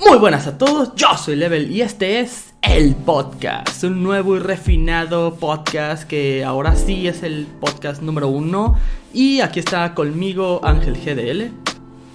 Muy 0.00 0.16
buenas 0.18 0.46
a 0.46 0.56
todos, 0.56 0.94
yo 0.94 1.08
soy 1.18 1.36
Level 1.36 1.70
y 1.70 1.82
este 1.82 2.20
es 2.20 2.54
el 2.62 2.94
podcast, 2.94 3.84
un 3.84 4.02
nuevo 4.02 4.36
y 4.36 4.38
refinado 4.38 5.34
podcast 5.34 6.08
que 6.08 6.44
ahora 6.44 6.74
sí 6.74 7.06
es 7.06 7.22
el 7.22 7.46
podcast 7.60 8.00
número 8.00 8.28
uno 8.28 8.78
y 9.12 9.40
aquí 9.40 9.60
está 9.60 9.94
conmigo 9.94 10.60
Ángel 10.64 10.94
GDL. 10.94 11.52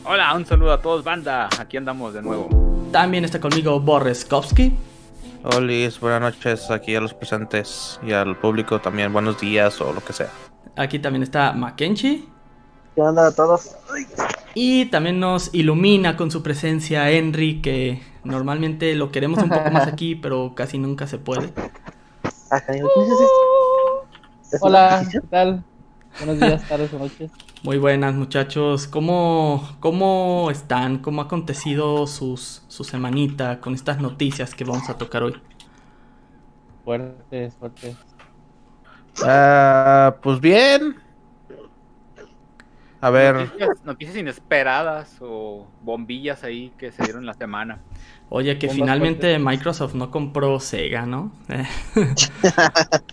Hola, 0.06 0.34
un 0.34 0.46
saludo 0.46 0.74
a 0.74 0.82
todos, 0.82 1.04
banda, 1.04 1.48
aquí 1.60 1.78
andamos 1.78 2.16
de 2.16 2.22
nuevo. 2.24 2.63
También 2.94 3.26
está 3.26 3.40
conmigo 3.40 3.80
Boris 3.80 4.24
Kovsky. 4.24 4.72
Hola, 5.44 5.90
buenas 6.00 6.22
noches 6.22 6.70
aquí 6.70 6.96
a 6.96 7.02
los 7.02 7.12
presentes 7.16 8.00
y 8.06 8.12
al 8.12 8.38
público 8.38 8.80
también, 8.80 9.12
buenos 9.12 9.42
días 9.42 9.82
o 9.82 9.92
lo 9.92 10.06
que 10.06 10.14
sea. 10.14 10.30
Aquí 10.76 11.00
también 11.00 11.24
está 11.24 11.54
Mackenzie. 11.54 12.24
¿Qué 12.94 13.02
onda 13.02 13.26
a 13.26 13.32
todos? 13.32 13.76
Y 14.54 14.86
también 14.92 15.20
nos 15.20 15.52
ilumina 15.56 16.16
con 16.16 16.30
su 16.30 16.44
presencia 16.44 17.10
Henry, 17.10 17.64
que 17.64 18.04
normalmente 18.24 18.94
lo 18.94 19.12
queremos 19.12 19.42
un 19.42 19.50
poco 19.50 19.72
más 19.72 19.88
aquí, 19.92 20.14
pero 20.14 20.54
casi 20.54 20.78
nunca 20.78 21.08
se 21.08 21.18
puede. 21.18 21.52
Hola, 24.62 25.04
¿qué 25.12 25.20
tal? 25.32 25.64
Buenos 26.18 26.40
días, 26.40 26.68
tardes 26.68 26.94
o 26.94 27.00
noches. 27.00 27.32
Muy 27.64 27.78
buenas 27.78 28.14
muchachos, 28.14 28.88
¿cómo, 28.88 29.78
cómo 29.80 30.50
están? 30.52 31.00
¿Cómo 31.00 31.22
ha 31.22 31.26
acontecido 31.26 32.08
sus, 32.08 32.64
su 32.68 32.84
semanita 32.84 33.60
con 33.62 33.74
estas 33.74 34.00
noticias 34.00 34.54
que 34.54 34.64
vamos 34.66 34.90
a 34.90 34.98
tocar 34.98 35.24
hoy? 35.24 35.42
Fuertes, 36.84 37.56
fuertes. 37.56 37.96
Ah, 39.24 40.18
pues 40.22 40.42
bien, 40.42 40.98
a 43.04 43.10
ver. 43.10 43.36
Noticias, 43.36 43.84
noticias, 43.84 44.16
inesperadas 44.16 45.18
o 45.20 45.68
bombillas 45.82 46.46
ahí 46.46 46.72
que 46.78 46.90
se 46.94 47.04
dieron 47.04 47.26
la 47.26 47.34
semana. 47.34 47.80
Oye, 48.30 48.58
que 48.58 48.68
finalmente 48.70 49.38
Microsoft 49.38 49.94
no 49.94 50.10
compró 50.10 50.60
Sega, 50.60 51.06
¿no? 51.06 51.32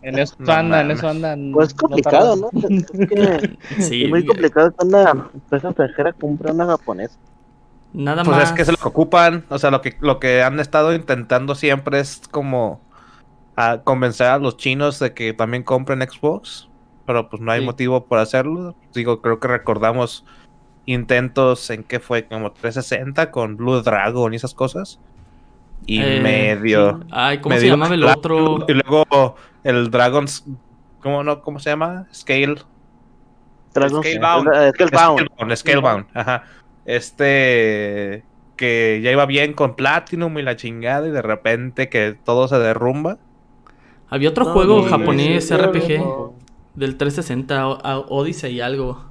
en 0.02 0.18
eso 0.18 0.34
no, 0.38 0.52
anda, 0.52 0.80
en 0.80 0.90
eso 0.92 1.08
anda. 1.08 1.36
Pues 1.52 1.74
complicado, 1.74 2.36
¿no? 2.36 2.50
Es, 2.68 2.86
que 2.90 3.82
sí, 3.82 4.04
es 4.04 4.10
muy 4.10 4.24
complicado 4.24 4.72
que 4.72 4.86
una 4.86 5.10
empresa 5.34 5.68
extranjera 5.68 6.12
compre 6.14 6.52
una 6.52 6.66
japonesa. 6.66 7.16
Nada 7.92 8.24
pues 8.24 8.36
más. 8.36 8.50
es 8.50 8.52
que 8.52 8.64
se 8.64 8.72
lo 8.72 8.78
que 8.78 8.88
ocupan, 8.88 9.44
o 9.50 9.58
sea, 9.58 9.70
lo 9.70 9.82
que, 9.82 9.96
lo 10.00 10.20
que 10.20 10.42
han 10.42 10.58
estado 10.60 10.94
intentando 10.94 11.54
siempre 11.54 12.00
es 12.00 12.22
como 12.30 12.80
a 13.56 13.82
convencer 13.82 14.28
a 14.28 14.38
los 14.38 14.56
chinos 14.56 14.98
de 15.00 15.12
que 15.12 15.34
también 15.34 15.64
compren 15.64 16.00
Xbox 16.00 16.70
pero 17.10 17.28
pues 17.28 17.42
no 17.42 17.50
hay 17.50 17.58
sí. 17.58 17.66
motivo 17.66 18.06
por 18.06 18.20
hacerlo. 18.20 18.76
Digo, 18.94 19.20
creo 19.20 19.40
que 19.40 19.48
recordamos 19.48 20.24
intentos 20.86 21.70
en 21.70 21.84
que 21.84 22.00
fue 22.00 22.26
como 22.26 22.52
360 22.52 23.30
con 23.30 23.56
Blue 23.56 23.82
Dragon 23.82 24.32
y 24.32 24.36
esas 24.36 24.54
cosas. 24.54 24.98
Y 25.86 26.00
eh, 26.00 26.20
medio. 26.20 26.98
Sí. 27.00 27.08
Ay, 27.10 27.38
¿cómo 27.38 27.54
medio 27.54 27.62
se 27.62 27.68
llamaba 27.68 27.94
el 27.94 28.04
otro? 28.04 28.64
Y 28.68 28.74
luego 28.74 29.36
el 29.64 29.90
Dragon's. 29.90 30.44
¿Cómo 31.00 31.24
no? 31.24 31.42
¿Cómo 31.42 31.58
se 31.58 31.70
llama? 31.70 32.06
Scale. 32.12 32.56
Dragon 33.72 34.02
Scalebound. 34.02 34.48
Scalebound. 34.74 35.20
Scalebound. 35.20 35.56
Scalebound. 35.56 36.06
Ajá. 36.14 36.44
Este. 36.84 38.24
Que 38.56 39.00
ya 39.02 39.10
iba 39.10 39.24
bien 39.24 39.54
con 39.54 39.74
Platinum 39.74 40.38
y 40.38 40.42
la 40.42 40.54
chingada, 40.56 41.08
y 41.08 41.10
de 41.10 41.22
repente 41.22 41.88
que 41.88 42.16
todo 42.24 42.46
se 42.46 42.58
derrumba. 42.58 43.16
Había 44.10 44.28
otro 44.28 44.44
no, 44.44 44.52
juego 44.52 44.82
no, 44.82 44.88
japonés 44.88 45.50
RPG. 45.56 46.32
Del 46.74 46.96
360, 46.96 47.68
Odyssey 48.08 48.56
y 48.56 48.60
algo. 48.60 49.09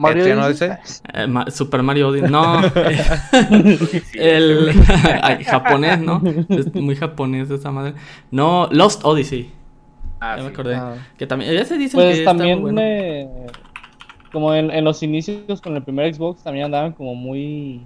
¿Mario 0.00 0.42
Odyssey? 0.42 0.70
Eh, 1.12 1.26
Ma 1.26 1.50
Super 1.50 1.82
Mario 1.82 2.08
Odyssey. 2.08 2.30
No. 2.30 2.60
el 4.14 4.70
Ay, 5.22 5.44
japonés, 5.44 6.00
¿no? 6.00 6.22
Es 6.48 6.74
muy 6.74 6.96
japonés 6.96 7.50
esa 7.50 7.70
madre. 7.70 7.94
No, 8.30 8.68
Lost 8.72 9.04
Odyssey. 9.04 9.50
Ah, 10.20 10.36
ya 10.36 10.38
sí. 10.38 10.42
me 10.48 10.52
acordé. 10.52 10.74
Ah. 10.74 10.94
Que 11.18 11.26
también, 11.26 11.52
ya 11.52 11.64
se 11.64 11.76
dice 11.76 11.96
pues 11.96 12.18
que 12.18 12.24
también, 12.24 12.50
está 12.50 12.62
bueno. 12.62 12.80
eh, 12.82 13.28
como 14.32 14.54
en, 14.54 14.70
en, 14.70 14.84
los 14.84 15.02
inicios 15.02 15.60
con 15.60 15.76
el 15.76 15.82
primer 15.82 16.14
Xbox, 16.14 16.42
también 16.42 16.66
andaban 16.66 16.92
como 16.92 17.14
muy 17.14 17.82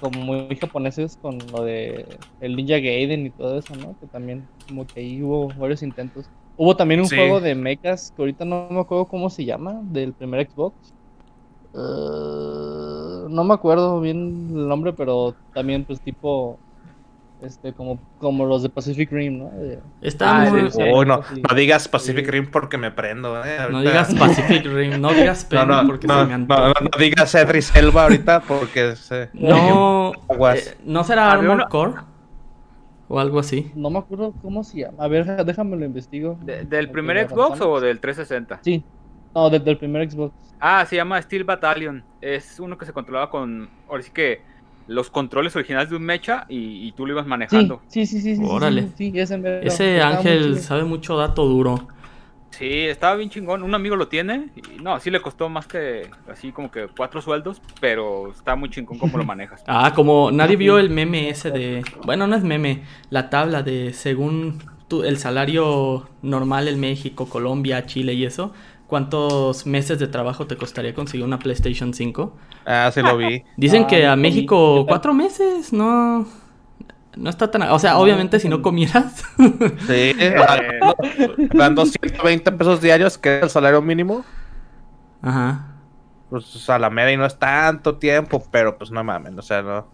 como 0.00 0.20
muy 0.20 0.56
japoneses 0.56 1.18
con 1.20 1.38
lo 1.50 1.64
de 1.64 2.06
el 2.40 2.54
Ninja 2.54 2.78
Gaiden 2.78 3.26
y 3.26 3.30
todo 3.30 3.58
eso, 3.58 3.74
¿no? 3.74 3.98
Que 3.98 4.06
también 4.06 4.46
como 4.68 4.86
que 4.86 5.00
ahí 5.00 5.22
hubo 5.22 5.48
varios 5.58 5.82
intentos. 5.82 6.26
Hubo 6.56 6.76
también 6.76 7.00
un 7.00 7.06
Sí. 7.06 7.16
juego 7.16 7.40
de 7.40 7.54
mechas 7.54 8.12
que 8.14 8.22
ahorita 8.22 8.44
no 8.44 8.68
me 8.70 8.80
acuerdo 8.80 9.06
cómo 9.06 9.28
se 9.30 9.44
llama, 9.44 9.80
del 9.82 10.12
primer 10.12 10.48
Xbox. 10.48 10.74
Uh, 11.72 13.28
no 13.28 13.44
me 13.44 13.54
acuerdo 13.54 14.00
bien 14.00 14.48
el 14.54 14.68
nombre, 14.68 14.92
pero 14.92 15.34
también 15.52 15.84
pues 15.84 16.00
tipo 16.00 16.58
este 17.42 17.72
como 17.72 17.98
como 18.20 18.46
los 18.46 18.62
de 18.62 18.68
Pacific 18.68 19.10
Rim, 19.10 19.38
¿no? 19.40 19.50
Está 20.00 20.42
Ah, 20.42 20.50
muy... 20.50 20.70
sí, 20.70 20.78
sí. 20.78 20.82
Oh, 20.92 21.04
no, 21.04 21.20
no 21.48 21.54
digas 21.56 21.88
Pacific. 21.88 22.28
Rim 22.28 22.48
porque 22.50 22.78
me 22.78 22.90
prendo, 22.92 23.44
eh. 23.44 23.58
No 23.70 23.80
digas 23.80 24.14
Pacific 24.14 24.64
Rim, 24.64 25.00
no 25.00 25.12
digas 25.12 25.44
No, 25.50 25.58
Pen 25.60 25.68
no, 25.68 25.86
porque 25.86 26.06
no, 26.06 26.20
se 26.20 26.24
me 26.26 26.38
no, 26.38 26.46
no, 26.46 26.54
antoja. 26.64 26.74
no 26.84 26.98
digas 26.98 27.34
Edris 27.34 27.74
Elba 27.76 28.04
ahorita 28.04 28.40
porque 28.46 28.94
se... 28.96 29.28
No, 29.34 30.12
Aguas. 30.28 30.68
eh, 30.68 30.76
¿no 30.84 31.02
será 31.04 31.32
Había 31.32 31.40
Armor 31.50 31.56
una- 31.56 31.68
Core? 31.68 31.92
O 33.08 33.20
algo 33.20 33.38
así. 33.38 33.70
No 33.74 33.90
me 33.90 33.98
acuerdo 33.98 34.32
cómo 34.42 34.64
se 34.64 34.78
llama. 34.80 35.02
A 35.04 35.08
ver, 35.08 35.44
déjame 35.44 35.76
lo 35.76 35.84
investigo. 35.84 36.38
De- 36.42 36.64
¿Del 36.64 36.90
primer 36.90 37.28
Xbox 37.28 37.60
o 37.60 37.80
del 37.80 38.00
360? 38.00 38.60
Sí. 38.62 38.82
No, 39.34 39.50
del, 39.50 39.62
del 39.64 39.76
primer 39.76 40.10
Xbox. 40.10 40.32
Ah, 40.60 40.86
se 40.86 40.96
llama 40.96 41.20
Steel 41.20 41.44
Battalion. 41.44 42.02
Es 42.20 42.58
uno 42.60 42.78
que 42.78 42.86
se 42.86 42.92
controlaba 42.92 43.30
con. 43.30 43.68
Ahora 43.88 44.02
sí 44.02 44.10
que. 44.12 44.40
Los 44.86 45.08
controles 45.08 45.56
originales 45.56 45.88
de 45.88 45.96
un 45.96 46.02
mecha 46.02 46.44
y, 46.46 46.86
y 46.86 46.92
tú 46.92 47.06
lo 47.06 47.12
ibas 47.14 47.26
manejando. 47.26 47.80
sí, 47.88 48.04
sí, 48.04 48.20
sí, 48.20 48.36
sí. 48.36 48.42
Órale. 48.44 48.82
Sí, 48.82 49.10
sí, 49.12 49.18
ese. 49.18 49.60
Ese 49.62 50.02
Ángel 50.02 50.58
sabe 50.58 50.84
mucho 50.84 51.16
dato 51.16 51.46
duro. 51.46 51.88
Sí, 52.58 52.68
estaba 52.86 53.16
bien 53.16 53.30
chingón. 53.30 53.62
Un 53.62 53.74
amigo 53.74 53.96
lo 53.96 54.08
tiene. 54.08 54.50
Y 54.56 54.82
no, 54.82 54.98
sí 55.00 55.10
le 55.10 55.20
costó 55.20 55.48
más 55.48 55.66
que. 55.66 56.10
Así 56.30 56.52
como 56.52 56.70
que 56.70 56.88
cuatro 56.96 57.20
sueldos. 57.20 57.60
Pero 57.80 58.30
está 58.30 58.54
muy 58.56 58.70
chingón 58.70 58.98
cómo 58.98 59.18
lo 59.18 59.24
manejas. 59.24 59.62
Ah, 59.66 59.92
como 59.94 60.30
nadie 60.30 60.56
vio 60.56 60.78
el 60.78 60.90
meme 60.90 61.28
ese 61.30 61.50
de... 61.50 61.84
Bueno, 62.04 62.26
no 62.26 62.36
es 62.36 62.42
meme, 62.44 62.82
la 63.10 63.30
tabla 63.30 63.62
de 63.62 63.92
según 63.92 64.58
tu- 64.88 65.02
el 65.04 65.18
salario 65.18 66.08
normal 66.22 66.68
en 66.68 66.78
México, 66.80 67.28
Colombia, 67.28 67.86
Chile 67.86 68.12
y 68.14 68.24
eso, 68.24 68.52
¿cuántos 68.86 69.66
meses 69.66 69.98
de 69.98 70.06
trabajo 70.08 70.46
te 70.46 70.56
costaría 70.56 70.94
conseguir 70.94 71.24
una 71.24 71.38
PlayStation 71.38 71.94
5? 71.94 72.36
Ah, 72.66 72.90
sí 72.92 73.02
lo 73.02 73.16
vi. 73.16 73.42
Dicen 73.56 73.84
Ah, 73.84 73.86
que 73.86 74.06
a 74.06 74.16
México 74.16 74.84
cuatro 74.86 75.14
meses, 75.14 75.72
no... 75.72 76.26
No 77.16 77.30
está 77.30 77.50
tan... 77.50 77.62
O 77.62 77.78
sea, 77.78 77.98
obviamente 77.98 78.40
si 78.40 78.48
no 78.48 78.60
comieras... 78.62 79.24
Sí, 79.86 80.12
Eh, 80.18 80.34
dando 81.52 81.86
120 81.86 82.52
pesos 82.52 82.80
diarios, 82.80 83.18
que 83.18 83.36
es 83.38 83.42
el 83.44 83.50
salario 83.50 83.80
mínimo, 83.82 84.24
Ajá. 85.22 85.74
pues 86.30 86.68
a 86.68 86.78
la 86.78 86.90
media 86.90 87.12
y 87.12 87.16
no 87.16 87.24
es 87.26 87.38
tanto 87.38 87.96
tiempo, 87.96 88.42
pero 88.50 88.76
pues 88.76 88.90
no 88.90 89.02
mames, 89.04 89.34
o 89.36 89.42
sea, 89.42 89.62
no. 89.62 89.86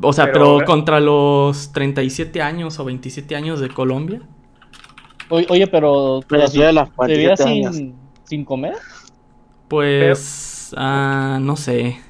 O 0.00 0.12
sea, 0.12 0.26
Pero- 0.26 0.56
pero, 0.58 0.66
contra 0.66 0.98
los 1.00 1.70
37 1.72 2.42
años 2.42 2.78
o 2.80 2.84
27 2.84 3.36
años 3.36 3.60
de 3.60 3.68
Colombia. 3.68 4.22
Oye, 5.28 5.46
oye, 5.48 5.66
pero. 5.68 6.20
Pero 6.28 6.48
sí 6.48 6.58
de 6.60 6.72
las 6.72 6.88
¿Te 6.90 7.06
vivías 7.06 7.38
47 7.40 7.42
años. 7.48 7.76
sin, 7.76 7.94
sin 8.24 8.44
comer? 8.44 8.74
Pues... 9.68 10.74
ah, 10.76 11.38
no 11.40 11.56
sé. 11.56 12.00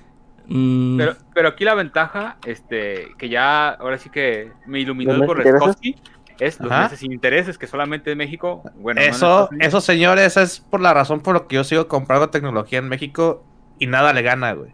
Mm, 0.48 0.98
Pero, 0.98 1.16
pero 1.34 1.48
aquí 1.48 1.64
la 1.64 1.74
ventaja, 1.74 2.38
este, 2.44 3.14
que 3.18 3.28
ya 3.28 3.70
ahora 3.70 3.98
sí 3.98 4.10
que 4.10 4.52
me 4.66 4.80
iluminó 4.80 5.14
¿Los 5.14 5.16
el 5.16 5.20
meses 5.20 5.44
sin 5.46 5.46
Borreskowski, 5.52 6.02
es 6.38 6.60
los 6.60 6.72
Ajá. 6.72 6.82
meses 6.82 6.98
sin 7.00 7.12
intereses, 7.12 7.58
que 7.58 7.66
solamente 7.66 8.12
en 8.12 8.18
México, 8.18 8.70
bueno, 8.74 9.04
no 9.04 9.14
en 9.14 9.14
eso, 9.14 9.48
Unidos. 9.50 9.68
eso, 9.68 9.80
señores, 9.80 10.36
es 10.36 10.60
por 10.60 10.80
la 10.80 10.94
razón 10.94 11.20
por 11.20 11.34
la 11.34 11.46
que 11.46 11.56
yo 11.56 11.64
sigo 11.64 11.88
comprando 11.88 12.30
tecnología 12.30 12.78
en 12.78 12.88
México 12.88 13.48
y 13.78 13.86
nada 13.86 14.12
le 14.12 14.22
gana, 14.22 14.52
güey. 14.52 14.72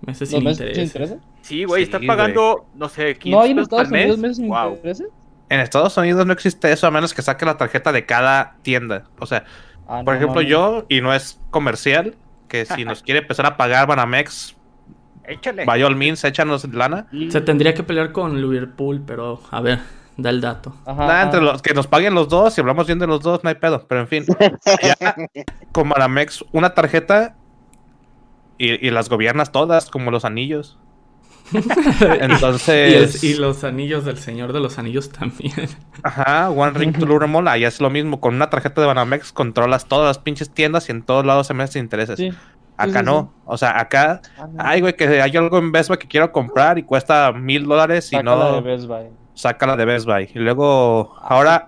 meses 0.00 0.28
¿Los 0.28 0.30
sin 0.30 0.44
meses 0.44 0.68
sin 0.72 0.84
interés. 0.84 0.88
intereses? 0.88 1.18
Sí, 1.42 1.64
güey, 1.64 1.80
Sí, 1.80 1.84
estás 1.84 2.02
pagando, 2.02 2.68
no 2.74 2.88
sé, 2.88 3.18
15 3.18 3.30
¿No 3.30 3.40
hay 3.42 3.50
en 3.52 3.58
Estados 3.58 3.86
al 3.86 3.92
mes. 3.92 4.04
Unidos 4.04 4.18
meses 4.18 4.36
sin 4.36 4.48
Wow. 4.48 4.74
intereses? 4.74 5.08
En 5.48 5.60
Estados 5.60 5.96
Unidos 5.96 6.26
no 6.26 6.32
existe 6.32 6.70
eso 6.72 6.86
a 6.86 6.90
menos 6.90 7.12
que 7.14 7.22
saque 7.22 7.44
la 7.46 7.56
tarjeta 7.56 7.92
de 7.92 8.06
cada 8.06 8.60
tienda. 8.62 9.10
O 9.18 9.26
sea, 9.26 9.44
Ah, 9.86 10.02
por 10.04 10.14
no 10.14 10.18
ejemplo, 10.18 10.42
yo, 10.42 10.86
y 10.88 11.00
no 11.00 11.12
es 11.14 11.40
comercial, 11.50 12.16
que 12.50 12.66
si 12.66 12.84
nos 12.84 13.02
quiere 13.02 13.20
empezar 13.20 13.46
a 13.46 13.56
pagar 13.56 13.86
Banamex, 13.86 14.56
Échale. 15.24 15.64
by 15.64 15.82
all 15.84 15.94
means, 15.96 16.22
échanos 16.24 16.64
lana. 16.74 17.06
Se 17.30 17.40
tendría 17.40 17.72
que 17.72 17.82
pelear 17.84 18.12
con 18.12 18.40
Liverpool, 18.40 19.00
pero 19.06 19.40
a 19.50 19.60
ver, 19.60 19.78
da 20.16 20.30
el 20.30 20.40
dato. 20.40 20.74
Ajá, 20.84 21.02
Nada, 21.02 21.12
ajá. 21.14 21.22
entre 21.22 21.40
los 21.40 21.62
que 21.62 21.72
nos 21.72 21.86
paguen 21.86 22.14
los 22.14 22.28
dos, 22.28 22.52
si 22.54 22.60
hablamos 22.60 22.86
bien 22.86 22.98
de 22.98 23.06
los 23.06 23.20
dos, 23.20 23.42
no 23.44 23.48
hay 23.48 23.54
pedo. 23.54 23.86
Pero 23.88 24.00
en 24.00 24.08
fin, 24.08 24.24
ya 25.00 25.14
con 25.72 25.88
Banamex, 25.88 26.44
una 26.52 26.74
tarjeta 26.74 27.36
y, 28.58 28.84
y 28.86 28.90
las 28.90 29.08
gobiernas 29.08 29.52
todas, 29.52 29.88
como 29.88 30.10
los 30.10 30.24
anillos. 30.24 30.76
Entonces. 32.20 33.22
y, 33.24 33.34
los 33.34 33.64
anillos 33.64 34.04
del 34.04 34.18
Señor 34.18 34.52
de 34.52 34.60
los 34.60 34.78
Anillos 34.78 35.10
también. 35.10 35.68
Ajá, 36.02 36.50
One 36.50 36.72
Ring 36.72 36.98
to 36.98 37.06
Lure 37.06 37.26
Mall, 37.26 37.48
ahí 37.48 37.64
es 37.64 37.80
lo 37.80 37.90
mismo. 37.90 38.20
Con 38.20 38.34
una 38.34 38.50
tarjeta 38.50 38.80
de 38.80 38.86
Banamex 38.86 39.32
controlas 39.32 39.86
todas 39.86 40.06
las 40.06 40.18
pinches 40.18 40.50
tiendas 40.50 40.88
y 40.88 40.92
en 40.92 41.02
todos 41.02 41.24
lados 41.24 41.46
se 41.46 41.54
meten 41.54 41.82
intereses. 41.82 42.16
Sí. 42.18 42.32
Acá 42.76 43.00
sí, 43.00 43.04
no. 43.04 43.32
O 43.44 43.58
sea, 43.58 43.78
acá. 43.78 44.22
Ah, 44.38 44.46
no. 44.50 44.54
Ay, 44.58 44.80
güey, 44.80 44.94
que 44.96 45.20
hay 45.20 45.36
algo 45.36 45.58
en 45.58 45.70
Best 45.70 45.88
Buy 45.88 45.98
que 45.98 46.08
quiero 46.08 46.32
comprar 46.32 46.78
y 46.78 46.82
cuesta 46.82 47.32
mil 47.32 47.64
dólares 47.66 48.06
y 48.12 48.16
Sácala 48.16 48.36
no. 48.36 48.54
de 48.54 48.60
Best 48.62 48.86
Buy. 48.86 49.06
Sácala 49.34 49.76
de 49.76 49.84
Best 49.84 50.06
Buy. 50.06 50.30
Y 50.34 50.38
luego, 50.38 51.14
Ah, 51.20 51.28
ahora 51.36 51.66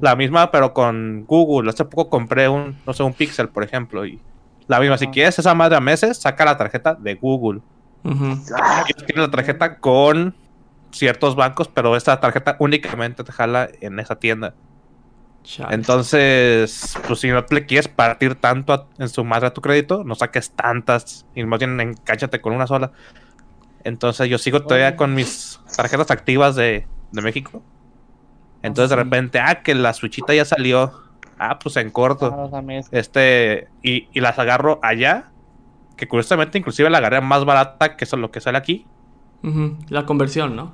la 0.00 0.14
misma, 0.14 0.50
pero 0.50 0.72
con 0.72 1.24
Google. 1.26 1.70
Hace 1.70 1.84
poco 1.84 2.08
compré 2.08 2.48
un, 2.48 2.76
no 2.86 2.92
sé, 2.92 3.02
un 3.02 3.12
Pixel, 3.12 3.48
por 3.48 3.64
ejemplo. 3.64 4.06
Y 4.06 4.20
la 4.68 4.78
misma, 4.78 4.98
si 4.98 5.08
quieres 5.08 5.38
esa 5.38 5.54
madre 5.54 5.76
a 5.76 5.80
meses, 5.80 6.18
saca 6.18 6.44
la 6.44 6.56
tarjeta 6.56 6.94
de 6.94 7.14
Google. 7.14 7.60
Ujú. 8.04 8.38
Ah, 8.56 8.84
Ellos 8.88 9.06
tienen 9.06 9.24
la 9.24 9.30
tarjeta 9.30 9.78
con 9.78 10.34
ciertos 10.90 11.36
bancos, 11.36 11.68
pero 11.68 11.96
esta 11.96 12.20
tarjeta 12.20 12.56
únicamente 12.58 13.24
te 13.24 13.32
jala 13.32 13.68
en 13.80 13.98
esa 14.00 14.16
tienda. 14.16 14.54
Chale. 15.44 15.74
Entonces, 15.74 16.96
pues 17.06 17.18
si 17.20 17.28
no 17.28 17.44
le 17.50 17.66
quieres 17.66 17.88
partir 17.88 18.36
tanto 18.36 18.72
a- 18.72 18.86
en 18.98 19.08
su 19.08 19.24
madre 19.24 19.48
a 19.48 19.52
tu 19.54 19.60
crédito, 19.60 20.04
no 20.04 20.14
saques 20.14 20.50
tantas 20.52 21.26
y 21.34 21.44
más 21.44 21.58
bien 21.58 21.80
encánchate 21.80 22.40
con 22.40 22.52
una 22.52 22.66
sola. 22.66 22.92
Entonces 23.84 24.28
yo 24.28 24.38
sigo 24.38 24.62
todavía 24.62 24.88
Oye. 24.88 24.96
con 24.96 25.14
mis 25.14 25.58
tarjetas 25.76 26.10
activas 26.12 26.54
de, 26.54 26.86
de 27.10 27.22
México. 27.22 27.62
Entonces 28.62 28.90
de 28.90 28.96
repente, 28.96 29.40
ah, 29.40 29.62
que 29.62 29.74
la 29.74 29.92
switchita 29.92 30.32
ya 30.34 30.44
salió. 30.44 30.92
Ah, 31.38 31.58
pues 31.58 31.76
en 31.76 31.90
corto. 31.90 32.50
Ah. 32.52 32.62
Este, 32.92 33.66
y, 33.82 34.08
y 34.12 34.20
las 34.20 34.38
agarro 34.38 34.78
allá. 34.82 35.31
Que 36.02 36.08
curiosamente 36.08 36.58
inclusive 36.58 36.90
la 36.90 36.98
agarré 36.98 37.20
más 37.20 37.44
barata 37.44 37.96
que 37.96 38.02
eso 38.06 38.16
lo 38.16 38.32
que 38.32 38.40
sale 38.40 38.58
aquí. 38.58 38.84
La 39.88 40.04
conversión, 40.04 40.56
¿no? 40.56 40.72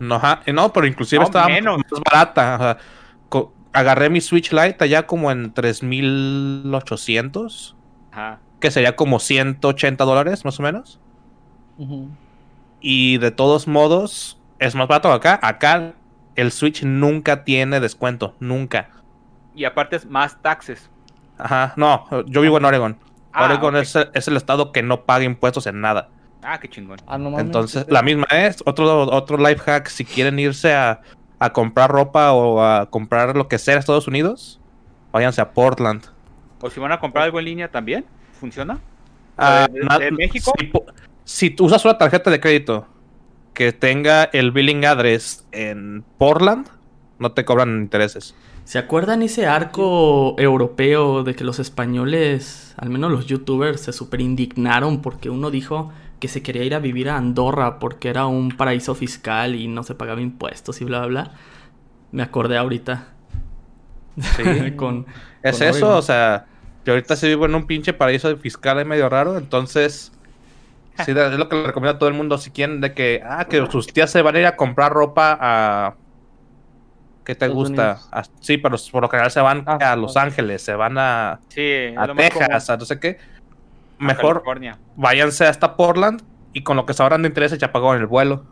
No, 0.00 0.16
ajá, 0.16 0.40
eh, 0.46 0.52
no, 0.52 0.72
pero 0.72 0.84
inclusive 0.88 1.20
No, 1.20 1.26
estaba 1.26 1.46
menos. 1.46 1.78
más 1.78 1.86
barata. 2.04 2.56
o 2.56 2.58
sea, 2.58 2.76
co- 3.28 3.52
agarré 3.72 4.10
mi 4.10 4.20
Switch 4.20 4.50
Lite 4.52 4.82
allá 4.82 5.06
como 5.06 5.30
en 5.30 5.52
3800, 5.54 7.76
Ajá. 8.10 8.40
que 8.58 8.72
sería 8.72 8.96
como 8.96 9.20
180 9.20 10.04
dólares 10.04 10.44
más 10.44 10.58
o 10.58 10.62
menos. 10.64 10.98
Y 12.80 13.18
de 13.18 13.30
todos 13.30 13.68
modos, 13.68 14.40
es 14.58 14.74
más 14.74 14.88
barato 14.88 15.12
acá. 15.12 15.38
Acá 15.40 15.92
el 16.34 16.50
Switch 16.50 16.82
nunca 16.82 17.44
tiene 17.44 17.78
descuento, 17.78 18.34
nunca. 18.40 18.88
Y 19.54 19.66
aparte 19.66 19.94
es 19.94 20.04
más 20.06 20.42
taxes. 20.42 20.90
Ajá, 21.38 21.74
no, 21.76 22.08
yo 22.26 22.40
vivo 22.40 22.58
en 22.58 22.64
Oregon. 22.64 22.98
Ah, 23.32 23.44
Oregon 23.44 23.76
es, 23.76 23.96
es 23.96 24.28
el 24.28 24.36
estado 24.36 24.72
que 24.72 24.82
no 24.82 25.04
paga 25.04 25.24
impuestos 25.24 25.66
en 25.66 25.80
nada. 25.80 26.08
Ah, 26.42 26.58
qué 26.60 26.68
chingón. 26.68 26.98
Ah, 27.06 27.18
no 27.18 27.30
mames. 27.30 27.46
Entonces, 27.46 27.86
la 27.88 28.02
misma 28.02 28.26
es. 28.30 28.62
Otro, 28.66 29.02
otro 29.10 29.38
life 29.38 29.60
hack, 29.60 29.86
si 29.88 30.04
quieren 30.04 30.38
irse 30.38 30.74
a, 30.74 31.00
a 31.38 31.52
comprar 31.52 31.90
ropa 31.90 32.32
o 32.32 32.62
a 32.62 32.86
comprar 32.90 33.36
lo 33.36 33.48
que 33.48 33.58
sea 33.58 33.74
en 33.74 33.78
Estados 33.80 34.08
Unidos, 34.08 34.60
váyanse 35.12 35.40
a 35.40 35.52
Portland. 35.52 36.04
O 36.60 36.68
si 36.70 36.78
van 36.80 36.92
a 36.92 36.98
comprar 37.00 37.24
algo 37.24 37.38
en 37.38 37.44
línea 37.46 37.70
también, 37.70 38.04
¿funciona? 38.38 38.78
Ah, 39.38 39.66
¿De- 39.70 39.80
de- 39.80 39.86
na- 39.86 39.98
de 39.98 40.10
México? 40.12 40.52
Si, 40.58 40.72
si 41.24 41.50
tú 41.50 41.66
usas 41.66 41.84
una 41.84 41.96
tarjeta 41.98 42.30
de 42.30 42.40
crédito 42.40 42.86
que 43.54 43.72
tenga 43.72 44.24
el 44.32 44.50
billing 44.50 44.84
address 44.84 45.46
en 45.52 46.04
Portland, 46.18 46.66
no 47.22 47.32
te 47.32 47.44
cobran 47.44 47.80
intereses. 47.80 48.34
¿Se 48.64 48.78
acuerdan 48.78 49.22
ese 49.22 49.46
arco 49.46 50.34
europeo 50.38 51.24
de 51.24 51.34
que 51.34 51.44
los 51.44 51.58
españoles, 51.58 52.74
al 52.76 52.90
menos 52.90 53.10
los 53.10 53.26
youtubers, 53.26 53.80
se 53.80 53.92
super 53.92 54.20
indignaron 54.20 55.00
porque 55.00 55.30
uno 55.30 55.50
dijo 55.50 55.90
que 56.20 56.28
se 56.28 56.42
quería 56.42 56.62
ir 56.62 56.74
a 56.74 56.78
vivir 56.78 57.08
a 57.08 57.16
Andorra 57.16 57.78
porque 57.78 58.08
era 58.08 58.26
un 58.26 58.50
paraíso 58.50 58.94
fiscal 58.94 59.56
y 59.56 59.66
no 59.66 59.82
se 59.82 59.94
pagaba 59.94 60.20
impuestos 60.20 60.80
y 60.80 60.84
bla, 60.84 61.00
bla, 61.00 61.08
bla? 61.08 61.32
Me 62.12 62.22
acordé 62.22 62.56
ahorita. 62.58 63.08
Sí. 64.20 64.72
con, 64.76 65.06
Es 65.42 65.58
con 65.58 65.66
eso, 65.66 65.96
o 65.96 66.02
sea, 66.02 66.46
yo 66.84 66.92
ahorita 66.92 67.16
sí 67.16 67.26
vivo 67.26 67.46
en 67.46 67.54
un 67.54 67.66
pinche 67.66 67.92
paraíso 67.92 68.36
fiscal 68.36 68.78
ahí 68.78 68.84
medio 68.84 69.08
raro, 69.08 69.38
entonces 69.38 70.12
sí, 71.04 71.12
es 71.12 71.38
lo 71.38 71.48
que 71.48 71.56
le 71.56 71.66
recomiendo 71.66 71.96
a 71.96 71.98
todo 71.98 72.08
el 72.08 72.14
mundo 72.14 72.38
si 72.38 72.50
quieren 72.50 72.80
de 72.80 72.92
que, 72.92 73.22
ah, 73.24 73.46
que 73.46 73.64
sus 73.70 73.86
tías 73.86 74.10
se 74.10 74.22
van 74.22 74.36
a 74.36 74.40
ir 74.40 74.46
a 74.46 74.56
comprar 74.56 74.92
ropa 74.92 75.36
a... 75.40 75.94
¿Qué 77.24 77.34
te 77.34 77.46
Estados 77.46 77.54
gusta? 77.54 77.98
A- 78.10 78.22
sí, 78.40 78.58
pero 78.58 78.76
por 78.90 79.02
lo 79.02 79.08
general 79.08 79.30
se 79.30 79.40
van 79.40 79.62
Ah, 79.66 79.92
a 79.92 79.96
Los 79.96 80.16
ah. 80.16 80.22
Ángeles, 80.22 80.62
se 80.62 80.74
van 80.74 80.96
a, 80.98 81.40
Sí, 81.48 81.94
a. 81.96 82.12
Texas, 82.14 82.70
a 82.70 82.76
no 82.76 82.84
sé 82.84 82.98
qué. 82.98 83.18
A 84.00 84.04
Mejor 84.04 84.38
California. 84.42 84.78
váyanse 84.96 85.46
hasta 85.46 85.76
Portland 85.76 86.22
y 86.52 86.62
con 86.62 86.76
lo 86.76 86.84
que 86.86 86.94
se 86.94 87.02
ahorran 87.02 87.22
de 87.22 87.28
intereses 87.28 87.58
ya 87.58 87.70
pagaron 87.72 88.00
el 88.00 88.06
vuelo. 88.06 88.44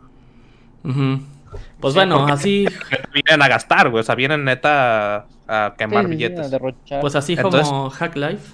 Pues 0.83 1.93
Sí, 1.93 1.99
bueno, 1.99 2.25
así, 2.27 2.65
Vienen 3.13 3.41
a 3.41 3.47
gastar, 3.49 3.89
güey, 3.89 3.99
o 4.01 4.03
sea, 4.03 4.15
vienen 4.15 4.45
neta 4.45 5.15
a, 5.47 5.65
a 5.65 5.75
quemar 5.77 6.05
Sí, 6.07 6.11
sí, 6.13 6.17
sí, 6.17 6.23
a 6.25 6.29
billetes. 6.29 7.01
pues 7.01 7.15
así 7.15 7.33
Entonces- 7.33 7.67
como 7.67 7.89
Hack 7.89 8.15
Life, 8.15 8.53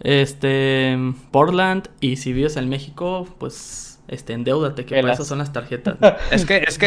este, 0.00 0.96
Portland 1.30 1.88
y 2.00 2.16
si 2.16 2.32
vives 2.32 2.56
en 2.56 2.68
México, 2.70 3.28
pues, 3.38 4.00
este, 4.08 4.32
endeudate, 4.32 4.84
que 4.86 4.90
para 4.94 5.02
Pelas. 5.02 5.18
eso 5.18 5.24
son 5.28 5.38
las 5.38 5.52
tarjetas. 5.52 5.96
Es 6.30 6.44
que, 6.46 6.64
es 6.66 6.78
que, 6.78 6.86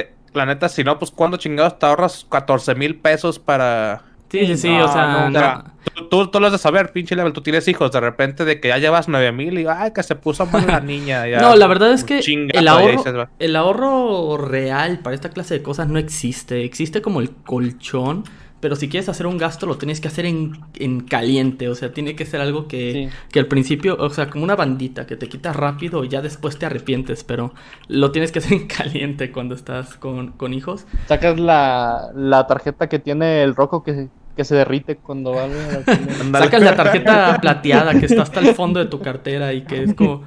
eh, 0.00 0.14
la 0.36 0.46
neta, 0.46 0.68
si 0.68 0.84
no, 0.84 0.98
pues 0.98 1.10
cuando 1.10 1.36
chingados 1.36 1.78
te 1.78 1.86
ahorras 1.86 2.26
14 2.28 2.74
mil 2.74 2.96
pesos 2.96 3.38
para... 3.38 4.02
Sí, 4.30 4.44
sí, 4.44 4.56
sí, 4.56 4.68
No, 4.70 4.84
o 4.86 4.92
sea, 4.92 5.26
nunca. 5.26 5.64
no- 5.64 5.76
Tú, 5.94 6.08
tú, 6.08 6.26
tú 6.32 6.40
lo 6.40 6.46
has 6.46 6.52
de 6.52 6.58
saber, 6.58 6.90
pinche 6.92 7.14
level, 7.14 7.32
tú 7.32 7.42
tienes 7.42 7.68
hijos, 7.68 7.92
de 7.92 8.00
repente 8.00 8.44
de 8.44 8.60
que 8.60 8.68
ya 8.68 8.78
llevas 8.78 9.06
9 9.08 9.30
mil 9.30 9.56
y 9.58 9.66
ay, 9.68 9.92
que 9.92 10.02
se 10.02 10.16
puso 10.16 10.44
mal 10.46 10.66
la 10.66 10.80
niña. 10.80 11.28
ya, 11.28 11.38
No, 11.40 11.54
la 11.54 11.68
verdad 11.68 11.92
es 11.92 12.02
que 12.02 12.18
el 12.52 12.66
ahorro, 12.68 13.04
va. 13.16 13.30
el 13.38 13.54
ahorro 13.54 14.36
real 14.36 14.98
para 14.98 15.14
esta 15.14 15.30
clase 15.30 15.54
de 15.54 15.62
cosas 15.62 15.86
no 15.88 15.98
existe. 16.00 16.64
Existe 16.64 17.00
como 17.02 17.20
el 17.20 17.30
colchón, 17.30 18.24
pero 18.66 18.74
si 18.74 18.88
quieres 18.88 19.08
hacer 19.08 19.28
un 19.28 19.38
gasto 19.38 19.64
lo 19.64 19.78
tienes 19.78 20.00
que 20.00 20.08
hacer 20.08 20.26
en, 20.26 20.58
en 20.74 21.02
caliente. 21.02 21.68
O 21.68 21.76
sea, 21.76 21.92
tiene 21.92 22.16
que 22.16 22.26
ser 22.26 22.40
algo 22.40 22.66
que, 22.66 22.90
Sí. 23.12 23.16
que 23.30 23.38
al 23.38 23.46
principio, 23.46 23.96
o 23.96 24.10
sea, 24.10 24.28
como 24.28 24.42
una 24.42 24.56
bandita 24.56 25.06
que 25.06 25.14
te 25.14 25.28
quitas 25.28 25.54
rápido 25.54 26.02
y 26.02 26.08
ya 26.08 26.20
después 26.20 26.58
te 26.58 26.66
arrepientes, 26.66 27.22
pero 27.22 27.54
lo 27.86 28.10
tienes 28.10 28.32
que 28.32 28.40
hacer 28.40 28.54
en 28.54 28.66
caliente 28.66 29.30
cuando 29.30 29.54
estás 29.54 29.94
con, 29.94 30.32
con 30.32 30.52
hijos. 30.52 30.84
Sacas 31.06 31.38
la, 31.38 32.10
la 32.16 32.48
tarjeta 32.48 32.88
que 32.88 32.98
tiene 32.98 33.44
el 33.44 33.54
roco 33.54 33.84
que, 33.84 34.08
que 34.36 34.44
se 34.44 34.56
derrite 34.56 34.96
cuando 34.96 35.30
va 35.30 35.44
a 35.44 35.46
la 35.46 35.54
comida. 35.84 36.16
Ándale. 36.22 36.44
Sacas 36.46 36.62
la 36.62 36.74
tarjeta 36.74 37.38
plateada 37.40 38.00
que 38.00 38.06
está 38.06 38.22
hasta 38.22 38.40
el 38.40 38.52
fondo 38.52 38.80
de 38.80 38.86
tu 38.86 39.00
cartera 39.00 39.52
y 39.52 39.62
que 39.64 39.84
es 39.84 39.94
como, 39.94 40.24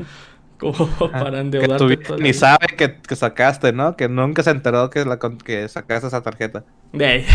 como 0.57 0.87
para 1.11 1.31
Que 1.31 1.39
endeudarte. 1.41 1.99
la 2.09 2.17
ni 2.17 2.33
sabe 2.33 2.67
que, 2.77 3.01
que 3.01 3.15
sacaste, 3.17 3.73
¿no? 3.73 3.97
Que 3.97 4.07
nunca 4.07 4.43
se 4.43 4.51
enteró 4.51 4.89
que, 4.89 5.03
la, 5.03 5.19
que 5.43 5.67
sacaste 5.67 6.07
esa 6.07 6.21
tarjeta. 6.21 6.63
Ey. 6.93 7.25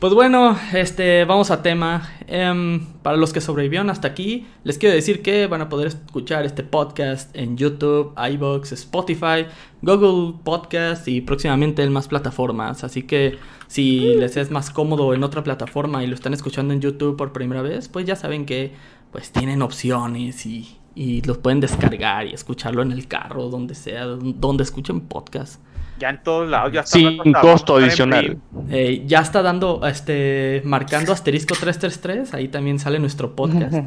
Pues 0.00 0.14
bueno, 0.14 0.56
este, 0.72 1.26
vamos 1.26 1.50
a 1.50 1.62
tema. 1.62 2.10
Em, 2.26 2.86
para 3.02 3.18
los 3.18 3.34
que 3.34 3.42
sobrevivieron 3.42 3.90
hasta 3.90 4.08
aquí, 4.08 4.46
les 4.64 4.78
quiero 4.78 4.94
decir 4.94 5.20
que 5.20 5.46
van 5.46 5.60
a 5.60 5.68
poder 5.68 5.88
escuchar 5.88 6.46
este 6.46 6.62
podcast 6.62 7.36
en 7.36 7.58
YouTube, 7.58 8.14
iBox, 8.16 8.72
Spotify, 8.72 9.44
Google 9.82 10.38
Podcast 10.42 11.06
y 11.06 11.20
próximamente 11.20 11.82
en 11.82 11.92
más 11.92 12.08
plataformas. 12.08 12.82
Así 12.82 13.02
que 13.02 13.38
si 13.66 14.14
les 14.14 14.38
es 14.38 14.50
más 14.50 14.70
cómodo 14.70 15.12
en 15.12 15.22
otra 15.22 15.44
plataforma 15.44 16.02
y 16.02 16.06
lo 16.06 16.14
están 16.14 16.32
escuchando 16.32 16.72
en 16.72 16.80
YouTube 16.80 17.18
por 17.18 17.34
primera 17.34 17.60
vez, 17.60 17.88
pues 17.88 18.06
ya 18.06 18.16
saben 18.16 18.46
que 18.46 18.72
pues 19.12 19.32
tienen 19.32 19.60
opciones 19.60 20.46
y, 20.46 20.78
y 20.94 21.20
los 21.22 21.36
pueden 21.36 21.60
descargar 21.60 22.26
y 22.26 22.32
escucharlo 22.32 22.80
en 22.80 22.92
el 22.92 23.06
carro, 23.06 23.50
donde 23.50 23.74
sea, 23.74 24.06
donde 24.06 24.62
escuchen 24.62 25.02
podcast. 25.02 25.60
Ya 26.00 26.10
en 26.10 26.22
todos 26.22 26.48
lados. 26.48 26.72
Ya 26.72 26.80
está 26.80 26.98
Sin 26.98 27.32
costo 27.34 27.76
a 27.76 27.80
adicional. 27.80 28.38
Eh, 28.70 29.04
ya 29.06 29.20
está 29.20 29.42
dando, 29.42 29.86
este, 29.86 30.62
marcando 30.64 31.12
asterisco 31.12 31.54
333, 31.54 32.34
ahí 32.34 32.48
también 32.48 32.78
sale 32.78 32.98
nuestro 32.98 33.36
podcast. 33.36 33.74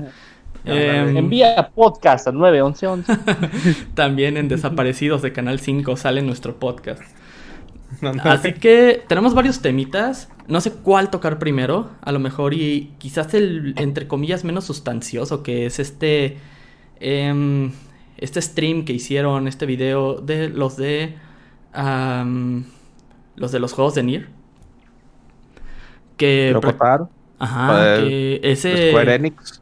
Em, 0.66 1.18
Envía 1.18 1.72
podcast 1.76 2.26
al 2.30 2.36
91111. 2.36 3.86
también 3.96 4.38
en 4.38 4.48
Desaparecidos 4.48 5.22
de 5.22 5.34
Canal 5.34 5.60
5 5.60 5.98
sale 5.98 6.22
nuestro 6.22 6.56
podcast. 6.56 7.02
No, 8.00 8.14
no. 8.14 8.24
Así 8.24 8.54
que 8.54 9.04
tenemos 9.10 9.34
varios 9.34 9.62
temitas. 9.62 10.30
No 10.48 10.62
sé 10.62 10.72
cuál 10.72 11.10
tocar 11.10 11.38
primero. 11.38 11.90
A 12.00 12.14
lo 12.14 12.20
mejor 12.20 12.54
y 12.54 12.94
quizás 12.98 13.34
el, 13.34 13.74
entre 13.78 14.08
comillas, 14.08 14.46
menos 14.46 14.64
sustancioso, 14.64 15.44
que 15.44 15.66
es 15.66 15.80
este... 15.80 16.38
em, 17.02 17.74
este 18.18 18.42
stream 18.42 18.86
que 18.86 18.94
hicieron, 18.94 19.50
este 19.50 19.66
video 19.66 20.16
de 20.16 20.48
los 20.48 20.78
de... 20.78 21.16
los 23.36 23.52
de 23.52 23.60
los 23.60 23.74
juegos 23.74 23.96
de 23.96 24.04
Nier. 24.04 24.30
Que... 26.18 26.60
Ajá, 27.40 27.92
que 27.94 28.40
ese... 28.44 28.76
Square 28.76 29.16
Enix. 29.16 29.62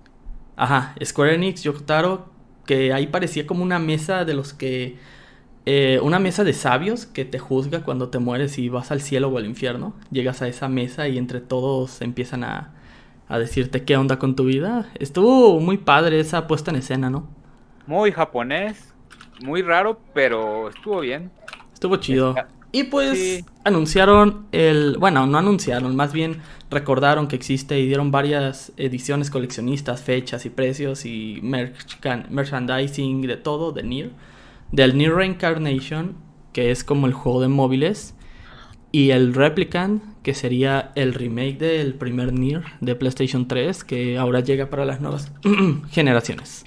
Ajá, 0.56 0.96
Square 1.04 1.36
Enix, 1.36 1.64
Yokotaro, 1.64 2.30
que 2.66 2.94
ahí 2.94 3.08
parecía 3.08 3.48
como 3.48 3.64
una 3.64 3.80
mesa 3.80 4.26
de 4.26 4.34
los 4.34 4.54
que... 4.54 5.00
eh, 5.66 6.00
una 6.04 6.20
mesa 6.20 6.44
de 6.44 6.54
sabios 6.54 7.06
que 7.06 7.26
te 7.26 7.40
juzga 7.40 7.84
cuando 7.84 8.10
te 8.10 8.20
mueres 8.20 8.58
y 8.60 8.70
vas 8.70 8.92
al 8.92 9.02
cielo 9.02 9.30
o 9.30 9.38
al 9.38 9.46
infierno. 9.46 9.96
Llegas 10.12 10.42
a 10.42 10.48
esa 10.48 10.70
mesa 10.70 11.08
y 11.08 11.18
entre 11.18 11.42
todos 11.42 12.02
empiezan 12.02 12.44
a, 12.44 12.76
a 13.28 13.40
decirte 13.40 13.86
qué 13.86 13.98
onda 13.98 14.20
con 14.20 14.36
tu 14.36 14.46
vida. 14.46 14.90
Estuvo 15.00 15.60
muy 15.60 15.78
padre 15.78 16.20
esa 16.20 16.48
puesta 16.48 16.72
en 16.72 16.78
escena, 16.78 17.10
¿no? 17.10 17.30
Muy 17.86 18.12
japonés. 18.12 18.94
muy 19.40 19.62
raro, 19.62 20.00
pero 20.14 20.70
estuvo 20.70 21.00
bien. 21.02 21.32
Estuvo 21.82 21.96
chido. 21.96 22.36
Y 22.72 22.84
pues 22.84 23.44
anunciaron 23.64 24.46
el, 24.52 24.98
bueno, 25.00 25.26
no 25.26 25.40
anunciaron, 25.40 25.96
más 25.96 26.14
bien 26.14 26.38
recordaron 26.70 27.28
que 27.28 27.36
existe 27.36 27.80
y 27.80 27.88
dieron 27.88 28.12
varias 28.12 28.72
ediciones 28.78 29.32
coleccionistas, 29.32 30.04
fechas 30.04 30.46
y 30.46 30.52
precios 30.52 31.06
y 31.08 31.40
merchandising 31.42 33.24
de 33.24 33.36
todo 33.36 33.72
de 33.72 33.82
Nier. 33.82 34.12
Del 34.72 34.96
Nier 34.96 35.16
Reincarnation, 35.16 36.18
que 36.54 36.70
es 36.70 36.84
como 36.84 37.08
el 37.08 37.14
juego 37.14 37.42
de 37.42 37.48
móviles, 37.48 38.14
y 38.92 39.10
el 39.10 39.34
Replicant, 39.34 40.04
que 40.22 40.36
sería 40.36 40.92
el 40.94 41.16
remake 41.16 41.58
del 41.58 41.96
primer 41.96 42.32
Nier 42.32 42.62
de 42.80 42.94
PlayStation 42.94 43.48
3, 43.48 43.84
que 43.84 44.20
ahora 44.20 44.42
llega 44.42 44.70
para 44.70 44.86
las 44.86 45.02
nuevas 45.02 45.32
generaciones. 45.90 46.64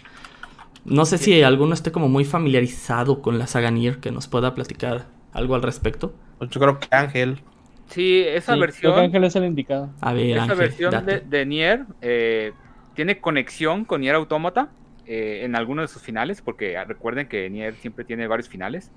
No 0.84 1.04
sé 1.06 1.18
si 1.18 1.42
alguno 1.42 1.74
esté 1.74 1.92
como 1.92 2.08
muy 2.08 2.24
familiarizado 2.24 3.22
con 3.22 3.38
la 3.38 3.46
saga 3.46 3.70
Nier 3.70 3.98
que 3.98 4.10
nos 4.10 4.28
pueda 4.28 4.54
platicar 4.54 5.06
algo 5.32 5.54
al 5.54 5.62
respecto. 5.62 6.14
Pues 6.38 6.50
yo 6.50 6.60
creo 6.60 6.78
que 6.78 6.88
Ángel. 6.90 7.40
Sí, 7.86 8.22
esa 8.26 8.56
versión. 8.56 8.92
Creo 8.92 9.02
que 9.02 9.06
Ángel 9.06 9.24
es 9.24 9.36
el 9.36 9.44
indicado. 9.44 9.90
A 10.00 10.12
ver, 10.12 10.36
esa 10.36 10.54
versión 10.54 11.06
de, 11.06 11.46
Nier 11.46 11.84
eh, 12.02 12.52
tiene 12.94 13.20
conexión 13.20 13.84
con 13.84 14.00
Nier 14.00 14.14
Automata 14.14 14.70
eh, 15.06 15.40
en 15.44 15.56
algunos 15.56 15.84
de 15.84 15.92
sus 15.92 16.02
finales, 16.02 16.42
porque 16.42 16.82
recuerden 16.84 17.28
que 17.28 17.48
Nier 17.48 17.74
siempre 17.76 18.04
tiene 18.04 18.26
varios 18.26 18.48
finales. 18.48 18.90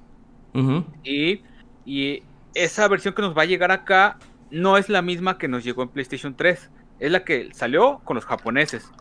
y, 1.04 1.42
y 1.86 2.24
esa 2.54 2.88
versión 2.88 3.14
que 3.14 3.22
nos 3.22 3.38
va 3.38 3.44
a 3.44 3.46
llegar 3.46 3.72
acá 3.72 4.18
no 4.50 4.78
es 4.78 4.90
la 4.90 5.02
misma 5.02 5.38
que 5.38 5.48
nos 5.48 5.64
llegó 5.64 5.84
en 5.84 5.90
PlayStation 5.90 6.36
3. 6.36 6.70
Es 7.00 7.12
la 7.12 7.24
que 7.24 7.50
salió 7.54 8.02
con 8.04 8.16
los 8.16 8.26
japoneses. 8.26 8.92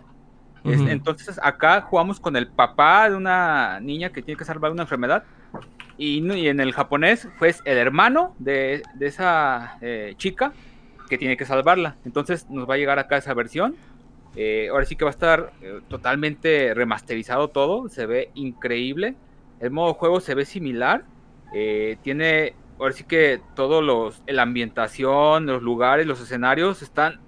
Entonces 0.72 1.38
acá 1.42 1.80
jugamos 1.80 2.20
con 2.20 2.36
el 2.36 2.48
papá 2.48 3.08
de 3.08 3.16
una 3.16 3.80
niña 3.80 4.10
que 4.10 4.22
tiene 4.22 4.38
que 4.38 4.44
salvar 4.44 4.72
una 4.72 4.82
enfermedad. 4.82 5.24
Y, 5.98 6.18
en 6.48 6.60
el 6.60 6.72
japonés, 6.72 7.28
pues 7.38 7.62
el 7.64 7.78
hermano 7.78 8.34
de, 8.38 8.82
esa 9.00 9.78
eh, 9.80 10.14
chica 10.18 10.52
que 11.08 11.16
tiene 11.16 11.36
que 11.36 11.46
salvarla. 11.46 11.96
Entonces 12.04 12.48
nos 12.50 12.68
va 12.68 12.74
a 12.74 12.76
llegar 12.76 12.98
acá 12.98 13.16
esa 13.16 13.32
versión. 13.32 13.76
Eh, 14.34 14.68
ahora 14.70 14.84
sí 14.84 14.96
que 14.96 15.04
va 15.04 15.10
a 15.10 15.12
estar 15.12 15.52
eh, 15.62 15.80
totalmente 15.88 16.74
remasterizado 16.74 17.48
todo. 17.48 17.88
Se 17.88 18.04
ve 18.04 18.30
increíble. 18.34 19.14
El 19.60 19.70
modo 19.70 19.94
juego 19.94 20.20
se 20.20 20.34
ve 20.34 20.44
similar. 20.44 21.04
tiene 22.02 22.54
ahora 22.78 22.92
sí 22.92 23.04
que 23.04 23.40
todos 23.54 23.82
los, 23.82 24.22
la 24.26 24.42
ambientación, 24.42 25.46
los 25.46 25.62
lugares, 25.62 26.06
los 26.06 26.20
escenarios 26.20 26.82
están 26.82 27.20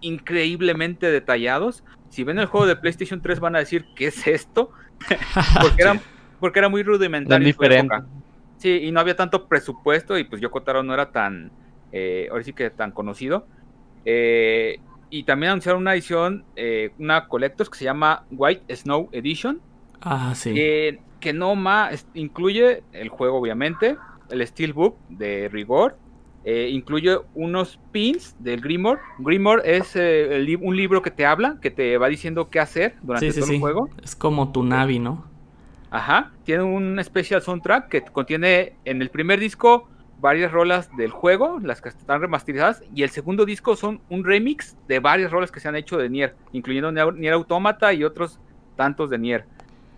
increíblemente 0.00 1.10
detallados. 1.10 1.84
Si 2.14 2.22
ven 2.22 2.38
el 2.38 2.46
juego 2.46 2.64
de 2.64 2.76
PlayStation 2.76 3.20
3 3.20 3.40
van 3.40 3.56
a 3.56 3.58
decir, 3.58 3.86
¿qué 3.96 4.06
es 4.06 4.24
esto? 4.28 4.70
porque, 5.60 5.82
era, 5.82 6.00
porque 6.38 6.60
era 6.60 6.68
muy 6.68 6.84
rudimentario. 6.84 7.44
diferente. 7.44 7.92
Sí, 8.56 8.70
y 8.84 8.92
no 8.92 9.00
había 9.00 9.16
tanto 9.16 9.48
presupuesto 9.48 10.16
y 10.16 10.22
pues 10.22 10.40
Yoko 10.40 10.62
Taro 10.62 10.84
no 10.84 10.94
era 10.94 11.10
tan, 11.10 11.50
eh, 11.90 12.28
ahora 12.30 12.44
sí 12.44 12.52
que 12.52 12.70
tan 12.70 12.92
conocido. 12.92 13.48
Eh, 14.04 14.78
y 15.10 15.24
también 15.24 15.50
anunciaron 15.50 15.82
una 15.82 15.92
edición, 15.94 16.44
eh, 16.54 16.92
una 17.00 17.26
Collectors 17.26 17.68
que 17.68 17.78
se 17.78 17.84
llama 17.84 18.24
White 18.30 18.76
Snow 18.76 19.08
Edition. 19.10 19.60
Ah, 20.00 20.34
sí. 20.36 20.54
que 20.54 21.32
no 21.32 21.56
más 21.56 22.06
incluye 22.14 22.84
el 22.92 23.08
juego, 23.08 23.38
obviamente, 23.38 23.96
el 24.30 24.46
Steelbook 24.46 24.96
de 25.08 25.48
Rigor. 25.48 25.96
Eh, 26.44 26.68
incluye 26.70 27.18
unos 27.34 27.78
pins 27.90 28.36
del 28.38 28.60
Grimoire. 28.60 29.00
Grimoire 29.18 29.62
es 29.76 29.92
eh, 29.96 30.58
un 30.60 30.76
libro 30.76 31.00
que 31.00 31.10
te 31.10 31.24
habla, 31.24 31.58
que 31.62 31.70
te 31.70 31.96
va 31.96 32.08
diciendo 32.08 32.50
qué 32.50 32.60
hacer 32.60 32.96
durante 33.02 33.32
todo 33.32 33.50
el 33.50 33.60
juego. 33.60 33.88
Es 34.02 34.14
como 34.14 34.52
tu 34.52 34.62
Navi, 34.62 34.98
¿no? 34.98 35.24
Ajá. 35.90 36.32
Tiene 36.44 36.64
un 36.64 36.98
especial 36.98 37.40
soundtrack 37.40 37.88
que 37.88 38.02
contiene 38.02 38.74
en 38.84 39.00
el 39.00 39.08
primer 39.08 39.40
disco 39.40 39.88
varias 40.20 40.52
rolas 40.52 40.94
del 40.96 41.10
juego, 41.10 41.60
las 41.62 41.80
que 41.80 41.90
están 41.90 42.20
remasterizadas, 42.20 42.82
y 42.94 43.02
el 43.02 43.10
segundo 43.10 43.44
disco 43.44 43.76
son 43.76 44.00
un 44.08 44.24
remix 44.24 44.76
de 44.88 44.98
varias 44.98 45.30
rolas 45.30 45.50
que 45.50 45.60
se 45.60 45.68
han 45.68 45.76
hecho 45.76 45.98
de 45.98 46.08
Nier, 46.08 46.34
incluyendo 46.52 46.90
Nier 47.12 47.34
Automata 47.34 47.92
y 47.92 48.04
otros 48.04 48.38
tantos 48.76 49.10
de 49.10 49.18
Nier. 49.18 49.44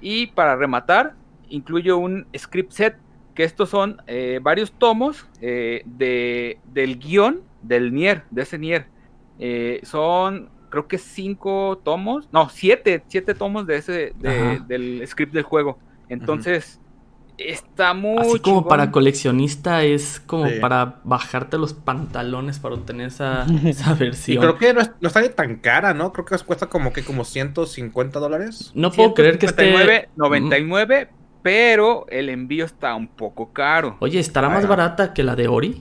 Y 0.01 0.29
para 0.29 0.57
rematar, 0.57 1.15
incluye 1.49 1.93
un 1.93 2.27
script 2.37 2.73
set 2.73 2.97
que 3.37 3.45
estos 3.45 3.69
son 3.69 4.03
eh, 4.09 4.41
varios 4.43 4.73
tomos 4.73 5.27
eh, 5.41 5.83
de, 5.85 6.59
del 6.73 6.99
guion 6.99 7.43
del 7.63 7.93
Nier, 7.95 8.25
de 8.31 8.43
ese 8.43 8.59
Nier. 8.59 8.87
Eh, 9.39 9.81
son, 9.85 10.49
creo 10.71 10.89
que 10.89 10.99
cinco 10.99 11.81
tomos, 11.85 12.29
no, 12.33 12.49
siete, 12.49 13.05
siete 13.07 13.35
tomos 13.35 13.67
de 13.67 13.77
ese, 13.77 14.15
del 14.67 15.03
script 15.07 15.35
del 15.35 15.45
juego. 15.45 15.79
Entonces, 16.09 16.81
está 17.37 17.93
muy... 17.93 18.19
Así 18.19 18.39
como 18.39 18.67
para 18.67 18.91
coleccionista 18.91 19.85
es 19.85 20.21
como 20.25 20.49
para 20.61 21.01
bajarte 21.05 21.59
los 21.59 21.75
pantalones 21.75 22.59
para 22.59 22.75
obtener 22.77 23.09
esa, 23.09 23.45
versión. 23.99 24.39
Y 24.39 24.41
creo 24.41 24.57
que 24.57 24.73
no, 24.73 24.81
no 25.01 25.09
está 25.09 25.29
tan 25.35 25.57
cara, 25.57 25.93
¿no? 25.93 26.13
Creo 26.13 26.25
que 26.25 26.39
cuesta 26.39 26.69
como 26.69 26.93
que 26.93 27.05
como 27.05 27.25
150 27.25 28.19
dólares. 28.19 28.73
No 28.75 28.91
puedo 28.91 29.13
creer 29.13 29.39
que 29.39 29.47
esté... 29.47 30.09
99, 30.17 31.11
pero 31.47 32.07
el 32.09 32.29
envío 32.29 32.65
está 32.65 32.97
un 32.97 33.07
poco 33.07 33.53
caro. 33.53 33.97
Oye, 34.01 34.19
¿estará 34.19 34.49
más 34.49 34.67
barata 34.67 35.15
que 35.15 35.23
la 35.23 35.37
de 35.37 35.47
Ori? 35.47 35.81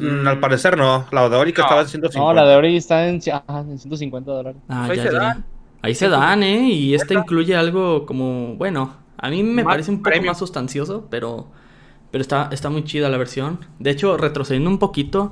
Mm, 0.00 0.26
al 0.26 0.40
parecer 0.40 0.76
no, 0.76 1.06
la 1.12 1.28
de 1.28 1.36
Ori 1.36 1.52
que 1.52 1.60
estaba 1.60 1.82
en 1.82 1.86
150. 1.86 2.18
No, 2.18 2.34
la 2.34 2.44
de 2.44 2.56
Ori 2.56 2.76
está 2.76 3.06
en, 3.06 3.22
150 3.22 4.28
dólares. 4.28 4.60
Ah, 4.68 4.88
ahí 4.90 4.98
se 4.98 5.12
dan. 5.12 5.44
Ahí 5.82 5.94
se 5.94 6.08
dan, 6.08 6.42
¿eh? 6.42 6.62
Y 6.62 6.96
este 6.96 7.14
incluye 7.14 7.54
algo 7.54 8.06
como, 8.06 8.56
bueno, 8.56 8.96
a 9.18 9.30
mí 9.30 9.44
me 9.44 9.62
parece 9.62 9.92
un 9.92 10.02
poco 10.02 10.20
más 10.26 10.36
sustancioso, 10.36 11.06
pero, 11.08 11.46
pero 12.10 12.20
está, 12.20 12.48
está 12.50 12.70
muy 12.70 12.82
chida 12.82 13.08
la 13.08 13.18
versión. 13.18 13.66
De 13.78 13.90
hecho, 13.90 14.16
retrocediendo 14.16 14.68
un 14.68 14.80
poquito, 14.80 15.30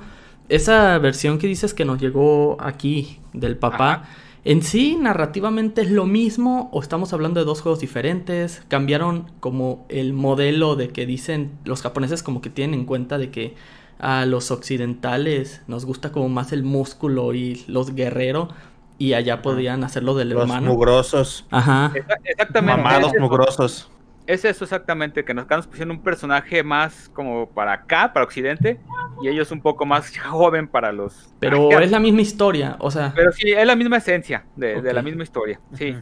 esa 0.49 0.97
versión 0.99 1.38
que 1.38 1.49
dices 1.49 1.75
que 1.75 1.85
nos 1.85 2.00
llegó 2.00 2.57
aquí 2.61 3.19
del 3.33 3.57
papá... 3.57 4.05
En 4.48 4.62
sí, 4.62 4.94
narrativamente 4.94 5.82
es 5.82 5.90
lo 5.90 6.06
mismo 6.06 6.68
o 6.72 6.80
estamos 6.80 7.12
hablando 7.12 7.40
de 7.40 7.46
dos 7.46 7.62
juegos 7.62 7.80
diferentes. 7.80 8.62
Cambiaron 8.68 9.28
como 9.40 9.84
el 9.88 10.12
modelo 10.12 10.76
de 10.76 10.90
que 10.90 11.04
dicen 11.04 11.58
los 11.64 11.82
japoneses 11.82 12.22
como 12.22 12.40
que 12.40 12.48
tienen 12.48 12.78
en 12.78 12.86
cuenta 12.86 13.18
de 13.18 13.32
que 13.32 13.56
a 13.98 14.24
los 14.24 14.52
occidentales 14.52 15.62
nos 15.66 15.84
gusta 15.84 16.12
como 16.12 16.28
más 16.28 16.52
el 16.52 16.62
músculo 16.62 17.34
y 17.34 17.64
los 17.66 17.96
guerreros 17.96 18.50
y 18.98 19.14
allá 19.14 19.42
podían 19.42 19.82
hacerlo 19.82 20.14
del 20.14 20.28
los 20.28 20.42
hermano. 20.42 20.70
mugrosos. 20.70 21.44
Ajá. 21.50 21.92
Exactamente. 22.24 22.82
Mamados 22.84 23.12
mugrosos. 23.18 23.90
Es 24.26 24.45
eso 24.45 24.64
exactamente, 24.64 25.25
que 25.25 25.35
nos, 25.35 25.49
nos 25.49 25.66
pusieron 25.68 25.97
un 25.97 26.02
personaje 26.02 26.64
más 26.64 27.09
como 27.12 27.49
para 27.49 27.73
acá, 27.73 28.12
para 28.12 28.25
Occidente, 28.25 28.80
y 29.23 29.28
ellos 29.28 29.52
un 29.52 29.61
poco 29.61 29.87
más 29.87 30.16
joven 30.30 30.66
para 30.66 30.92
los... 30.92 31.33
Pero 31.38 31.71
es 31.78 31.90
la 31.90 32.00
misma 32.00 32.23
historia, 32.23 32.76
o 32.80 32.90
sea... 32.90 33.12
Pero 33.14 33.30
sí, 33.33 33.52
es 33.52 33.66
la 33.66 33.76
misma 33.76 33.99
esencia 33.99 34.45
de, 34.56 34.92
la 34.92 35.02
misma 35.02 35.23
historia, 35.23 35.61
sí. 35.75 35.95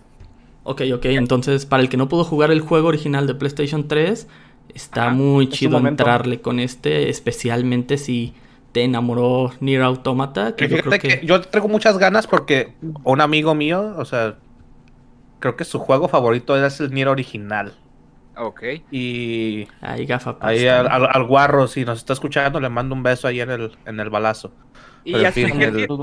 Ok, 0.62 0.82
ok, 0.94 1.04
entonces 1.06 1.66
para 1.66 1.82
el 1.82 1.90
que 1.90 1.98
no 1.98 2.08
pudo 2.08 2.24
jugar 2.24 2.50
el 2.50 2.60
juego 2.60 2.88
original 2.88 3.26
de 3.26 3.34
PlayStation 3.34 3.86
3, 3.88 4.26
está 4.74 5.10
muy 5.10 5.50
chido 5.50 5.76
entrarle 5.86 6.40
con 6.40 6.60
este, 6.60 7.10
especialmente 7.10 7.98
si 7.98 8.32
te 8.72 8.82
enamoró 8.82 9.52
Nier 9.60 9.82
Automata. 9.82 10.56
Que 10.56 10.68
yo, 10.68 10.78
creo 10.78 10.98
que... 10.98 11.20
yo 11.24 11.40
traigo 11.42 11.68
muchas 11.68 11.98
ganas 11.98 12.26
porque 12.26 12.72
un 13.04 13.20
amigo 13.20 13.54
mío, 13.54 13.94
o 13.98 14.04
sea, 14.06 14.36
creo 15.38 15.56
que 15.56 15.64
su 15.64 15.78
juego 15.78 16.08
favorito 16.08 16.56
es 16.56 16.80
el 16.80 16.90
Nier 16.90 17.08
original. 17.08 17.74
Ok. 18.36 18.62
Y. 18.90 19.68
Ahí 19.80 20.06
gafa. 20.06 20.36
Ahí 20.40 20.66
al, 20.66 21.24
guarro, 21.24 21.66
si 21.66 21.84
nos 21.84 21.98
está 21.98 22.12
escuchando, 22.12 22.60
le 22.60 22.68
mando 22.68 22.94
un 22.94 23.02
beso 23.02 23.28
ahí 23.28 23.40
en 23.40 23.50
el, 23.50 23.76
en 23.86 24.00
el 24.00 24.10
balazo. 24.10 24.52
Y 25.04 25.14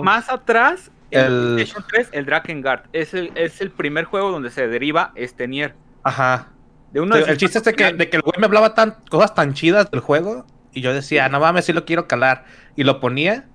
más 0.04 0.30
atrás, 0.30 0.92
el, 1.10 1.56
PlayStation 1.56 1.86
3, 1.90 2.10
el 2.12 2.26
Drakengard. 2.26 2.84
Es 2.94 3.14
el, 3.14 3.32
es 3.36 3.62
el 3.62 3.72
primer 3.72 4.06
juego 4.06 4.32
donde 4.32 4.50
se 4.50 4.68
deriva 4.68 5.12
este 5.16 5.48
Nier. 5.48 5.76
Ajá. 6.04 6.50
De 6.92 7.00
uno 7.00 7.16
el 7.16 7.38
chiste 7.38 7.58
es 7.58 7.64
de 7.64 7.74
que, 7.74 7.94
de 7.94 8.10
que 8.10 8.18
el 8.18 8.22
güey 8.22 8.38
me 8.38 8.46
hablaba 8.46 8.74
tan, 8.74 8.98
cosas 9.10 9.34
tan 9.34 9.54
chidas 9.54 9.90
del 9.90 10.02
juego. 10.02 10.46
Y 10.74 10.82
yo 10.82 10.94
decía, 10.94 11.28
no 11.30 11.40
mames, 11.40 11.66
sí 11.66 11.74
lo 11.74 11.86
quiero 11.86 12.08
calar. 12.08 12.46
Y 12.76 12.84
lo 12.84 13.00
ponía. 13.00 13.46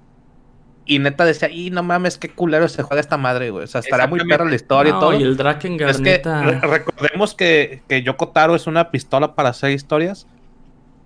Y 0.89 1.01
neta 1.01 1.25
decía, 1.25 1.51
y 1.51 1.71
no 1.71 1.83
mames, 1.83 2.17
qué 2.17 2.29
culero 2.29 2.69
se 2.69 2.85
juega 2.85 3.01
esta 3.01 3.17
madre, 3.17 3.51
güey. 3.51 3.65
O 3.65 3.67
sea, 3.67 3.81
estará 3.81 4.07
muy 4.07 4.21
perro 4.21 4.45
la 4.45 4.55
historia 4.55 4.91
y 4.91 5.01
todo. 5.01 5.13
Y 5.19 5.23
el 5.25 5.37
Drakengard, 5.37 5.91
es 5.91 6.01
que 6.01 6.23
recordemos 6.63 7.35
que, 7.35 7.83
que 7.89 8.03
Yoko 8.03 8.29
Taro 8.29 8.55
es 8.55 8.69
una 8.69 8.93
pistola 8.93 9.35
para 9.35 9.49
hacer 9.49 9.73
historias. 9.73 10.29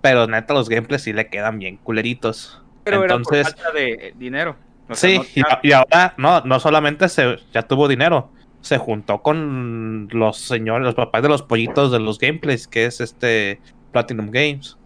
Pero 0.01 0.27
neta, 0.27 0.53
los 0.53 0.69
gameplays 0.69 1.01
sí 1.01 1.13
le 1.13 1.27
quedan 1.29 1.57
bien 1.57 1.77
culeritos. 1.77 2.61
Pero 2.83 3.03
Entonces, 3.03 3.47
era 3.47 3.49
por 3.49 3.63
falta 3.63 3.79
de 3.79 4.13
dinero. 4.17 4.55
sí, 4.91 5.19
y, 5.63 5.71
ahora, 5.71 6.13
no, 6.17 6.41
no 6.41 6.59
solamente 6.59 7.09
se, 7.09 7.37
ya 7.51 7.63
tuvo 7.63 7.87
dinero. 7.87 8.29
Se 8.61 8.77
juntó 8.77 9.23
con 9.23 10.09
los 10.11 10.37
señores, 10.37 10.85
los 10.85 10.95
papás 10.95 11.23
de 11.23 11.29
los 11.29 11.41
pollitos 11.41 11.91
de 11.91 11.99
los 11.99 12.19
gameplays, 12.19 12.67
que 12.67 12.85
es 12.85 13.01
este 13.01 13.59
Platinum 13.91 14.31
Games. 14.31 14.77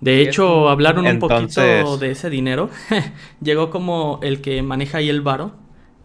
De 0.00 0.22
hecho, 0.22 0.68
hablaron 0.68 1.06
un 1.06 1.18
poquito 1.18 1.98
de 1.98 2.10
ese 2.10 2.30
dinero. 2.30 2.70
Llegó 3.40 3.70
como 3.70 4.20
el 4.22 4.40
que 4.40 4.62
maneja 4.62 4.98
ahí 4.98 5.08
el 5.08 5.22
varo. 5.22 5.52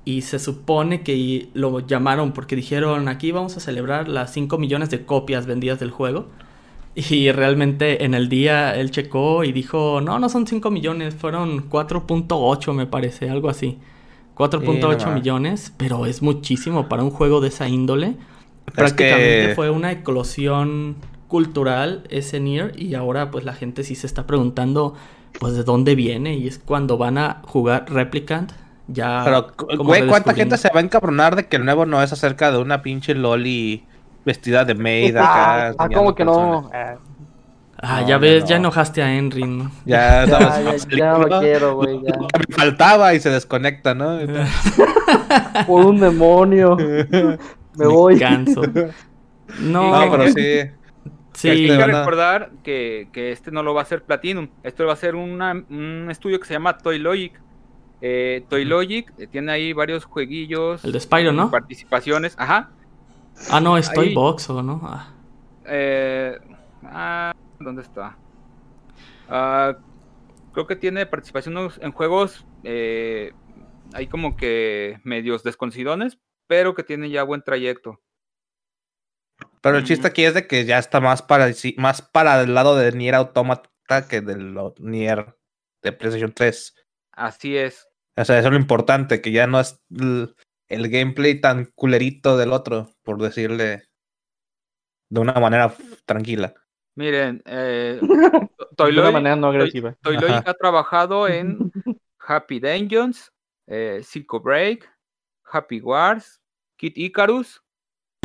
y 0.06 0.22
se 0.22 0.38
supone 0.40 1.02
que 1.02 1.48
lo 1.54 1.80
llamaron 1.80 2.34
porque 2.34 2.58
dijeron 2.58 3.08
aquí 3.08 3.32
vamos 3.32 3.56
a 3.56 3.62
celebrar 3.62 4.10
las 4.10 4.34
5 4.34 4.58
millones 4.58 4.90
de 4.90 5.06
copias 5.06 5.46
vendidas 5.46 5.80
del 5.80 5.92
juego. 5.92 6.28
Y 6.96 7.32
realmente 7.32 8.04
en 8.04 8.14
el 8.14 8.30
día 8.30 8.76
él 8.76 8.92
checó 8.92 9.44
y 9.44 9.52
dijo, 9.52 10.02
no, 10.02 10.20
no 10.20 10.30
son 10.30 10.46
5 10.46 10.70
millones, 10.70 11.16
fueron 11.16 11.70
4.8 11.70 12.74
me 12.74 12.86
parece, 12.86 13.30
algo 13.30 13.50
así. 13.50 13.80
4.8 14.36 15.14
millones, 15.14 15.74
pero 15.78 16.06
es 16.06 16.22
muchísimo 16.22 16.90
para 16.90 17.04
un 17.04 17.12
juego 17.12 17.42
de 17.42 17.48
esa 17.48 17.68
índole. 17.68 18.16
Prácticamente 18.76 19.54
fue 19.56 19.70
una 19.70 19.92
eclosión 19.92 20.96
cultural 21.34 22.04
ese 22.12 22.40
Nier 22.40 22.80
y 22.80 22.94
ahora 22.94 23.32
pues 23.32 23.44
la 23.44 23.54
gente 23.54 23.84
sí 23.84 23.96
se 23.96 24.06
está 24.06 24.28
preguntando 24.28 24.94
pues 25.40 25.56
de 25.56 25.64
dónde 25.64 25.96
viene 25.96 26.36
y 26.36 26.48
es 26.48 26.60
cuando 26.60 27.00
van 27.00 27.18
a 27.18 27.42
jugar 27.48 27.92
Replicant 27.92 28.52
ya... 28.88 29.24
Pero, 29.26 29.48
güey, 29.84 30.06
¿cuánta 30.06 30.36
gente 30.36 30.60
se 30.60 30.70
va 30.70 30.80
a 30.80 30.84
encabronar 30.84 31.36
de 31.36 31.48
que 31.48 31.56
el 31.56 31.66
nuevo 31.66 31.88
no 31.88 32.04
es 32.04 32.14
acerca 32.14 32.52
de 32.52 32.60
una 32.60 32.84
pinche 32.84 33.16
loli 33.16 33.84
vestida 34.24 34.64
de 34.64 34.76
maid 34.76 35.18
acá? 35.18 35.70
Ah, 35.70 35.74
ah 35.80 35.90
como 35.90 36.14
que 36.14 36.24
no... 36.24 36.70
Ah, 37.82 38.04
ya 38.04 38.20
ves, 38.20 38.46
ya 38.46 38.58
enojaste 38.58 39.02
a 39.02 39.12
Henry, 39.12 39.48
¿no? 39.48 39.72
Ya, 39.86 40.26
ya, 40.28 40.76
ya, 40.96 41.18
lo 41.18 41.40
quiero, 41.40 41.76
güey. 41.78 42.00
Ya. 42.04 42.14
Me 42.48 42.56
faltaba 42.56 43.16
y 43.16 43.20
se 43.20 43.32
desconecta, 43.32 43.96
¿no? 43.96 44.20
Por 45.68 45.88
un 45.88 46.00
demonio. 46.00 46.78
Me 46.78 47.88
voy. 47.88 48.20
Canso. 48.20 48.62
No, 49.60 50.08
pero 50.12 50.28
sí. 50.30 50.70
Sí. 51.44 51.50
Hay 51.50 51.68
que 51.68 51.86
recordar 51.86 52.52
que, 52.64 53.10
que, 53.12 53.32
este 53.32 53.52
no 53.52 53.64
lo 53.64 53.74
va 53.74 53.82
a 53.82 53.84
hacer 53.84 54.04
Platinum. 54.04 54.48
Esto 54.64 54.86
va 54.86 54.94
a 54.94 54.96
ser 54.96 55.16
un 55.16 56.08
estudio 56.10 56.40
que 56.40 56.48
se 56.48 56.54
llama 56.54 56.78
Toy 56.78 57.00
Logic. 57.00 57.34
Eh, 58.02 58.46
Toy 58.50 58.66
Logic 58.66 59.12
eh, 59.18 59.28
tiene 59.28 59.52
ahí 59.52 59.74
varios 59.74 60.06
jueguillos. 60.06 60.84
El 60.86 60.94
de 60.94 61.00
Spyro, 61.00 61.32
¿no? 61.34 61.52
Participaciones, 61.52 62.36
ajá. 62.38 62.72
Ah, 63.50 63.60
no, 63.60 63.78
es 63.78 63.92
Toy 63.92 64.14
Box 64.14 64.50
o 64.50 64.64
no. 64.64 64.82
Ah. 64.84 65.14
Eh, 65.66 66.38
ah, 66.84 67.34
¿Dónde 67.60 67.82
está? 67.82 68.18
Ah, 69.28 69.76
creo 70.54 70.68
que 70.68 70.76
tiene 70.76 71.06
participación 71.06 71.72
en 71.82 71.92
juegos 71.92 72.46
eh, 72.64 73.34
hay 73.94 74.08
como 74.08 74.36
que 74.38 75.00
medios 75.04 75.44
desconocidones, 75.44 76.18
pero 76.48 76.74
que 76.74 76.84
tiene 76.84 77.10
ya 77.10 77.24
buen 77.24 77.44
trayecto. 77.44 78.00
Pero 79.64 79.78
el 79.78 79.86
chiste 79.86 80.08
aquí 80.08 80.26
es 80.26 80.34
de 80.34 80.46
que 80.46 80.66
ya 80.66 80.78
está 80.78 81.00
más 81.00 81.22
para, 81.22 81.50
más 81.78 82.02
para 82.02 82.42
el 82.42 82.54
lado 82.54 82.76
de 82.76 82.92
Nier 82.92 83.16
Automata 83.16 83.70
que 84.10 84.20
del 84.20 84.54
Nier 84.80 85.38
de 85.82 85.94
PlayStation 85.94 86.34
3. 86.34 86.76
Así 87.14 87.56
es. 87.56 87.88
O 88.18 88.26
sea, 88.26 88.40
eso 88.40 88.50
es 88.50 88.54
lo 88.54 88.60
importante, 88.60 89.22
que 89.22 89.32
ya 89.32 89.48
no 89.48 89.62
es 89.62 89.82
el, 89.90 90.36
gameplay 90.68 91.40
tan 91.40 91.72
culerito 91.76 92.36
del 92.36 92.52
otro, 92.52 92.90
por 93.04 93.22
decirle 93.22 93.84
de 95.10 95.20
una 95.22 95.34
manera 95.36 95.74
tranquila. 96.06 96.54
Miren, 96.96 97.42
eh, 97.46 98.02
de 98.78 99.00
una 99.00 99.12
manera 99.12 99.38
no 99.38 99.48
agresiva. 99.48 99.96
ha 100.04 100.54
trabajado 100.56 101.26
en 101.30 101.72
Happy 102.20 102.60
Dungeons, 102.60 103.32
eh, 103.68 104.02
Psycho 104.04 104.42
Break, 104.42 104.92
Happy 105.46 105.80
Wars, 105.80 106.42
Kid 106.76 106.98
Icarus, 106.98 107.63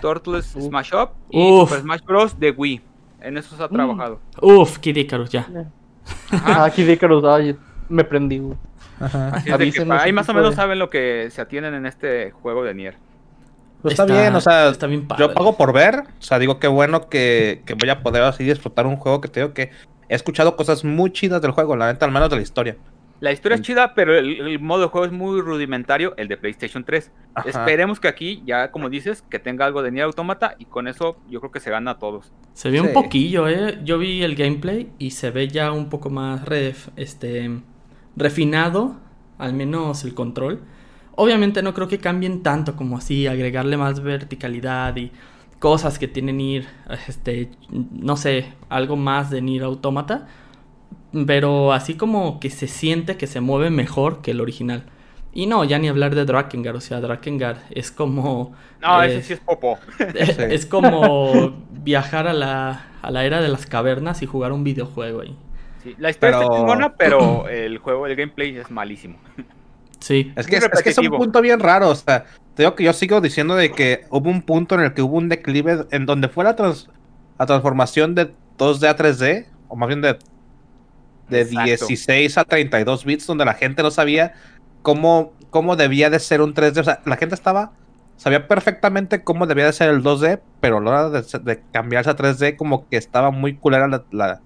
Turtles 0.00 0.46
Smash 0.46 0.92
Up 0.94 1.10
y 1.30 1.60
Super 1.60 1.80
Smash 1.80 2.02
Bros. 2.02 2.38
de 2.38 2.50
Wii. 2.50 2.80
En 3.20 3.36
eso 3.36 3.56
se 3.56 3.62
ha 3.62 3.66
mm. 3.66 3.72
trabajado. 3.72 4.20
Uf, 4.40 4.78
Kid 4.78 4.96
Icarus, 4.96 5.30
ya. 5.30 5.46
Ah, 6.30 6.70
Kid 6.74 6.88
Icarus, 6.88 7.24
ay, 7.24 7.56
me 7.88 8.04
prendí. 8.04 8.42
Así 9.00 9.50
es 9.50 9.90
ahí 9.90 10.12
más 10.12 10.28
o 10.28 10.34
menos 10.34 10.54
saben 10.54 10.78
lo 10.78 10.90
que 10.90 11.28
se 11.30 11.40
atienen 11.40 11.74
en 11.74 11.86
este 11.86 12.30
juego 12.30 12.64
de 12.64 12.74
Nier. 12.74 12.96
Pues 13.82 13.92
está, 13.92 14.06
bien, 14.06 14.34
o 14.34 14.40
sea, 14.40 14.70
está 14.70 14.88
bien 14.88 15.06
yo 15.16 15.32
pago 15.32 15.56
por 15.56 15.72
ver, 15.72 16.00
o 16.00 16.22
sea, 16.22 16.40
digo 16.40 16.58
qué 16.58 16.66
bueno 16.66 17.08
que, 17.08 17.62
que, 17.64 17.74
voy 17.74 17.88
a 17.90 18.02
poder 18.02 18.24
así 18.24 18.42
disfrutar 18.42 18.88
un 18.88 18.96
juego 18.96 19.20
que 19.20 19.28
te 19.28 19.38
digo 19.38 19.54
que 19.54 19.70
he 20.08 20.16
escuchado 20.16 20.56
cosas 20.56 20.84
muy 20.84 21.12
chidas 21.12 21.40
del 21.42 21.52
juego, 21.52 21.76
la 21.76 21.92
neta, 21.92 22.04
al 22.04 22.10
menos 22.10 22.28
de 22.28 22.36
la 22.36 22.42
historia. 22.42 22.76
La 23.20 23.32
historia 23.32 23.56
es 23.56 23.62
chida, 23.62 23.94
pero 23.94 24.16
el, 24.16 24.60
modo 24.60 24.82
de 24.82 24.86
juego 24.88 25.06
es 25.06 25.12
muy 25.12 25.40
rudimentario, 25.40 26.14
el 26.16 26.28
de 26.28 26.36
PlayStation 26.36 26.84
3. 26.84 27.10
Esperemos 27.46 27.98
que 27.98 28.06
aquí, 28.06 28.42
ya 28.46 28.70
como 28.70 28.88
dices, 28.88 29.22
que 29.22 29.40
tenga 29.40 29.66
algo 29.66 29.82
de 29.82 29.90
Nier 29.90 30.04
Automata 30.04 30.54
y 30.58 30.66
con 30.66 30.86
eso 30.86 31.16
yo 31.28 31.40
creo 31.40 31.50
que 31.50 31.58
se 31.58 31.70
gana 31.70 31.92
a 31.92 31.98
todos. 31.98 32.32
Se 32.52 32.70
ve 32.70 32.80
un 32.80 32.92
poquillo, 32.92 33.48
¿eh? 33.48 33.80
Yo 33.82 33.98
vi 33.98 34.22
el 34.22 34.36
gameplay 34.36 34.92
y 34.98 35.10
se 35.10 35.30
ve 35.30 35.48
ya 35.48 35.72
un 35.72 35.88
poco 35.88 36.10
más 36.10 36.42
este, 36.96 37.50
refinado, 38.14 38.96
al 39.36 39.52
menos 39.52 40.04
el 40.04 40.14
control. 40.14 40.60
Obviamente 41.16 41.62
no 41.62 41.74
creo 41.74 41.88
que 41.88 41.98
cambien 41.98 42.44
tanto 42.44 42.76
como 42.76 42.98
así, 42.98 43.26
agregarle 43.26 43.76
más 43.76 44.00
verticalidad 44.00 44.96
y 44.96 45.10
cosas 45.58 45.98
que 45.98 46.06
tienen 46.06 46.40
ir, 46.40 46.68
este, 47.08 47.50
no 47.68 48.16
sé, 48.16 48.52
algo 48.68 48.94
más 48.94 49.30
de 49.30 49.42
Nier 49.42 49.64
Automata 49.64 50.28
pero 51.26 51.72
así 51.72 51.94
como 51.94 52.40
que 52.40 52.50
se 52.50 52.68
siente 52.68 53.16
que 53.16 53.26
se 53.26 53.40
mueve 53.40 53.70
mejor 53.70 54.20
que 54.22 54.32
el 54.32 54.40
original. 54.40 54.84
Y 55.32 55.46
no, 55.46 55.64
ya 55.64 55.78
ni 55.78 55.88
hablar 55.88 56.14
de 56.14 56.24
Drakengard, 56.24 56.76
o 56.76 56.80
sea, 56.80 57.00
Drakengard 57.00 57.58
es 57.70 57.90
como... 57.90 58.54
No, 58.80 59.02
ese 59.02 59.18
eh, 59.18 59.22
sí 59.22 59.32
es 59.34 59.40
popo. 59.40 59.78
Es, 60.14 60.66
como 60.66 61.64
viajar 61.70 62.26
a 62.26 62.32
la, 62.32 62.86
a 63.02 63.10
la 63.10 63.24
era 63.24 63.40
de 63.40 63.48
las 63.48 63.66
cavernas 63.66 64.22
y 64.22 64.26
jugar 64.26 64.52
un 64.52 64.64
videojuego 64.64 65.20
ahí. 65.20 65.36
Sí, 65.82 65.94
la 65.98 66.10
historia 66.10 66.38
pero... 66.38 66.42
está 66.42 66.56
chingona, 66.56 66.94
pero 66.98 67.48
el 67.48 67.78
juego, 67.78 68.06
el 68.06 68.16
gameplay 68.16 68.56
es 68.56 68.70
malísimo. 68.70 69.18
Sí. 70.00 70.32
Es 70.36 70.46
que 70.46 70.56
es, 70.56 70.64
es, 70.64 70.82
que 70.82 70.90
es 70.90 70.98
un 70.98 71.10
punto 71.10 71.40
bien 71.40 71.60
raro, 71.60 71.90
o 71.90 71.94
sea, 71.94 72.24
te 72.54 72.62
digo 72.62 72.74
que 72.74 72.84
yo 72.84 72.92
sigo 72.92 73.20
diciendo 73.20 73.54
de 73.54 73.70
que 73.70 74.06
hubo 74.10 74.30
un 74.30 74.42
punto 74.42 74.74
en 74.74 74.80
el 74.82 74.94
que 74.94 75.02
hubo 75.02 75.16
un 75.16 75.28
declive 75.28 75.86
en 75.90 76.06
donde 76.06 76.28
fue 76.28 76.44
la, 76.44 76.56
la 77.38 77.46
transformación 77.46 78.14
de 78.14 78.32
2D 78.58 78.88
a 78.88 78.96
3D, 78.96 79.46
o 79.68 79.76
más 79.76 79.88
bien 79.88 80.00
de 80.00 80.18
de 81.28 81.44
16 81.44 82.38
a 82.38 82.44
32 82.44 83.04
bits, 83.04 83.26
donde 83.26 83.44
la 83.44 83.54
gente 83.54 83.82
no 83.82 83.90
sabía 83.90 84.34
cómo, 84.82 85.32
cómo 85.50 85.76
debía 85.76 86.10
de 86.10 86.18
ser 86.18 86.40
un 86.40 86.54
3D. 86.54 86.80
O 86.80 86.84
sea, 86.84 87.00
la 87.04 87.16
gente 87.16 87.34
estaba, 87.34 87.72
sabía 88.16 88.48
perfectamente 88.48 89.22
cómo 89.22 89.46
debía 89.46 89.66
de 89.66 89.72
ser 89.72 89.90
el 89.90 90.02
2D, 90.02 90.40
pero 90.60 90.78
a 90.78 90.80
la 90.80 90.90
hora 90.90 91.22
de, 91.22 91.62
cambiarse 91.72 92.10
a 92.10 92.16
3D, 92.16 92.56
como 92.56 92.88
que 92.88 92.96
estaba 92.96 93.30
muy 93.30 93.56
culera 93.56 93.88
la, 93.88 94.40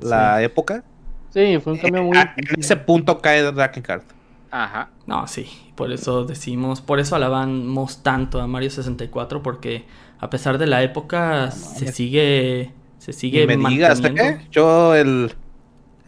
la, 0.00 0.42
época. 0.42 0.84
Sí, 1.30 1.58
fue 1.62 1.74
un 1.74 1.78
cambio 1.78 2.02
muy. 2.02 2.16
Eh, 2.16 2.30
en 2.36 2.60
ese 2.60 2.76
punto 2.76 3.20
cae 3.20 3.42
Drakengard. 3.42 4.02
Ajá. 4.50 4.90
No, 5.06 5.26
sí, 5.26 5.46
por 5.74 5.92
eso 5.92 6.24
decimos, 6.24 6.80
por 6.80 6.98
eso 6.98 7.16
alabamos 7.16 8.02
tanto 8.02 8.40
a 8.40 8.46
Mario 8.46 8.70
64, 8.70 9.42
porque 9.42 9.84
a 10.18 10.30
pesar 10.30 10.58
de 10.58 10.66
la 10.66 10.82
época, 10.82 11.50
se 11.50 11.92
sigue. 11.92 12.72
Se 12.98 13.12
sigue. 13.12 13.46
me 13.46 13.56
digas, 13.68 14.02
¿eh? 14.02 14.40
Yo 14.50 14.94
el 14.94 15.34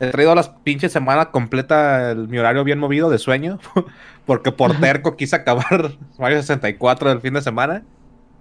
He 0.01 0.11
traído 0.11 0.35
las 0.35 0.49
pinches 0.49 0.93
semana 0.93 1.31
completa 1.31 2.13
el, 2.13 2.29
mi 2.29 2.39
horario 2.39 2.65
bien 2.65 2.79
movido 2.79 3.11
de 3.11 3.19
sueño. 3.19 3.59
Porque 4.27 4.53
por 4.53 4.79
terco 4.79 5.17
quise 5.17 5.37
acabar 5.37 5.93
Mario 6.19 6.39
64 6.41 7.09
del 7.09 7.21
fin 7.21 7.35
de 7.35 7.43
semana. 7.43 7.83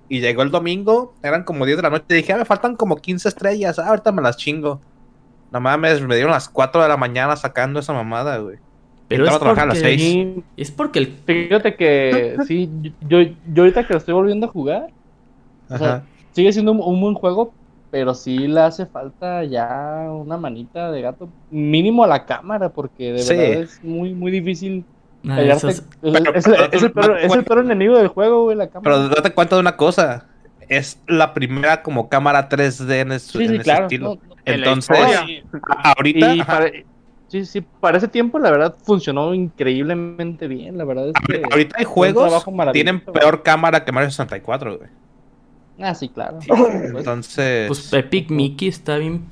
Y 0.09 0.21
llegó 0.21 0.41
el 0.41 0.51
domingo, 0.51 1.13
eran 1.21 1.43
como 1.43 1.65
10 1.65 1.77
de 1.77 1.83
la 1.83 1.89
noche. 1.89 2.05
Y 2.09 2.13
dije, 2.15 2.33
ah, 2.33 2.37
me 2.37 2.45
faltan 2.45 2.75
como 2.75 2.95
15 2.95 3.27
estrellas. 3.27 3.79
Ah, 3.79 3.89
ahorita 3.89 4.11
me 4.11 4.21
las 4.21 4.37
chingo. 4.37 4.79
No 5.51 5.59
mames, 5.59 6.01
me 6.01 6.15
dieron 6.15 6.31
las 6.31 6.49
4 6.49 6.81
de 6.81 6.87
la 6.87 6.97
mañana 6.97 7.35
sacando 7.35 7.79
esa 7.79 7.93
mamada, 7.93 8.37
güey. 8.37 8.57
Pero 9.07 9.25
es 9.25 9.37
porque, 9.37 9.61
a 9.61 9.65
las 9.65 9.79
6. 9.79 10.43
es 10.57 10.71
porque 10.71 10.99
el... 10.99 11.07
Fíjate 11.25 11.75
que 11.75 12.37
sí, 12.47 12.69
yo, 13.01 13.21
yo 13.21 13.63
ahorita 13.63 13.85
que 13.87 13.93
lo 13.93 13.99
estoy 13.99 14.13
volviendo 14.13 14.47
a 14.47 14.49
jugar, 14.49 14.87
o 15.69 15.77
sea, 15.77 16.03
sigue 16.33 16.51
siendo 16.51 16.73
un, 16.73 16.81
un, 16.81 16.99
buen 16.99 17.13
juego, 17.13 17.53
pero 17.89 18.13
sí 18.13 18.47
le 18.47 18.61
hace 18.61 18.85
falta 18.85 19.43
ya 19.43 20.07
una 20.11 20.37
manita 20.37 20.91
de 20.91 21.01
gato, 21.01 21.29
mínimo 21.49 22.03
a 22.03 22.07
la 22.07 22.25
cámara, 22.25 22.69
porque 22.69 23.13
de 23.13 23.23
verdad 23.23 23.61
es 23.61 23.83
muy, 23.83 24.13
muy 24.13 24.31
difícil. 24.31 24.83
es, 25.23 25.73
el 26.47 26.91
peor, 27.43 27.59
enemigo 27.59 27.97
del 27.97 28.07
juego, 28.07 28.43
güey, 28.43 28.57
la 28.57 28.67
cámara. 28.67 28.83
Pero 28.83 29.09
date 29.09 29.33
cuenta 29.33 29.55
de 29.55 29.61
una 29.61 29.77
cosa, 29.77 30.25
es 30.67 31.01
la 31.07 31.33
primera 31.33 31.81
como 31.81 32.09
cámara 32.09 32.49
3D 32.49 33.01
en, 33.01 33.11
ese 33.13 33.55
estilo. 33.55 34.19
Entonces, 34.45 34.97
ahorita... 35.83 36.35
Sí, 37.27 37.45
sí, 37.45 37.59
para 37.81 37.97
ese 37.97 38.07
tiempo 38.07 38.39
la 38.39 38.49
verdad 38.49 38.75
funcionó 38.83 39.33
increíblemente 39.33 40.47
bien, 40.47 40.77
la 40.77 40.85
verdad 40.85 41.09
es 41.09 41.13
que... 41.27 41.43
Ahorita 41.51 41.75
hay 41.77 41.83
juegos 41.83 42.45
que 42.45 42.71
tienen 42.71 43.01
peor 43.01 43.43
cámara 43.43 43.83
que 43.83 43.91
Mario 43.91 44.09
64, 44.09 44.77
güey. 44.77 44.89
Ah, 45.79 45.93
sí, 45.93 46.09
claro. 46.09 46.39
Entonces. 46.95 47.67
Pues 47.67 47.93
Epic 47.93 48.29
Mickey 48.29 48.67
está 48.67 48.97
bien 48.97 49.25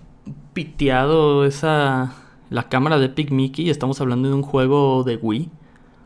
piteado 0.54 1.46
esa. 1.46 2.14
La 2.50 2.64
cámara 2.70 3.00
de 3.00 3.08
Epic 3.08 3.32
Mickey. 3.32 3.70
Estamos 3.70 4.00
hablando 4.02 4.30
de 4.30 4.36
un 4.36 4.44
juego 4.44 5.04
de 5.04 5.18
Wii. 5.18 5.50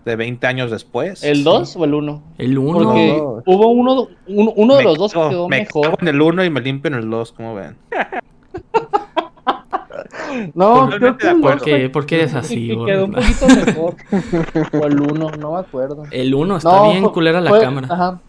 De 0.05 0.15
20 0.15 0.47
años 0.47 0.71
después. 0.71 1.23
¿El 1.23 1.43
2 1.43 1.75
o 1.75 1.85
el 1.85 1.93
1? 1.93 2.23
El 2.37 2.57
1. 2.57 2.73
Porque 2.73 3.21
hubo 3.45 3.67
uno, 3.67 4.07
uno, 4.27 4.75
de 4.75 4.83
los 4.83 4.97
dos 4.97 5.13
que 5.13 5.19
quedó 5.29 5.49
me 5.49 5.59
mejor. 5.59 5.97
en 5.99 6.07
el 6.07 6.21
1 6.21 6.45
y 6.45 6.49
me 6.49 6.61
limpio 6.61 6.87
en 6.87 6.95
el 6.95 7.09
2, 7.09 7.31
como 7.33 7.55
ven. 7.55 7.75
No, 10.53 10.89
creo 10.89 11.17
que 11.17 11.35
¿Por 11.35 11.61
qué, 11.61 11.89
¿Por 11.89 12.05
qué 12.05 12.23
es 12.23 12.33
así? 12.33 12.69
quedó 12.85 13.05
un 13.05 13.11
poquito 13.11 13.47
mejor. 13.65 13.95
o 14.73 14.85
el 14.85 15.01
1, 15.01 15.31
no 15.39 15.53
me 15.53 15.59
acuerdo. 15.59 16.03
El 16.11 16.33
1 16.33 16.57
está 16.57 16.83
bien 16.91 17.03
culera 17.09 17.41
la 17.41 17.59
cámara. 17.59 17.87
Ajá. 17.91 18.19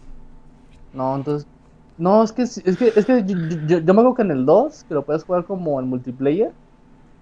No, 0.93 1.15
entonces. 1.15 1.47
No, 2.01 2.23
es 2.23 2.31
que, 2.31 2.41
es 2.41 2.59
que, 2.79 2.93
es 2.95 3.05
que 3.05 3.23
yo, 3.27 3.77
yo, 3.77 3.93
me 3.93 4.01
acuerdo 4.01 4.15
que 4.15 4.21
en 4.23 4.31
el 4.31 4.43
2, 4.43 4.85
que 4.87 4.95
lo 4.95 5.03
puedes 5.03 5.23
jugar 5.23 5.45
como 5.45 5.79
en 5.79 5.87
multiplayer, 5.87 6.51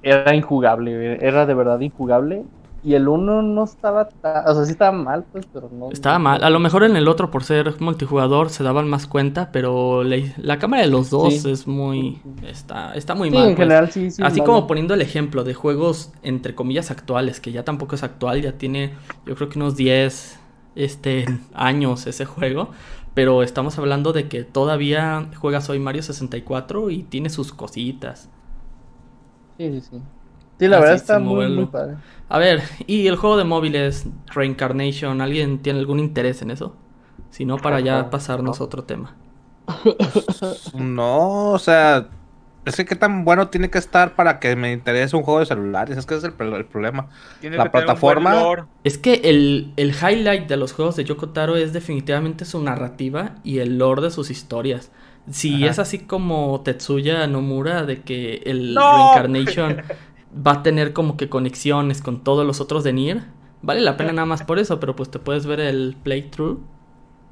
era 0.01 0.33
injugable, 0.33 1.17
era 1.19 1.45
de 1.45 1.53
verdad 1.53 1.81
injugable. 1.81 2.45
Y 2.81 2.93
el 2.93 3.09
1 3.09 3.41
no 3.41 3.63
estaba 3.65 4.07
tan... 4.07 4.47
O 4.47 4.55
sea, 4.55 4.63
sí 4.63 4.71
estaba 4.71 4.93
mal, 4.93 5.25
pues, 5.33 5.45
pero 5.51 5.69
no... 5.69 5.91
Estaba 5.91 6.17
mal. 6.17 6.41
A 6.41 6.49
lo 6.49 6.61
mejor 6.61 6.85
en 6.85 6.95
el 6.95 7.09
otro, 7.09 7.29
por 7.29 7.43
ser 7.43 7.75
multijugador, 7.81 8.51
se 8.51 8.63
daban 8.63 8.87
más 8.87 9.05
cuenta, 9.05 9.51
pero 9.51 10.05
la, 10.05 10.59
cámara 10.59 10.83
de 10.83 10.87
los 10.87 11.09
dos 11.09 11.43
es 11.43 11.67
muy... 11.67 12.21
Está, 12.47 12.93
está 12.93 13.15
muy 13.15 13.31
mal. 13.31 13.49
en 13.49 13.55
pues. 13.55 13.57
general 13.57 13.91
sí, 13.91 14.09
sí. 14.11 14.23
Así 14.23 14.39
como 14.39 14.65
poniendo 14.65 14.93
el 14.93 15.01
ejemplo 15.01 15.43
de 15.43 15.55
juegos, 15.55 16.13
entre 16.23 16.55
comillas, 16.55 16.89
actuales, 16.89 17.41
que 17.41 17.51
ya 17.51 17.65
tampoco 17.65 17.95
es 17.95 18.03
actual, 18.03 18.41
ya 18.41 18.53
tiene, 18.53 18.93
yo 19.25 19.35
creo 19.35 19.49
que 19.49 19.59
unos 19.59 19.75
10 19.75 20.39
este, 20.75 21.25
años 21.53 22.07
ese 22.07 22.23
juego. 22.23 22.69
Pero 23.19 23.43
estamos 23.43 23.77
hablando 23.77 24.13
de 24.13 24.29
que 24.29 24.45
todavía 24.45 25.29
juegas 25.35 25.69
hoy 25.69 25.77
Mario 25.77 26.01
64 26.03 26.89
y 26.89 27.03
tiene 27.03 27.29
sus 27.29 27.51
cositas. 27.51 28.29
Sí, 29.57 29.69
sí, 29.73 29.81
sí. 29.81 30.01
Sí, 30.57 30.67
la 30.69 30.79
verdad 30.79 30.95
está 30.95 31.19
muy, 31.19 31.49
muy 31.49 31.65
padre. 31.65 31.97
A 32.29 32.39
ver, 32.39 32.61
¿y 32.87 33.07
el 33.07 33.17
juego 33.17 33.35
de 33.35 33.43
móviles 33.43 34.07
Reincarnation? 34.27 35.19
¿Alguien 35.19 35.61
tiene 35.61 35.79
algún 35.79 35.99
interés 35.99 36.41
en 36.43 36.49
eso? 36.49 36.77
Si 37.29 37.43
no, 37.43 37.57
para 37.57 37.81
ya 37.81 38.09
pasarnos 38.09 38.61
a 38.61 38.63
otro 38.63 38.85
tema. 38.85 39.17
No, 40.73 41.51
o 41.51 41.59
sea, 41.59 42.07
es 42.65 42.75
que 42.75 42.85
qué 42.85 42.95
tan 42.95 43.25
bueno 43.25 43.47
tiene 43.47 43.69
que 43.69 43.77
estar 43.77 44.15
para 44.15 44.39
que 44.39 44.55
me 44.55 44.71
interese 44.71 45.15
un 45.15 45.23
juego 45.23 45.39
de 45.39 45.45
celulares. 45.45 45.97
Es 45.97 46.05
que 46.05 46.15
ese 46.15 46.27
es 46.27 46.33
el, 46.39 46.65
problema. 46.65 47.07
la 47.41 47.71
plataforma. 47.71 48.67
Es 48.83 48.97
que 48.97 49.21
el, 49.23 49.73
el, 49.77 49.91
highlight 49.91 50.47
de 50.47 50.57
los 50.57 50.73
juegos 50.73 50.95
de 50.95 51.03
Yoko 51.03 51.29
Taro 51.29 51.55
es 51.55 51.73
definitivamente 51.73 52.45
su 52.45 52.61
narrativa 52.61 53.35
y 53.43 53.59
el 53.59 53.77
lore 53.77 54.01
de 54.01 54.11
sus 54.11 54.29
historias. 54.29 54.91
Si 55.31 55.65
es 55.65 55.79
así 55.79 55.99
como 55.99 56.61
Tetsuya 56.61 57.27
Nomura, 57.27 57.85
de 57.85 58.01
que 58.01 58.41
el 58.45 58.75
Reincarnation 58.75 59.83
va 60.47 60.53
a 60.53 60.63
tener 60.63 60.93
como 60.93 61.17
que 61.17 61.29
conexiones 61.29 62.01
con 62.01 62.23
todos 62.23 62.45
los 62.45 62.61
otros 62.61 62.83
de 62.83 62.93
Nier, 62.93 63.23
vale 63.61 63.81
la 63.81 63.95
pena 63.95 64.11
nada 64.13 64.25
más 64.25 64.43
por 64.43 64.59
eso, 64.59 64.79
pero 64.79 64.95
pues 64.95 65.11
te 65.11 65.19
puedes 65.19 65.45
ver 65.45 65.59
el 65.59 65.95
playthrough. 66.01 66.59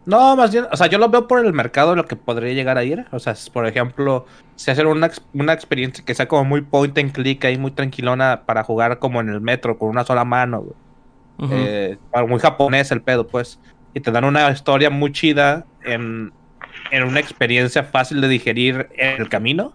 No, 0.08 0.38
más 0.38 0.54
bien, 0.54 0.66
o 0.72 0.78
sea, 0.78 0.88
yo 0.88 1.00
lo 1.00 1.10
veo 1.10 1.28
por 1.28 1.46
el 1.46 1.52
mercado 1.52 1.94
lo 1.94 2.06
que 2.06 2.16
podría 2.16 2.54
llegar 2.54 2.78
a 2.78 2.84
ir. 2.86 3.06
O 3.12 3.20
sea, 3.20 3.36
por 3.52 3.68
ejemplo, 3.68 4.26
si 4.56 4.72
hacer 4.72 4.88
una, 4.88 5.12
una 5.34 5.52
experiencia 5.52 6.04
que 6.06 6.16
sea 6.16 6.30
como 6.30 6.46
muy 6.46 6.62
point 6.62 6.98
and 6.98 7.12
click 7.12 7.44
ahí, 7.44 7.58
muy 7.58 7.72
tranquilona 7.72 8.44
para 8.46 8.64
jugar 8.64 9.00
como 9.00 9.20
en 9.20 9.28
el 9.28 9.42
metro 9.42 9.78
con 9.78 9.90
una 9.90 10.06
sola 10.06 10.24
mano, 10.24 10.64
eh, 11.52 11.98
muy 12.26 12.40
japonés 12.40 12.90
el 12.92 13.02
pedo, 13.02 13.28
pues. 13.28 13.60
Y 13.94 14.00
te 14.00 14.10
dan 14.12 14.24
una 14.24 14.50
historia 14.50 14.90
muy 14.90 15.12
chida 15.12 15.66
en, 15.84 16.32
en 16.90 17.04
una 17.04 17.20
experiencia 17.20 17.84
fácil 17.84 18.22
de 18.22 18.30
digerir 18.30 18.88
en 18.96 19.22
el 19.22 19.28
camino. 19.28 19.74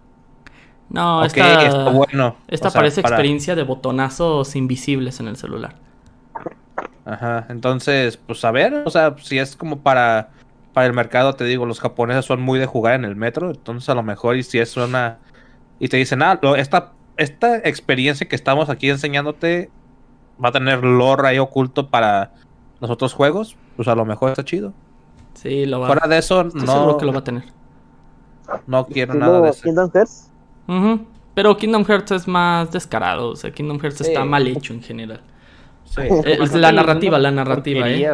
No, 0.89 1.23
esta, 1.23 1.89
bueno. 1.91 2.37
esta 2.47 2.71
parece 2.71 3.01
experiencia 3.01 3.53
de 3.53 3.61
botonazos 3.61 4.55
invisibles 4.55 5.19
en 5.19 5.27
el 5.27 5.37
celular. 5.37 5.75
Ajá, 7.05 7.45
entonces, 7.49 8.17
pues 8.17 8.43
a 8.45 8.51
ver, 8.51 8.73
o 8.85 8.89
sea, 8.89 9.15
si 9.21 9.37
es 9.37 9.55
como 9.55 9.79
para, 9.79 10.29
para 10.73 10.87
el 10.87 10.93
mercado, 10.93 11.33
te 11.33 11.43
digo, 11.43 11.65
los 11.65 11.79
japoneses 11.79 12.25
son 12.25 12.41
muy 12.41 12.59
de 12.59 12.65
jugar 12.65 12.95
en 12.95 13.05
el 13.05 13.15
metro, 13.15 13.51
entonces 13.51 13.89
a 13.89 13.95
lo 13.95 14.03
mejor 14.03 14.37
y 14.37 14.43
si 14.43 14.59
es 14.59 14.77
una... 14.77 15.19
Y 15.79 15.89
te 15.89 15.97
dicen, 15.97 16.21
ah, 16.21 16.39
esta, 16.55 16.93
esta 17.17 17.57
experiencia 17.57 18.27
que 18.27 18.35
estamos 18.35 18.69
aquí 18.69 18.89
enseñándote 18.89 19.69
va 20.43 20.49
a 20.49 20.51
tener 20.53 20.83
lore 20.83 21.27
ahí 21.27 21.39
oculto 21.39 21.89
para 21.89 22.31
los 22.79 22.89
otros 22.89 23.13
juegos, 23.13 23.57
pues 23.75 23.87
a 23.87 23.95
lo 23.95 24.05
mejor 24.05 24.29
está 24.29 24.45
chido. 24.45 24.73
Sí, 25.33 25.65
lo 25.65 25.81
va. 25.81 25.87
Fuera 25.87 26.07
de 26.07 26.17
eso, 26.17 26.43
no. 26.43 26.97
que 26.97 27.05
lo 27.05 27.11
va 27.11 27.19
a 27.19 27.23
tener. 27.23 27.43
No 28.67 28.85
quiero 28.85 29.13
nada 29.13 29.41
de 29.41 29.49
eso. 29.49 29.63
Kingdom 29.63 29.91
Hearts? 29.91 30.29
Pero 31.33 31.57
Kingdom 31.57 31.83
Hearts 31.83 32.11
es 32.11 32.27
más 32.27 32.71
descarado, 32.71 33.29
o 33.29 33.35
sea, 33.35 33.51
Kingdom 33.51 33.79
Hearts 33.79 34.01
está 34.01 34.23
mal 34.23 34.47
hecho 34.47 34.73
en 34.73 34.81
general. 34.81 35.21
Sí. 35.95 36.01
Eh, 36.25 36.37
es 36.41 36.53
la 36.53 36.71
narrativa, 36.71 37.19
la 37.19 37.31
narrativa, 37.31 37.89
¿eh? 37.89 38.09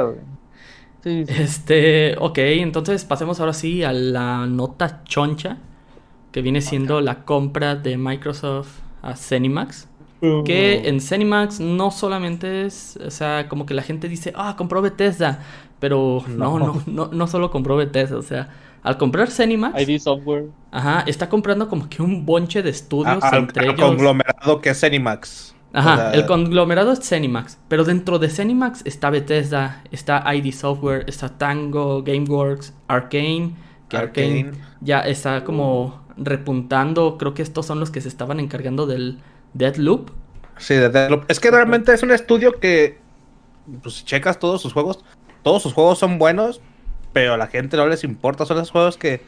Sí, 1.04 1.24
Este, 1.28 2.16
ok, 2.20 2.38
entonces 2.38 3.06
pasemos 3.06 3.40
ahora 3.40 3.54
sí 3.54 3.84
a 3.84 3.94
la 3.94 4.46
nota 4.48 5.04
choncha, 5.06 5.58
que 6.32 6.42
viene 6.42 6.62
siendo 6.62 7.00
la 7.02 7.24
compra 7.24 7.76
de 7.76 7.98
Microsoft 7.98 8.80
a 9.02 9.16
Cenimax. 9.16 9.88
Que 10.44 10.90
en 10.90 11.00
Cenimax 11.00 11.62
no 11.62 11.92
solamente 11.92 12.66
es, 12.66 13.00
o 13.06 13.10
sea, 13.10 13.48
como 13.48 13.66
que 13.66 13.74
la 13.74 13.84
gente 13.84 14.10
dice, 14.10 14.34
ah, 14.36 14.56
compró 14.58 14.82
Bethesda, 14.82 15.40
pero 15.80 16.22
no, 16.28 16.60
no, 16.60 16.84
no, 16.86 17.08
no, 17.08 17.28
solo 17.28 17.50
compró 17.50 17.78
Bethesda, 17.78 18.18
o 18.18 18.22
sea, 18.22 18.50
al 18.84 18.98
comprar 18.98 19.32
Cenimax. 19.32 19.82
ID 19.82 20.00
Software. 20.00 20.48
Ajá, 20.72 21.06
está 21.08 21.30
comprando 21.30 21.70
como 21.70 21.88
que 21.88 22.02
un 22.02 22.26
bonche 22.26 22.62
de 22.62 22.70
estudios 22.70 23.24
entre 23.32 23.68
ellos. 23.68 23.80
El 23.80 23.86
conglomerado 23.86 24.60
que 24.60 24.72
es 24.72 24.80
Cenimax. 24.82 25.56
Ajá, 25.72 26.12
el 26.14 26.26
conglomerado 26.26 26.92
es 26.92 27.00
Cenimax. 27.08 27.58
Pero 27.68 27.84
dentro 27.84 28.20
de 28.20 28.30
Cenimax 28.30 28.82
está 28.86 29.10
Bethesda, 29.10 29.84
está 29.92 30.24
ID 30.34 30.52
Software, 30.54 31.06
está 31.08 31.30
Tango, 31.30 32.04
Gameworks, 32.04 32.74
Arcane. 32.88 33.56
Que 33.88 33.98
Arcane 33.98 34.52
ya 34.82 35.02
está 35.02 35.44
como 35.44 36.02
repuntando. 36.18 37.18
Creo 37.18 37.34
que 37.34 37.42
estos 37.42 37.66
son 37.66 37.80
los 37.80 37.92
que 37.92 38.02
se 38.02 38.08
estaban 38.08 38.40
encargando 38.40 38.86
del 38.86 39.20
Deadloop. 39.54 40.12
Sí, 40.58 40.76
de 40.76 40.90
Deadloop. 40.90 41.30
Es 41.30 41.40
que 41.40 41.52
realmente 41.52 41.94
es 41.94 42.04
un 42.04 42.12
estudio 42.12 42.60
que, 42.60 43.00
pues 43.82 43.96
si 43.96 44.04
checas 44.06 44.40
todos 44.40 44.62
sus 44.62 44.74
juegos, 44.74 45.04
todos 45.44 45.64
sus 45.64 45.74
juegos 45.74 46.00
son 46.00 46.18
buenos, 46.20 46.62
pero 47.14 47.34
a 47.34 47.38
la 47.38 47.48
gente 47.48 47.78
no 47.78 47.88
les 47.88 48.04
importa. 48.04 48.46
Son 48.46 48.58
los 48.58 48.72
juegos 48.72 48.98
que, 48.98 49.22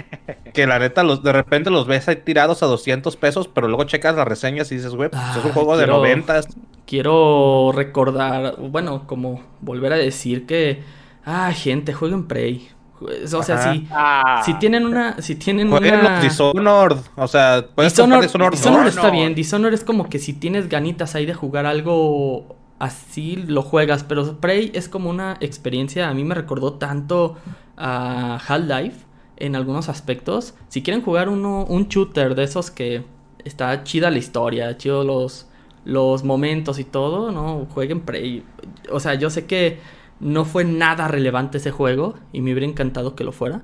que 0.54 0.66
la 0.66 0.78
neta, 0.78 1.02
los, 1.02 1.22
de 1.22 1.32
repente 1.32 1.70
los 1.70 1.86
ves 1.86 2.08
ahí 2.08 2.16
tirados 2.16 2.62
a 2.62 2.66
200 2.66 3.16
pesos, 3.16 3.48
pero 3.48 3.68
luego 3.68 3.84
checas 3.84 4.14
las 4.16 4.26
reseñas 4.26 4.70
y 4.72 4.76
dices, 4.76 4.94
güey, 4.94 5.10
pues, 5.10 5.22
es 5.22 5.44
un 5.44 5.50
ah, 5.50 5.54
juego 5.54 5.76
de 5.76 5.86
90. 5.86 6.40
Quiero 6.86 7.72
recordar, 7.74 8.56
bueno, 8.58 9.06
como 9.06 9.42
volver 9.60 9.92
a 9.92 9.96
decir 9.96 10.46
que, 10.46 10.82
ah, 11.24 11.52
gente, 11.52 11.92
jueguen 11.92 12.26
Prey. 12.26 12.68
O 13.00 13.42
sea, 13.42 13.72
si, 13.72 13.88
ah. 13.90 14.42
si 14.44 14.54
tienen 14.54 14.86
una. 14.86 15.20
Si 15.20 15.34
tienen 15.34 15.72
una... 15.72 16.20
Dishonored. 16.20 16.98
O 17.16 17.26
sea, 17.26 17.66
puedes 17.74 17.92
Dishonored, 17.92 18.22
Dishonored, 18.22 18.52
Dishonored 18.52 18.88
está 18.88 19.10
bien. 19.10 19.34
Dishonored 19.34 19.74
es 19.74 19.82
como 19.82 20.08
que 20.08 20.20
si 20.20 20.34
tienes 20.34 20.68
ganitas 20.68 21.16
ahí 21.16 21.26
de 21.26 21.34
jugar 21.34 21.66
algo 21.66 22.56
así 22.82 23.36
lo 23.36 23.62
juegas, 23.62 24.02
pero 24.02 24.40
Prey 24.40 24.72
es 24.74 24.88
como 24.88 25.08
una 25.08 25.36
experiencia, 25.40 26.08
a 26.08 26.14
mí 26.14 26.24
me 26.24 26.34
recordó 26.34 26.74
tanto 26.74 27.36
a 27.76 28.40
Half-Life 28.44 29.11
en 29.36 29.56
algunos 29.56 29.88
aspectos. 29.88 30.54
Si 30.68 30.82
quieren 30.82 31.02
jugar 31.02 31.28
uno, 31.28 31.64
un 31.64 31.88
shooter 31.88 32.34
de 32.34 32.44
esos 32.44 32.70
que 32.70 33.04
está 33.44 33.84
chida 33.84 34.10
la 34.10 34.18
historia, 34.18 34.76
chido 34.76 35.04
los, 35.04 35.48
los 35.84 36.24
momentos 36.24 36.78
y 36.78 36.84
todo, 36.84 37.32
no, 37.32 37.66
jueguen 37.66 38.00
Prey. 38.00 38.44
O 38.90 39.00
sea, 39.00 39.14
yo 39.14 39.30
sé 39.30 39.46
que 39.46 39.78
no 40.20 40.44
fue 40.44 40.64
nada 40.64 41.08
relevante 41.08 41.58
ese 41.58 41.70
juego 41.70 42.14
y 42.32 42.40
me 42.40 42.52
hubiera 42.52 42.66
encantado 42.66 43.16
que 43.16 43.24
lo 43.24 43.32
fuera, 43.32 43.62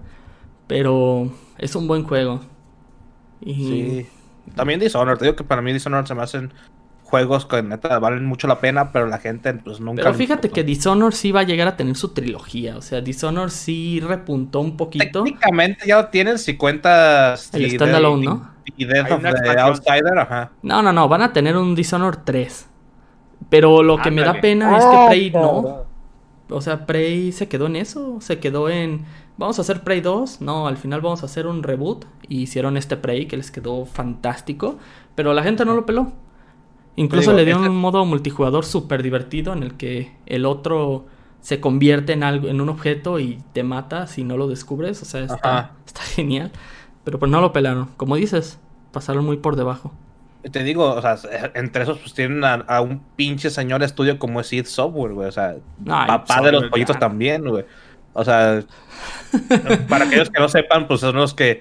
pero 0.66 1.31
es 1.59 1.74
un 1.76 1.87
buen 1.87 2.04
juego. 2.04 2.40
Sí. 3.44 4.07
También 4.57 4.81
Dishonored, 4.81 5.20
digo 5.20 5.37
que 5.37 5.44
para 5.44 5.62
mí 5.62 5.72
Dishonored 5.72 6.07
se 6.07 6.14
me 6.14 6.22
hacen 6.22 6.52
juegos 7.09 7.47
que 7.47 7.62
neta 7.62 7.99
valen 7.99 8.27
mucho 8.27 8.47
la 8.47 8.61
pena, 8.61 8.92
pero 8.92 9.07
la 9.07 9.16
gente 9.18 9.55
pues 9.55 9.81
nunca... 9.81 10.03
Pero 10.03 10.14
fíjate 10.14 10.51
que 10.51 10.62
Dishonored 10.62 11.14
sí 11.14 11.33
va 11.33 11.40
a 11.40 11.44
llegar 11.44 11.66
a 11.66 11.75
tener 11.75 11.97
su 11.97 12.11
trilogía, 12.11 12.77
o 12.77 12.83
sea, 12.83 13.01
Dishonored 13.01 13.51
sí 13.51 14.01
repuntó 14.01 14.61
un 14.61 14.77
poquito. 14.77 15.25
Técnicamente 15.25 15.87
ya 15.87 16.03
lo 16.03 16.09
tienen 16.09 16.38
si 16.38 16.59
cuentas... 16.59 17.49
El 17.55 17.71
standalone, 17.71 18.27
¿no? 18.27 18.51
Y 18.77 18.85
Death 18.85 19.11
of 19.11 19.23
the 19.23 19.59
Outsider, 19.59 20.18
ajá. 20.18 20.51
No, 20.61 20.83
no, 20.83 20.92
no, 20.92 21.09
van 21.09 21.23
a 21.23 21.33
tener 21.33 21.57
un 21.57 21.75
Dishonored 21.75 22.18
3. 22.25 22.68
Pero 23.49 23.83
lo 23.83 23.97
que 23.97 24.11
me 24.11 24.21
da 24.21 24.35
pena 24.35 24.77
es 24.77 24.85
que 24.85 24.97
ah, 24.97 25.07
Prey 25.09 25.31
no. 25.31 25.87
O 26.51 26.61
sea, 26.61 26.85
Prey 26.85 27.33
se 27.33 27.49
quedó 27.49 27.66
en 27.66 27.77
eso, 27.77 28.21
se 28.21 28.38
quedó 28.38 28.68
en... 28.68 29.07
Vamos 29.38 29.59
a 29.59 29.62
hacer 29.62 29.83
Prey 29.83 30.03
2, 30.03 30.42
no, 30.42 30.66
al 30.66 30.77
final 30.77 31.01
vamos 31.01 31.23
a 31.23 31.27
hacer 31.27 31.47
un 31.47 31.62
reboot. 31.62 32.05
Y 32.29 32.42
hicieron 32.42 32.77
este 32.77 32.99
Prey 32.99 33.25
que 33.25 33.38
les 33.38 33.51
quedó 33.51 33.87
fantástico, 33.87 34.79
pero 35.14 35.33
la 35.33 35.42
gente 35.42 35.64
no 35.64 35.75
lo 35.75 35.87
peló. 35.87 36.12
Incluso 36.98 37.32
le 37.32 37.44
dio 37.44 37.56
un 37.58 37.76
modo 37.76 38.04
multijugador 38.04 38.64
súper 38.64 39.04
divertido 39.04 39.52
en 39.52 39.62
el 39.62 39.74
que 39.74 40.16
el 40.26 40.44
otro 40.44 41.06
se 41.40 41.61
convierte 41.61 42.12
en 42.12 42.24
algo, 42.24 42.48
en 42.48 42.61
un 42.61 42.68
objeto 42.68 43.20
y 43.20 43.38
te 43.52 43.62
mata 43.62 44.08
si 44.08 44.24
no 44.24 44.37
lo 44.37 44.48
descubres. 44.48 45.00
O 45.02 45.04
sea, 45.04 45.20
está, 45.20 45.74
está 45.87 46.00
genial. 46.16 46.50
Pero 47.04 47.20
pues 47.20 47.30
no 47.30 47.40
lo 47.40 47.52
pelaron. 47.52 47.87
Como 47.96 48.16
dices, 48.16 48.58
pasaron 48.90 49.24
muy 49.24 49.37
por 49.37 49.54
debajo. 49.54 49.92
Te 50.50 50.64
digo, 50.64 50.92
o 50.92 51.00
sea, 51.00 51.16
entre 51.54 51.84
esos 51.84 51.98
pues 51.98 52.14
tienen 52.14 52.42
a, 52.44 52.80
un 52.80 53.00
pinche 53.14 53.50
señor 53.50 53.84
estudio 53.84 54.18
como 54.18 54.40
es 54.40 54.52
id 54.52 54.66
Software, 54.66 55.12
güey. 55.12 55.28
O 55.28 55.32
sea, 55.32 55.54
papá 55.87 56.40
de 56.40 56.50
los 56.50 56.64
pollitos 56.64 56.98
también, 56.98 57.48
güey. 57.48 57.64
O 58.12 58.24
sea, 58.24 58.64
para 59.88 60.06
aquellos 60.06 60.30
que 60.30 60.40
no 60.40 60.48
sepan, 60.48 60.88
pues 60.88 60.98
son 60.98 61.14
los 61.14 61.32
que 61.32 61.61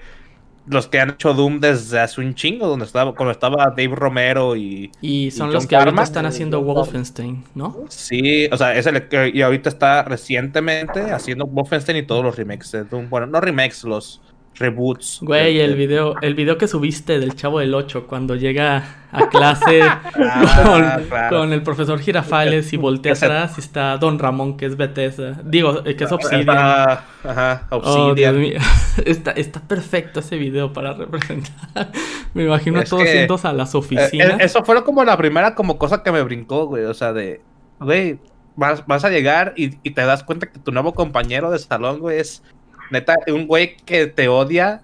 los 0.70 0.88
que 0.88 1.00
han 1.00 1.10
hecho 1.10 1.34
Doom 1.34 1.60
desde 1.60 2.00
hace 2.00 2.20
un 2.20 2.34
chingo, 2.34 2.66
donde 2.66 2.84
estaba, 2.84 3.14
cuando 3.14 3.32
estaba 3.32 3.72
Dave 3.76 3.94
Romero 3.94 4.56
y. 4.56 4.90
Y 5.00 5.30
son 5.30 5.52
los 5.52 5.66
que 5.66 5.76
ahorita 5.76 6.02
están 6.02 6.26
haciendo 6.26 6.62
Wolfenstein, 6.62 7.44
¿no? 7.54 7.84
Sí, 7.88 8.48
o 8.50 8.56
sea, 8.56 8.76
es 8.76 8.86
el 8.86 9.08
que 9.08 9.30
y 9.32 9.42
ahorita 9.42 9.68
está 9.68 10.02
recientemente 10.02 11.00
haciendo 11.10 11.46
Wolfenstein 11.46 11.98
y 11.98 12.02
todos 12.02 12.24
los 12.24 12.36
remakes 12.36 12.72
de 12.72 12.84
Doom. 12.84 13.08
Bueno, 13.08 13.26
no 13.26 13.40
remakes, 13.40 13.84
los 13.84 14.20
reboots. 14.58 15.20
Güey, 15.22 15.60
el 15.60 15.76
video, 15.76 16.14
el 16.20 16.34
video 16.34 16.58
que 16.58 16.68
subiste 16.68 17.18
del 17.18 17.34
Chavo 17.34 17.60
del 17.60 17.74
8 17.74 18.06
cuando 18.06 18.34
llega 18.34 19.06
a 19.10 19.28
clase 19.28 19.80
ah, 19.82 21.28
con, 21.30 21.52
el 21.52 21.62
profesor 21.62 21.98
Girafales 21.98 22.72
y 22.72 22.76
voltea 22.76 23.12
atrás 23.12 23.54
y 23.56 23.60
está 23.60 23.96
Don 23.96 24.18
Ramón, 24.18 24.56
que 24.56 24.66
es 24.66 24.76
Bethesda. 24.76 25.40
Digo, 25.44 25.82
eh, 25.84 25.96
que 25.96 26.04
es 26.04 26.12
Obsidian. 26.12 26.50
ajá, 26.50 27.66
oh, 27.70 27.76
Obsidian. 27.76 28.42
está, 29.04 29.30
está 29.32 29.60
perfecto 29.60 30.20
ese 30.20 30.36
video 30.36 30.72
para 30.72 30.92
representar. 30.94 31.52
me 32.34 32.44
imagino 32.44 32.82
todos 32.84 33.04
yendo 33.04 33.38
a 33.42 33.52
las 33.52 33.74
oficinas. 33.74 34.12
Eh, 34.12 34.18
eh, 34.18 34.36
eso 34.40 34.64
fue 34.64 34.82
como 34.84 35.04
la 35.04 35.16
primera 35.16 35.54
como 35.54 35.78
cosa 35.78 36.02
que 36.02 36.12
me 36.12 36.22
brincó, 36.22 36.66
güey. 36.66 36.84
O 36.84 36.94
sea, 36.94 37.12
de, 37.12 37.40
güey, 37.80 38.18
vas, 38.56 38.86
vas 38.86 39.04
a 39.04 39.10
llegar 39.10 39.54
y, 39.56 39.78
y 39.82 39.92
te 39.92 40.02
das 40.02 40.24
cuenta 40.24 40.50
que 40.50 40.58
tu 40.58 40.72
nuevo 40.72 40.94
compañero 40.94 41.50
de 41.50 41.58
salón, 41.58 42.00
güey, 42.00 42.18
es 42.18 42.42
neta, 42.90 43.16
un 43.28 43.46
güey 43.46 43.76
que 43.76 44.06
te 44.06 44.28
odia, 44.28 44.82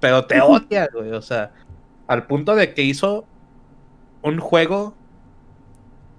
pero 0.00 0.24
te 0.26 0.40
odia, 0.40 0.88
güey. 0.92 1.12
O 1.12 1.22
sea, 1.22 1.52
al 2.06 2.26
punto 2.26 2.54
de 2.54 2.74
que 2.74 2.82
hizo 2.82 3.24
un 4.22 4.38
juego 4.38 4.94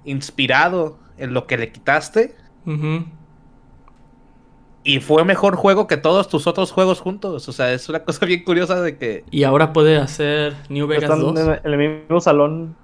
inspirado 0.06 0.98
en 1.18 1.34
lo 1.34 1.48
que 1.48 1.58
le 1.58 1.72
quitaste. 1.72 2.36
Y 4.84 5.00
fue 5.00 5.26
mejor 5.26 5.56
juego 5.56 5.88
que 5.88 5.98
todos 5.98 6.30
tus 6.30 6.48
otros 6.48 6.72
juegos 6.72 7.02
juntos. 7.02 7.50
O 7.50 7.52
sea, 7.52 7.74
es 7.74 7.90
una 7.90 8.04
cosa 8.04 8.26
bien 8.26 8.44
curiosa 8.44 8.82
de 8.82 8.98
que. 8.98 9.26
Y 9.30 9.44
ahora 9.44 9.74
puede 9.74 9.98
hacer 9.98 10.56
New 10.70 10.88
Vegas 10.88 11.20
2. 11.20 11.40
En 11.40 11.60
el 11.64 11.78
mismo 11.78 12.22
salón. 12.22 12.76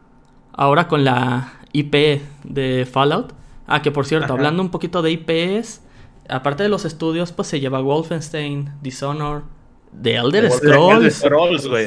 Ahora 0.52 0.88
con 0.88 1.04
la 1.04 1.54
IP 1.72 2.22
de 2.44 2.88
Fallout. 2.92 3.34
Ah, 3.68 3.82
que 3.82 3.92
por 3.92 4.06
cierto, 4.06 4.34
hablando 4.34 4.62
un 4.62 4.70
poquito 4.70 5.02
de 5.02 5.12
IPs, 5.12 5.82
aparte 6.30 6.64
de 6.64 6.70
los 6.70 6.86
estudios, 6.86 7.32
pues 7.32 7.48
se 7.48 7.60
lleva 7.60 7.82
Wolfenstein, 7.82 8.72
Dishonored, 8.82 9.44
The 10.02 10.16
Elder 10.16 10.52
Scrolls, 10.52 11.16
se, 11.16 11.30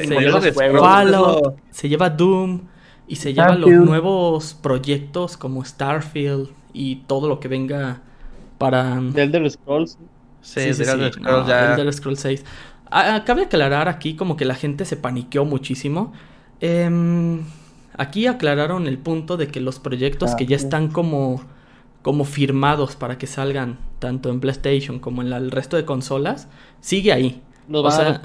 lleva 0.07 0.41
Fallout, 0.79 1.57
se 1.69 1.89
lleva 1.89 2.09
Doom 2.09 2.61
y 3.07 3.15
se 3.15 3.33
lleva 3.33 3.55
los 3.55 3.69
nuevos 3.69 4.53
proyectos 4.53 5.37
como 5.37 5.63
Starfield 5.63 6.49
y 6.73 6.97
todo 7.07 7.27
lo 7.27 7.39
que 7.39 7.47
venga 7.47 8.01
para 8.57 9.01
The 9.13 9.23
Elder 9.23 9.49
Scrolls. 9.49 9.97
Sí, 10.41 10.73
sí, 10.73 10.83
Elder, 10.83 11.13
Scrolls 11.13 11.47
ya... 11.47 11.73
Elder 11.73 11.93
Scrolls 11.93 12.19
6. 12.19 12.45
Ah, 12.91 13.23
cabe 13.25 13.43
aclarar 13.43 13.87
aquí 13.87 14.15
como 14.15 14.35
que 14.35 14.45
la 14.45 14.55
gente 14.55 14.85
se 14.85 14.97
paniqueó 14.97 15.45
muchísimo. 15.45 16.13
Em, 16.59 17.43
aquí 17.97 18.25
aclararon 18.27 18.87
el 18.87 18.97
punto 18.97 19.37
de 19.37 19.47
que 19.47 19.59
los 19.59 19.79
proyectos 19.79 20.35
que 20.35 20.45
ya 20.45 20.55
están 20.55 20.87
como 20.89 21.41
como 22.01 22.23
firmados 22.23 22.95
para 22.95 23.17
que 23.17 23.27
salgan 23.27 23.77
tanto 23.99 24.29
en 24.29 24.39
PlayStation 24.39 24.99
como 24.99 25.21
en 25.21 25.33
el 25.33 25.51
resto 25.51 25.77
de 25.77 25.85
consolas, 25.85 26.47
sigue 26.79 27.11
ahí. 27.11 27.41
o 27.71 27.91
sea, 27.91 28.21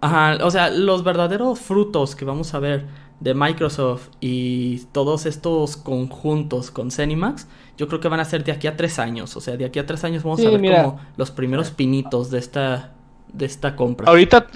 Ajá, 0.00 0.44
o 0.44 0.50
sea, 0.50 0.70
los 0.70 1.04
verdaderos 1.04 1.60
frutos 1.60 2.16
que 2.16 2.24
vamos 2.24 2.54
a 2.54 2.58
ver 2.58 2.86
de 3.20 3.34
Microsoft 3.34 4.08
y 4.20 4.78
todos 4.92 5.26
estos 5.26 5.76
conjuntos 5.76 6.70
con 6.70 6.90
Cenimax, 6.90 7.46
yo 7.76 7.88
creo 7.88 8.00
que 8.00 8.08
van 8.08 8.20
a 8.20 8.24
ser 8.24 8.44
de 8.44 8.52
aquí 8.52 8.66
a 8.66 8.76
tres 8.76 8.98
años. 8.98 9.36
O 9.36 9.40
sea, 9.40 9.56
de 9.56 9.64
aquí 9.64 9.78
a 9.78 9.86
tres 9.86 10.02
años 10.04 10.22
vamos 10.22 10.40
a 10.44 10.50
ver 10.50 10.76
como 10.76 11.00
los 11.16 11.30
primeros 11.30 11.70
pinitos 11.70 12.30
de 12.30 12.38
esta, 12.38 12.92
de 13.32 13.44
esta 13.44 13.76
compra. 13.76 14.08
Ahorita, 14.08 14.46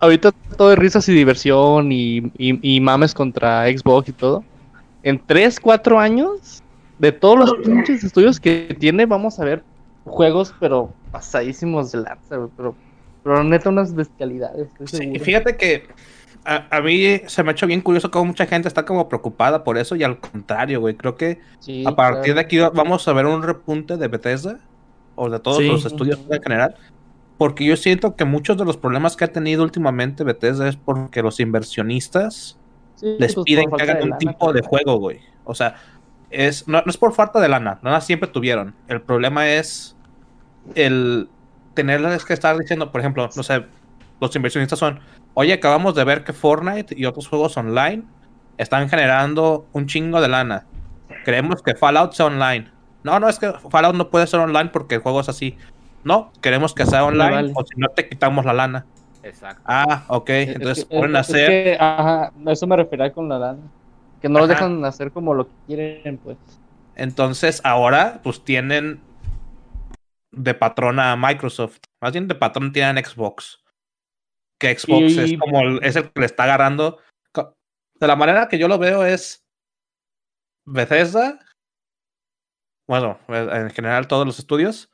ahorita 0.00 0.32
todo 0.56 0.72
es 0.72 0.78
risas 0.78 1.08
y 1.08 1.12
diversión 1.12 1.92
y, 1.92 2.32
y 2.36 2.80
mames 2.80 3.14
contra 3.14 3.66
Xbox 3.66 4.08
y 4.08 4.12
todo. 4.12 4.42
En 5.02 5.22
tres, 5.24 5.60
cuatro 5.60 6.00
años 6.00 6.62
de 6.98 7.12
todos 7.12 7.38
los 7.38 7.54
pinches 7.64 8.04
estudios 8.04 8.40
que 8.40 8.76
tiene, 8.78 9.06
vamos 9.06 9.38
a 9.38 9.44
ver 9.44 9.62
juegos, 10.04 10.54
pero 10.58 10.92
pasadísimos 11.12 11.92
de 11.92 11.98
lanza, 11.98 12.48
Pero, 12.56 12.74
pero 13.22 13.44
neta, 13.44 13.68
unas 13.68 13.94
bestialidades. 13.94 14.68
Sí, 14.86 15.18
fíjate 15.18 15.56
que 15.56 15.88
a, 16.44 16.80
mí 16.80 17.20
se 17.26 17.42
me 17.42 17.50
ha 17.50 17.52
hecho 17.52 17.66
bien 17.66 17.82
curioso 17.82 18.10
cómo 18.10 18.26
mucha 18.26 18.46
gente 18.46 18.68
está 18.68 18.84
como 18.84 19.08
preocupada 19.08 19.64
por 19.64 19.76
eso 19.76 19.96
y 19.96 20.02
al 20.02 20.18
contrario, 20.18 20.80
güey. 20.80 20.94
Creo 20.94 21.16
que 21.16 21.40
a 21.84 21.94
partir 21.94 22.34
de 22.34 22.40
aquí 22.40 22.58
vamos 22.58 23.06
a 23.06 23.12
ver 23.12 23.26
un 23.26 23.42
repunte 23.42 23.96
de 23.96 24.08
Bethesda 24.08 24.58
o 25.14 25.28
de 25.28 25.38
todos 25.40 25.62
los 25.62 25.84
estudios 25.84 26.18
en 26.30 26.42
general. 26.42 26.74
Porque 27.36 27.64
yo 27.64 27.76
siento 27.76 28.16
que 28.16 28.24
muchos 28.24 28.56
de 28.56 28.64
los 28.64 28.76
problemas 28.76 29.14
que 29.14 29.24
ha 29.24 29.28
tenido 29.28 29.62
últimamente 29.62 30.24
Bethesda 30.24 30.68
es 30.68 30.76
porque 30.76 31.22
los 31.22 31.38
inversionistas 31.38 32.58
les 33.00 33.34
pues, 33.34 33.44
piden 33.44 33.70
que 33.70 33.82
hagan 33.82 34.12
un 34.12 34.18
tipo 34.18 34.52
de 34.52 34.62
juego, 34.62 34.98
güey. 34.98 35.20
O 35.44 35.54
sea, 35.54 35.76
es, 36.30 36.68
no, 36.68 36.82
es 36.86 36.96
por 36.96 37.14
falta 37.14 37.40
de 37.40 37.48
lana, 37.48 37.78
lana 37.82 38.00
siempre 38.00 38.28
tuvieron. 38.28 38.74
El 38.88 39.00
problema 39.00 39.48
es 39.48 39.96
el 40.74 41.28
tenerles 41.74 42.24
que 42.24 42.34
estar 42.34 42.58
diciendo, 42.58 42.90
por 42.90 43.00
ejemplo, 43.00 43.28
no 43.34 43.42
sé, 43.42 43.64
los 44.20 44.34
inversionistas 44.34 44.78
son, 44.78 45.00
oye, 45.34 45.52
acabamos 45.52 45.94
de 45.94 46.04
ver 46.04 46.24
que 46.24 46.32
Fortnite 46.32 46.94
y 46.98 47.04
otros 47.06 47.28
juegos 47.28 47.56
online 47.56 48.02
están 48.56 48.88
generando 48.88 49.66
un 49.72 49.86
chingo 49.86 50.20
de 50.20 50.28
lana. 50.28 50.66
Queremos 51.24 51.62
que 51.62 51.74
Fallout 51.74 52.12
sea 52.12 52.26
online. 52.26 52.70
No, 53.04 53.20
no, 53.20 53.28
es 53.28 53.38
que 53.38 53.52
Fallout 53.70 53.94
no 53.94 54.10
puede 54.10 54.26
ser 54.26 54.40
online 54.40 54.70
porque 54.70 54.96
el 54.96 55.00
juego 55.00 55.20
es 55.20 55.28
así. 55.28 55.56
No, 56.04 56.32
queremos 56.40 56.74
que 56.74 56.84
sea 56.84 57.04
online 57.04 57.52
o 57.54 57.64
si 57.64 57.78
no 57.78 57.88
te 57.88 58.08
quitamos 58.08 58.44
la 58.44 58.52
lana. 58.52 58.86
Exacto. 59.22 59.62
Ah, 59.66 60.04
ok. 60.08 60.30
Entonces 60.30 60.84
pueden 60.84 61.16
hacer. 61.16 61.76
ajá, 61.80 62.32
eso 62.46 62.66
me 62.66 62.76
refería 62.76 63.12
con 63.12 63.28
la 63.28 63.38
lana. 63.38 63.60
Que 64.20 64.28
no 64.28 64.40
los 64.40 64.48
dejan 64.48 64.84
hacer 64.84 65.12
como 65.12 65.34
lo 65.34 65.46
que 65.46 65.54
quieren, 65.66 66.18
pues. 66.18 66.38
Entonces, 66.94 67.60
ahora, 67.64 68.20
pues 68.22 68.44
tienen 68.44 69.00
de 70.32 70.54
patrón 70.54 70.98
a 70.98 71.16
Microsoft. 71.16 71.78
Más 72.02 72.12
bien 72.12 72.28
de 72.28 72.34
patrón 72.34 72.72
tienen 72.72 73.04
Xbox. 73.04 73.62
Que 74.60 74.76
Xbox 74.76 75.16
es 75.16 75.38
como 75.38 75.60
el, 75.60 75.84
es 75.84 75.96
el 75.96 76.10
que 76.10 76.20
le 76.20 76.26
está 76.26 76.44
agarrando. 76.44 76.98
De 77.94 78.06
la 78.06 78.16
manera 78.16 78.48
que 78.48 78.58
yo 78.58 78.68
lo 78.68 78.78
veo 78.78 79.04
es 79.04 79.44
Bethesda. 80.66 81.38
Bueno, 82.88 83.18
en 83.28 83.70
general 83.70 84.08
todos 84.08 84.26
los 84.26 84.38
estudios 84.38 84.90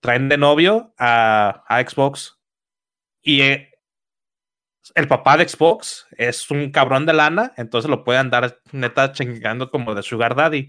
traen 0.00 0.28
de 0.28 0.38
novio 0.38 0.92
a, 0.98 1.64
a 1.68 1.80
Xbox. 1.88 2.38
Y 3.22 3.40
eh, 3.42 3.73
el 4.94 5.08
papá 5.08 5.36
de 5.36 5.48
Xbox 5.48 6.06
es 6.16 6.50
un 6.50 6.70
cabrón 6.70 7.06
de 7.06 7.14
lana, 7.14 7.52
entonces 7.56 7.90
lo 7.90 8.04
puede 8.04 8.18
andar 8.18 8.60
neta 8.72 9.12
chingando 9.12 9.70
como 9.70 9.94
de 9.94 10.02
Sugar 10.02 10.34
Daddy. 10.34 10.68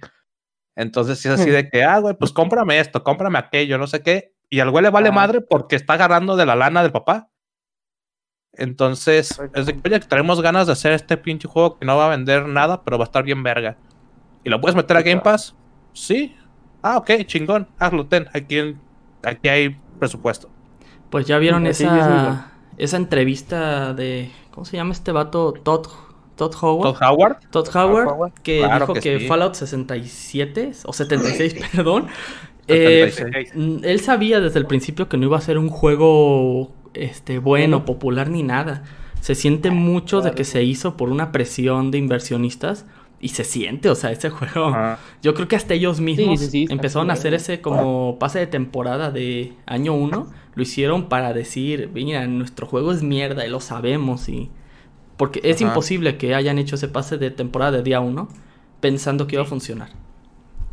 Entonces, 0.75 1.19
si 1.19 1.27
es 1.27 1.35
así 1.39 1.49
hmm. 1.49 1.53
de 1.53 1.69
que, 1.69 1.83
ah, 1.83 1.99
güey, 1.99 2.15
pues 2.15 2.31
cómprame 2.31 2.79
esto, 2.79 3.03
cómprame 3.03 3.39
aquello, 3.39 3.77
no 3.77 3.87
sé 3.87 4.01
qué. 4.01 4.33
Y 4.49 4.59
al 4.59 4.71
güey 4.71 4.83
le 4.83 4.89
vale 4.89 5.09
ah. 5.09 5.13
madre 5.13 5.41
porque 5.41 5.75
está 5.75 5.93
agarrando 5.93 6.35
de 6.35 6.45
la 6.45 6.55
lana 6.55 6.81
del 6.83 6.91
papá. 6.91 7.29
Entonces, 8.53 9.37
es 9.53 9.65
de 9.65 9.73
que, 9.73 9.81
oye, 9.89 9.99
tenemos 9.99 10.41
ganas 10.41 10.67
de 10.67 10.73
hacer 10.73 10.93
este 10.93 11.17
pinche 11.17 11.47
juego 11.47 11.77
que 11.77 11.85
no 11.85 11.97
va 11.97 12.07
a 12.07 12.09
vender 12.09 12.47
nada, 12.47 12.83
pero 12.83 12.97
va 12.97 13.03
a 13.03 13.07
estar 13.07 13.23
bien 13.23 13.43
verga. 13.43 13.77
¿Y 14.45 14.49
lo 14.49 14.61
puedes 14.61 14.75
meter 14.75 14.95
a 14.95 15.01
Game 15.01 15.21
Pass? 15.21 15.55
Sí. 15.93 16.35
Ah, 16.81 16.97
ok, 16.97 17.25
chingón. 17.25 17.67
Hazlo, 17.79 18.05
ten. 18.07 18.27
Aquí, 18.33 18.77
aquí 19.23 19.49
hay 19.49 19.77
presupuesto. 19.99 20.49
Pues 21.09 21.25
ya 21.25 21.37
vieron 21.37 21.67
esa 21.67 22.54
esa 22.77 22.97
entrevista 22.97 23.93
de. 23.93 24.31
¿Cómo 24.51 24.65
se 24.65 24.77
llama 24.77 24.93
este 24.93 25.11
vato? 25.11 25.53
Todd, 25.53 25.87
Todd 26.35 26.53
Howard. 26.61 26.95
Todd 26.95 27.03
Howard. 27.03 27.37
Todd 27.51 27.75
Howard, 27.75 28.33
que 28.43 28.65
dijo 28.65 28.93
que, 28.93 29.19
Fallout 29.21 29.55
67 29.55 30.71
o 30.85 30.93
76, 30.93 31.55
perdón. 31.71 32.07
Eh, 32.67 33.13
él 33.83 33.99
sabía 33.99 34.39
desde 34.39 34.57
el 34.57 34.65
principio 34.65 35.07
que 35.07 35.17
no 35.17 35.25
iba 35.25 35.37
a 35.37 35.41
ser 35.41 35.59
un 35.59 35.69
juego 35.69 36.73
este 36.95 37.37
bueno, 37.37 37.85
popular 37.85 38.31
ni 38.31 38.41
nada. 38.41 38.81
Se 39.21 39.35
siente 39.35 39.69
mucho 39.69 40.21
de 40.21 40.31
que 40.31 40.43
se 40.43 40.63
hizo 40.63 40.97
por 40.97 41.09
una 41.09 41.31
presión 41.31 41.91
de 41.91 41.99
inversionistas 41.99 42.87
y 43.25 43.29
se 43.29 43.43
siente, 43.43 43.89
o 43.89 43.95
sea, 43.95 44.11
ese 44.11 44.29
juego. 44.29 44.71
Yo 45.23 45.33
creo 45.33 45.47
que 45.47 45.55
hasta 45.55 45.73
ellos 45.73 45.99
mismos 45.99 46.47
empezaron 46.53 47.09
a 47.09 47.13
hacer 47.13 47.33
ese 47.33 47.59
como 47.59 48.19
pase 48.19 48.37
de 48.37 48.45
temporada 48.45 49.09
de 49.09 49.53
año 49.65 49.95
1 49.95 50.27
lo 50.53 50.61
hicieron 50.61 51.09
para 51.09 51.33
decir, 51.33 51.89
mira, 51.91 52.27
nuestro 52.27 52.67
juego 52.67 52.91
es 52.91 53.01
mierda 53.01 53.43
y 53.43 53.49
lo 53.49 53.61
sabemos 53.61 54.29
y... 54.29 54.51
Porque 55.17 55.41
es 55.43 55.59
imposible 55.59 56.17
que 56.17 56.35
hayan 56.35 56.59
hecho 56.59 56.75
ese 56.75 56.87
pase 56.87 57.17
de 57.17 57.31
temporada 57.31 57.71
de 57.77 57.81
día 57.81 57.99
uno 57.99 58.29
pensando 58.79 59.25
que 59.25 59.37
iba 59.37 59.43
a 59.43 59.47
funcionar. 59.47 59.89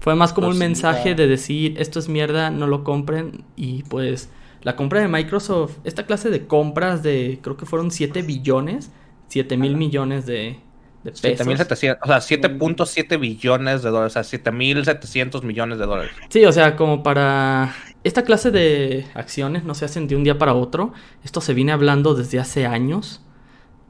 Fue 0.01 0.15
más 0.15 0.35
como 0.35 0.49
pues 0.49 0.57
un 0.57 0.59
mensaje 0.59 1.15
de 1.15 1.27
decir, 1.27 1.77
esto 1.79 2.01
es 2.01 2.11
mierda, 2.11 2.51
no 2.51 2.67
lo 2.67 2.85
compren 2.85 3.45
y 3.57 3.85
pues 3.85 4.29
la 4.61 4.77
compra 4.77 5.01
de 5.01 5.09
Microsoft, 5.09 5.79
esta 5.85 6.05
clase 6.05 6.29
de 6.29 6.47
compras 6.47 7.03
de 7.03 7.39
creo 7.41 7.57
que 7.57 7.65
fueron 7.65 7.91
7 7.91 8.21
billones, 8.21 8.91
7 9.29 9.57
mil 9.57 9.77
millones 9.77 10.27
de, 10.27 10.59
de 11.05 11.13
pesos. 11.13 11.47
o 11.47 11.77
sea, 11.77 12.19
7.7 12.19 13.19
billones 13.19 13.83
de 13.83 13.91
dólares, 13.91 14.17
o 14.17 14.23
sea, 14.23 14.41
7.700 14.41 15.43
millones 15.43 15.79
de 15.79 15.87
dólares. 15.87 16.13
Sí, 16.29 16.45
o 16.45 16.53
sea, 16.53 16.77
como 16.77 17.03
para 17.03 17.75
esta 18.05 18.23
clase 18.23 18.51
de 18.51 19.07
acciones 19.15 19.65
no 19.65 19.75
se 19.75 19.85
hacen 19.85 20.09
de 20.09 20.17
un 20.17 20.25
día 20.25 20.39
para 20.39 20.55
otro. 20.55 20.93
Esto 21.25 21.41
se 21.41 21.55
viene 21.55 21.73
hablando 21.73 22.15
desde 22.15 22.41
hace 22.41 22.67
años. 22.67 23.23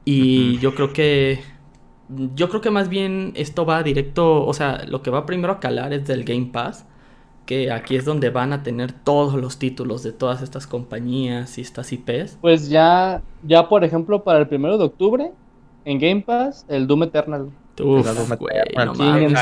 Y 0.05 0.57
yo 0.59 0.75
creo 0.75 0.93
que. 0.93 1.39
Yo 2.35 2.49
creo 2.49 2.61
que 2.61 2.69
más 2.69 2.89
bien 2.89 3.31
esto 3.35 3.65
va 3.65 3.81
directo. 3.81 4.45
O 4.45 4.53
sea, 4.53 4.85
lo 4.85 5.01
que 5.01 5.09
va 5.09 5.25
primero 5.25 5.53
a 5.53 5.59
calar 5.59 5.93
es 5.93 6.05
del 6.05 6.23
Game 6.23 6.49
Pass. 6.51 6.85
Que 7.45 7.71
aquí 7.71 7.95
es 7.95 8.05
donde 8.05 8.29
van 8.29 8.53
a 8.53 8.63
tener 8.63 8.91
todos 8.91 9.33
los 9.33 9.57
títulos 9.57 10.01
de 10.03 10.13
todas 10.13 10.41
estas 10.41 10.65
compañías 10.67 11.57
y 11.57 11.61
estas 11.61 11.91
IPs. 11.91 12.37
Pues 12.39 12.69
ya, 12.69 13.21
ya 13.41 13.67
por 13.67 13.83
ejemplo, 13.83 14.23
para 14.23 14.39
el 14.39 14.47
primero 14.47 14.77
de 14.77 14.85
octubre, 14.85 15.31
en 15.85 15.99
Game 15.99 16.21
Pass, 16.21 16.65
el 16.67 16.87
Doom 16.87 17.03
Eternal. 17.03 17.49
Uf, 17.81 18.37
güey, 18.37 18.55
no 18.85 18.93
mames. 18.93 19.33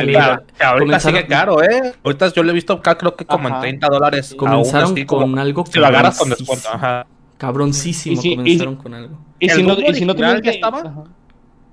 Ahorita 0.59 0.99
sigue 0.99 1.27
caro, 1.27 1.61
¿eh? 1.61 1.93
Ahorita 2.03 2.31
yo 2.31 2.43
lo 2.43 2.51
he 2.51 2.53
visto 2.53 2.73
acá 2.73 2.97
creo 2.97 3.15
que 3.15 3.25
como 3.25 3.49
en 3.49 3.59
30 3.59 3.87
dólares. 3.87 4.35
Comenzaron 4.37 4.95
con 5.05 5.37
algo 5.37 5.65
Si 5.65 5.79
lo 5.79 5.87
agarras 5.87 6.17
con 6.17 6.29
descuento, 6.29 6.69
ajá. 6.71 7.05
Cabroncísimo 7.37 8.21
comenzaron 8.21 8.75
con 8.75 8.93
algo. 8.93 9.17
Y 9.39 9.49
si 9.49 9.63
no, 9.63 9.73
y 9.73 9.93
si 9.95 10.05
no 10.05 10.15
tienes 10.15 10.41
que... 10.41 10.51
estaba? 10.51 11.05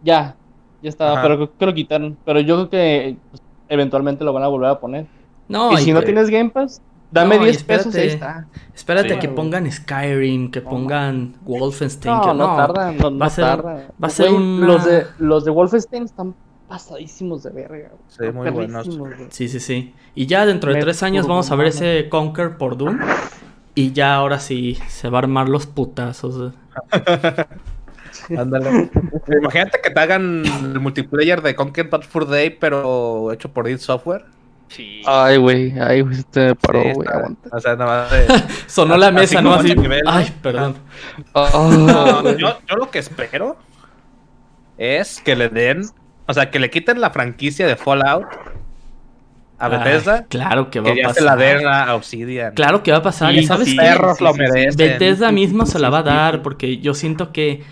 Ya, 0.02 0.36
ya 0.82 0.88
estaba, 0.88 1.20
pero 1.22 1.36
creo 1.36 1.58
que 1.58 1.66
lo 1.66 1.74
quitaron. 1.74 2.16
Pero 2.24 2.40
yo 2.40 2.54
creo 2.54 2.70
que 2.70 3.16
pues, 3.30 3.42
eventualmente 3.68 4.24
lo 4.24 4.32
van 4.32 4.42
a 4.44 4.48
volver 4.48 4.70
a 4.70 4.80
poner. 4.80 5.06
No, 5.48 5.72
y 5.72 5.76
si 5.78 5.92
no 5.92 6.02
tienes 6.02 6.30
Game 6.30 6.50
Pass, 6.50 6.82
Dame 7.10 7.38
10 7.38 7.64
pesos 7.64 7.94
y 7.94 7.98
ahí 7.98 8.08
está. 8.08 8.46
Espérate 8.74 9.18
que 9.18 9.28
pongan 9.28 9.70
Skyrim, 9.70 10.50
que 10.50 10.60
pongan 10.60 11.34
Wolfenstein. 11.42 12.14
No, 12.14 12.34
no, 12.34 12.56
tardan, 12.56 12.98
no, 12.98 13.18
va 13.18 13.26
a 13.26 13.30
ser, 13.30 13.44
Va 13.44 13.82
a 14.00 14.10
ser 14.10 14.30
un... 14.30 14.66
los, 14.66 14.84
de, 14.84 15.06
los 15.18 15.44
de 15.44 15.50
Wolfenstein 15.50 16.04
están 16.04 16.34
pasadísimos 16.68 17.42
de 17.42 17.50
verga. 17.50 17.90
Sí, 18.08 18.30
muy 18.32 18.50
buenos. 18.50 18.88
Sí, 19.30 19.48
sí, 19.48 19.58
sí. 19.58 19.94
Y 20.14 20.26
ya 20.26 20.44
dentro 20.44 20.72
de 20.72 20.80
tres 20.80 21.02
años 21.02 21.26
vamos 21.26 21.50
a 21.50 21.56
ver 21.56 21.68
ese 21.68 22.08
Conquer 22.10 22.58
por 22.58 22.76
Doom. 22.76 22.98
Y 23.74 23.92
ya 23.92 24.14
ahora 24.14 24.38
sí 24.38 24.76
se 24.88 25.08
va 25.08 25.18
a 25.18 25.22
armar 25.22 25.48
los 25.48 25.66
putazos. 25.66 26.52
Ándale. 28.36 28.90
Imagínate 29.40 29.80
que 29.82 29.90
te 29.90 30.00
hagan 30.00 30.44
el 30.44 30.80
multiplayer 30.80 31.40
de 31.40 31.54
Conquer 31.54 31.88
Bad 31.88 32.02
Fur 32.02 32.26
Day, 32.26 32.50
pero 32.50 33.32
hecho 33.32 33.50
por 33.50 33.68
id 33.68 33.78
Software. 33.78 34.24
Sí. 34.68 35.02
Ay, 35.06 35.38
güey, 35.38 35.74
ay, 35.80 36.02
güey, 36.02 36.22
te 36.24 36.54
paró, 36.54 36.82
güey, 36.94 37.08
aguanta. 37.08 37.48
O 37.50 37.60
sea, 37.60 37.74
nada 37.74 38.02
más 38.02 38.10
de... 38.10 38.26
Sonó 38.66 38.96
la 38.96 39.10
mesa, 39.10 39.40
¿no? 39.40 39.54
Así. 39.54 39.74
Ay, 40.06 40.32
perdón. 40.42 40.76
Oh, 41.32 42.22
yo, 42.38 42.58
yo 42.68 42.76
lo 42.76 42.90
que 42.90 42.98
espero 42.98 43.56
es 44.76 45.20
que 45.20 45.34
le 45.34 45.48
den 45.48 45.90
o 46.28 46.34
sea, 46.34 46.50
que 46.50 46.58
le 46.58 46.68
quiten 46.68 47.00
la 47.00 47.08
franquicia 47.08 47.66
de 47.66 47.74
Fallout 47.74 48.26
a 49.58 49.68
Bethesda. 49.68 50.26
claro 50.28 50.70
que 50.70 50.78
va 50.80 50.92
que 50.92 51.02
a 51.02 51.08
pasar. 51.08 51.14
se 51.14 51.24
la 51.24 51.36
den 51.36 51.66
a 51.66 51.94
Obsidian. 51.94 52.52
Claro 52.52 52.82
que 52.82 52.92
va 52.92 52.98
a 52.98 53.02
pasar. 53.02 53.34
Y 53.34 53.44
sabes 53.44 53.74
perros 53.74 54.20
lo 54.20 54.34
merecen. 54.34 54.76
Bethesda 54.76 55.32
mismo 55.32 55.64
se 55.64 55.78
la 55.78 55.88
va 55.88 56.00
a 56.00 56.02
dar 56.02 56.42
porque 56.42 56.78
yo 56.78 56.92
siento 56.92 57.32
que 57.32 57.62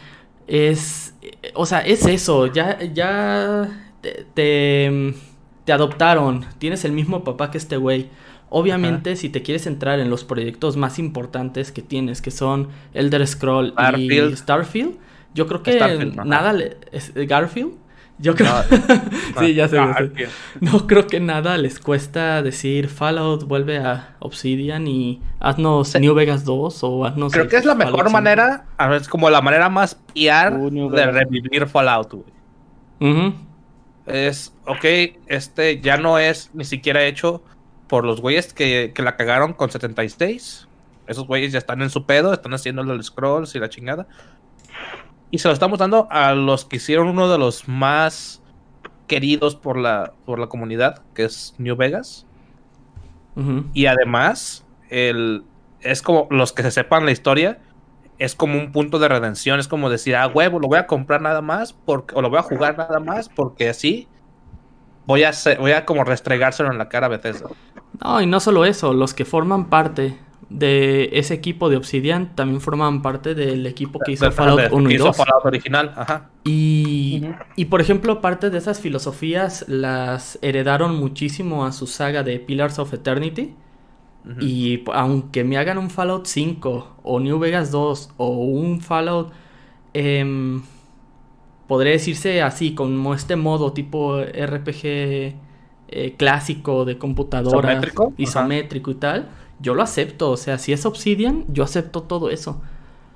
es... 0.46 1.14
O 1.52 1.66
sea, 1.66 1.80
es 1.80 2.06
eso. 2.06 2.46
Ya, 2.46 2.82
ya 2.82 3.68
te, 4.00 4.26
te, 4.32 5.14
adoptaron. 5.72 6.44
Tienes 6.59 6.85
el 6.85 6.92
mismo 6.92 7.24
papá 7.24 7.50
que 7.50 7.59
este 7.59 7.76
güey. 7.76 8.09
Obviamente, 8.48 9.16
si 9.16 9.29
te 9.29 9.42
quieres 9.42 9.66
entrar 9.66 9.98
en 9.98 10.09
los 10.09 10.22
proyectos 10.22 10.76
más 10.76 11.00
importantes 11.00 11.72
que 11.72 11.83
tienes, 11.83 12.22
que 12.22 12.31
son 12.31 12.68
Elder 12.94 13.26
Scroll 13.26 13.74
y 13.96 14.37
Starfield, 14.37 14.94
yo 15.35 15.48
creo 15.48 15.62
que 15.62 16.12
nada 16.24 16.52
le... 16.52 16.76
Garfield 17.26 17.74
yo 18.18 18.35
creo. 18.35 18.52
sí, 19.38 19.55
ya 19.55 19.68
sé, 19.68 19.79
No 20.61 20.87
creo 20.87 21.07
que 21.07 21.20
nada 21.20 21.59
les 21.59 21.79
cuesta 21.79 22.42
decir 22.42 22.88
Fallout 22.88 23.44
vuelve 23.44 23.79
a 23.79 24.16
Obsidian 24.20 24.87
y 24.87 25.20
haznos 25.38 25.98
New 26.00 26.14
Vegas 26.14 26.44
2 26.44 26.85
o 26.85 27.05
haznos. 27.05 27.33
Creo 27.33 27.48
que 27.48 27.57
es 27.57 27.64
la 27.64 27.74
mejor 27.74 28.11
manera, 28.11 28.64
es 28.94 29.09
como 29.09 29.29
la 29.29 29.42
manera 29.42 29.68
más 29.68 29.94
piar 29.94 30.55
uh, 30.55 30.90
de 30.90 31.07
revivir 31.07 31.66
Fallout, 31.66 32.12
güey. 32.12 33.35
Es, 34.06 34.54
ok, 34.66 34.84
este 35.26 35.80
ya 35.80 35.96
no 35.96 36.18
es 36.18 36.50
ni 36.54 36.64
siquiera 36.64 37.04
hecho 37.04 37.42
por 37.88 38.04
los 38.04 38.20
güeyes 38.20 38.52
que, 38.52 38.92
que 38.94 39.02
la 39.02 39.16
cagaron 39.16 39.52
con 39.52 39.70
76. 39.70 40.68
Esos 41.06 41.26
güeyes 41.26 41.52
ya 41.52 41.58
están 41.58 41.82
en 41.82 41.90
su 41.90 42.04
pedo, 42.04 42.32
están 42.32 42.54
haciendo 42.54 42.82
los 42.82 43.06
scrolls 43.06 43.54
y 43.54 43.58
la 43.58 43.68
chingada. 43.68 44.06
Y 45.30 45.38
se 45.38 45.48
lo 45.48 45.54
estamos 45.54 45.78
dando 45.78 46.08
a 46.10 46.34
los 46.34 46.64
que 46.64 46.76
hicieron 46.76 47.08
uno 47.08 47.28
de 47.28 47.38
los 47.38 47.68
más 47.68 48.42
queridos 49.06 49.56
por 49.56 49.76
la, 49.76 50.12
por 50.24 50.38
la 50.38 50.48
comunidad, 50.48 51.02
que 51.14 51.24
es 51.24 51.54
New 51.58 51.76
Vegas. 51.76 52.26
Y 53.74 53.84
además, 53.84 54.64
el, 54.88 55.44
es 55.82 56.00
como 56.00 56.26
los 56.30 56.54
que 56.54 56.62
se 56.62 56.70
sepan 56.70 57.04
la 57.04 57.10
historia, 57.10 57.58
es 58.18 58.35
como 58.35 58.59
un 58.59 58.72
punto 58.72 58.98
de 58.98 59.09
redención. 59.09 59.61
Es 59.61 59.68
como 59.68 59.90
decir, 59.90 60.16
ah, 60.16 60.26
huevo, 60.26 60.59
lo 60.59 60.68
voy 60.68 60.79
a 60.79 60.87
comprar 60.87 61.20
nada 61.20 61.42
más, 61.42 61.72
porque, 61.72 62.14
o 62.14 62.22
lo 62.22 62.31
voy 62.31 62.38
a 62.38 62.42
jugar 62.42 62.76
nada 62.79 63.00
más, 63.00 63.29
porque 63.29 63.68
así 63.68 64.09
voy 65.07 65.22
a, 65.24 65.33
voy 65.59 65.72
a 65.72 65.85
como 65.85 66.05
restregárselo 66.05 66.70
en 66.70 66.79
la 66.79 66.88
cara 66.88 67.07
a 67.07 67.11
Bethesda. 67.11 67.48
No, 68.02 68.20
y 68.20 68.26
no 68.26 68.40
solo 68.40 68.64
eso, 68.64 68.92
los 68.92 69.14
que 69.14 69.24
forman 69.24 69.68
parte 69.70 70.18
de 70.48 71.11
ese 71.12 71.35
equipo 71.35 71.68
de 71.68 71.76
Obsidian 71.76 72.37
también 72.37 72.61
forman 72.61 73.02
parte 73.02 73.35
del 73.35 73.66
equipo 73.66 73.98
que 73.98 74.12
hizo 74.12 74.31
Fallout 74.31 74.70
1 74.70 74.90
y 74.90 74.96
2. 74.96 75.16
Fallout 75.16 75.44
original, 75.44 75.92
ajá. 75.96 76.31
Y, 76.44 77.26
y 77.57 77.64
por 77.64 77.81
ejemplo, 77.81 78.20
parte 78.20 78.50
de 78.50 78.59
esas 78.59 78.81
filosofías 78.81 79.64
las 79.68 80.38
heredaron 80.42 80.96
muchísimo 80.96 81.64
a 81.64 81.72
su 81.72 81.87
saga 81.87 82.22
de 82.22 82.38
Pillars 82.38 82.79
of 82.79 82.92
Eternity. 82.94 83.55
Y 84.40 84.82
aunque 84.92 85.44
me 85.44 85.56
hagan 85.56 85.78
un 85.78 85.88
Fallout 85.88 86.26
5 86.26 86.96
o 87.04 87.20
New 87.20 87.38
Vegas 87.38 87.70
2 87.70 88.14
o 88.16 88.28
un 88.28 88.80
Fallout, 88.80 89.32
eh, 89.94 90.60
podría 91.68 91.92
decirse 91.92 92.42
así, 92.42 92.74
como 92.74 93.14
este 93.14 93.36
modo 93.36 93.72
tipo 93.72 94.20
RPG 94.20 94.82
eh, 94.82 96.14
clásico 96.16 96.84
de 96.84 96.98
computadora, 96.98 97.70
isométrico, 97.70 98.12
isométrico 98.16 98.90
y 98.90 98.94
tal 98.96 99.28
yo 99.60 99.74
lo 99.74 99.82
acepto. 99.82 100.30
O 100.30 100.36
sea, 100.36 100.58
si 100.58 100.72
es 100.72 100.84
Obsidian, 100.86 101.44
yo 101.48 101.64
acepto 101.64 102.02
todo 102.02 102.30
eso. 102.30 102.60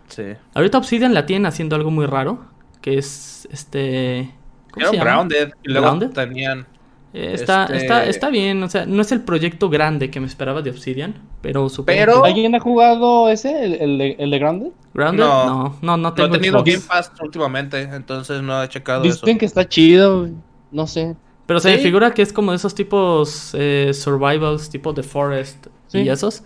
Sí. 0.09 0.25
Ahorita 0.55 0.79
Obsidian 0.79 1.15
la 1.15 1.27
tiene 1.27 1.49
haciendo 1.49 1.77
algo 1.77 1.91
muy 1.91 2.07
raro, 2.07 2.45
que 2.81 2.99
es 2.99 3.49
este... 3.53 4.35
¿Cómo 4.73 4.87
se 4.87 4.97
llama? 4.97 5.11
Grounded. 5.11 5.53
Y 5.63 5.73
luego 5.73 5.99
tenían... 6.11 6.67
Eh, 7.13 7.33
está, 7.35 7.65
este 7.65 7.77
está, 7.79 8.05
está 8.05 8.31
bien, 8.31 8.63
o 8.63 8.69
sea, 8.69 8.87
no 8.87 9.03
es 9.03 9.11
el 9.11 9.23
proyecto 9.23 9.69
grande 9.69 10.11
que 10.11 10.21
me 10.21 10.27
esperaba 10.27 10.63
de 10.63 10.71
Obsidian, 10.71 11.17
pero 11.41 11.69
supongo 11.69 12.25
¿Alguien 12.25 12.55
ha 12.55 12.61
jugado 12.61 13.29
ese, 13.29 13.65
el, 13.83 13.99
de, 13.99 14.17
el 14.17 14.31
de 14.31 14.39
Grounded? 14.39 14.71
¿Grounded? 14.95 15.25
No, 15.25 15.77
no, 15.83 15.97
no, 15.97 16.15
tengo 16.15 16.29
No 16.29 16.35
he 16.37 16.39
tenido 16.39 16.63
Game 16.63 16.83
Pass 16.87 17.11
últimamente, 17.21 17.83
entonces 17.83 18.43
no 18.43 18.63
he 18.63 18.69
checado 18.69 19.03
Dicen 19.03 19.17
eso. 19.17 19.27
Dicen 19.27 19.39
que 19.39 19.47
está 19.47 19.69
chido, 19.69 20.29
no 20.71 20.87
sé. 20.87 21.17
Pero 21.47 21.59
se 21.59 21.71
me 21.71 21.79
figura 21.79 22.15
que 22.15 22.23
es 22.23 22.33
como 22.33 22.53
de 22.53 22.59
esos 22.59 22.77
tipos 22.77 23.57
eh, 23.59 23.91
survivals, 23.93 24.71
tipo 24.71 24.95
The 24.95 25.03
Forest, 25.03 25.67
y 25.93 26.09
esos. 26.09 26.45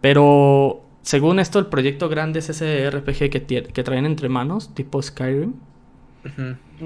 Pero 0.00 0.82
según 1.02 1.38
esto, 1.38 1.60
el 1.60 1.66
proyecto 1.66 2.08
grande 2.08 2.40
es 2.40 2.50
ese 2.50 2.90
RPG 2.90 3.30
que, 3.30 3.70
que 3.72 3.82
traen 3.84 4.06
entre 4.06 4.28
manos, 4.28 4.74
tipo 4.74 5.00
Skyrim. 5.00 5.54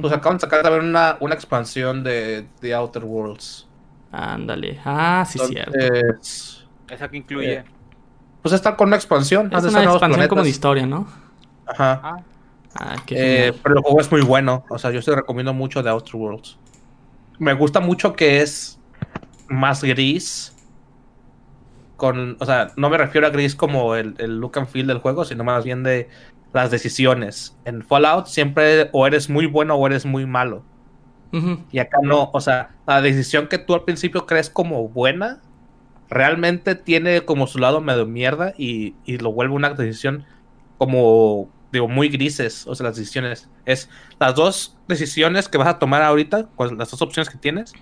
Pues 0.01 0.13
acaban 0.13 0.39
de 0.39 0.41
sacar 0.41 0.63
también 0.63 0.87
una, 0.87 1.17
una 1.21 1.35
expansión 1.35 2.05
de 2.05 2.47
The 2.61 2.75
Outer 2.75 3.05
Worlds. 3.05 3.69
Ándale. 4.13 4.81
Ah, 4.85 5.25
sí, 5.29 5.39
cierto. 5.39 5.79
Esa 6.89 7.09
que 7.09 7.17
incluye. 7.17 7.55
Eh, 7.55 7.65
pues 8.43 8.55
está 8.55 8.77
con 8.77 8.89
una 8.89 8.97
expansión. 8.97 9.51
Es 9.53 9.65
una 9.65 9.83
expansión 9.83 10.29
como 10.29 10.43
de 10.43 10.49
historia, 10.49 10.87
¿no? 10.87 11.07
Ajá. 11.67 12.01
Ah. 12.03 12.17
ah 12.77 12.97
qué 13.07 13.49
eh, 13.49 13.53
pero 13.63 13.77
el 13.77 13.83
juego 13.83 14.01
es 14.01 14.11
muy 14.11 14.23
bueno. 14.23 14.65
O 14.69 14.79
sea, 14.79 14.91
yo 14.91 15.03
te 15.03 15.15
recomiendo 15.15 15.53
mucho 15.53 15.83
The 15.83 15.89
Outer 15.89 16.17
Worlds. 16.17 16.59
Me 17.39 17.55
gusta 17.55 17.81
mucho 17.81 18.15
que 18.15 18.43
es 18.43 18.79
más 19.49 19.83
gris 19.83 20.55
con, 21.97 22.37
o 22.41 22.47
sea, 22.47 22.73
no 22.77 22.91
me 22.91 22.99
refiero 22.99 23.27
a 23.27 23.31
gris 23.31 23.55
como 23.55 23.95
el, 23.95 24.15
look 24.19 24.59
and 24.59 24.69
feel 24.69 24.87
del 24.87 24.99
juego, 24.99 25.25
sino 25.25 25.45
más 25.45 25.65
bien 25.65 25.83
de 25.83 26.09
las 26.55 26.71
decisiones. 26.71 27.57
En 27.65 27.83
Fallout 27.83 28.27
siempre 28.27 28.89
o 28.93 29.07
eres 29.07 29.29
muy 29.29 29.47
bueno 29.47 29.75
o 29.75 29.87
eres 29.87 30.07
muy 30.07 30.25
malo. 30.27 30.65
Y 31.73 31.81
acá 31.81 31.99
no, 32.01 32.31
o 32.33 32.41
sea, 32.41 32.77
la 32.87 33.03
decisión 33.03 33.49
que 33.49 33.59
tú 33.59 33.75
al 33.75 33.83
principio 33.83 34.25
crees 34.25 34.49
como 34.49 34.89
buena, 34.89 35.43
realmente 36.09 36.77
tiene 36.77 37.23
como 37.23 37.49
su 37.49 37.59
lado 37.59 37.81
medio 37.81 38.07
mierda 38.07 38.55
y, 38.57 38.95
y 39.05 39.19
lo 39.19 39.33
vuelve 39.33 39.53
una 39.53 39.71
decisión 39.71 40.27
como, 40.79 41.49
digo, 41.73 41.89
muy 41.89 42.09
grises, 42.09 42.69
o 42.69 42.75
sea, 42.77 42.87
las 42.87 42.95
decisiones. 42.95 43.49
Es 43.65 43.91
las 44.21 44.37
dos 44.37 44.79
decisiones 44.87 45.49
que 45.49 45.59
vas 45.59 45.67
a 45.67 45.81
tomar 45.81 46.03
ahorita, 46.03 46.49
las 46.77 46.93
dos 46.93 47.03
opciones 47.03 47.29
que 47.29 47.39
tienes, 47.39 47.73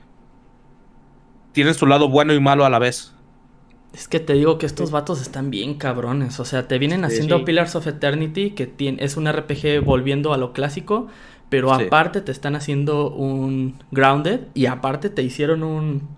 tienen 1.53 1.75
su 1.75 1.87
lado 1.87 2.09
bueno 2.09 2.33
y 2.33 2.41
malo 2.41 2.65
a 2.65 2.71
la 2.71 2.79
vez. 2.79 3.15
Es 3.93 4.09
que 4.09 4.21
te 4.21 4.33
digo 4.33 4.57
que 4.57 4.67
estos 4.67 4.91
vatos 4.91 5.21
están 5.21 5.51
bien 5.51 5.75
cabrones. 5.75 6.41
O 6.41 6.45
sea, 6.45 6.67
te 6.67 6.79
vienen 6.79 7.05
haciendo 7.05 7.45
Pillars 7.45 7.77
of 7.77 7.87
Eternity, 7.87 8.53
que 8.53 8.67
tiene, 8.67 9.05
es 9.05 9.17
un 9.17 9.31
RPG 9.31 9.85
volviendo 9.85 10.33
a 10.33 10.39
lo 10.39 10.53
clásico, 10.53 11.09
pero 11.51 11.73
aparte 11.73 12.23
te 12.23 12.33
están 12.33 12.57
haciendo 12.57 13.11
un 13.11 13.75
Grounded 13.91 14.49
y 14.55 14.67
aparte 14.67 15.11
te 15.11 15.23
hicieron 15.23 15.63
un... 15.63 16.09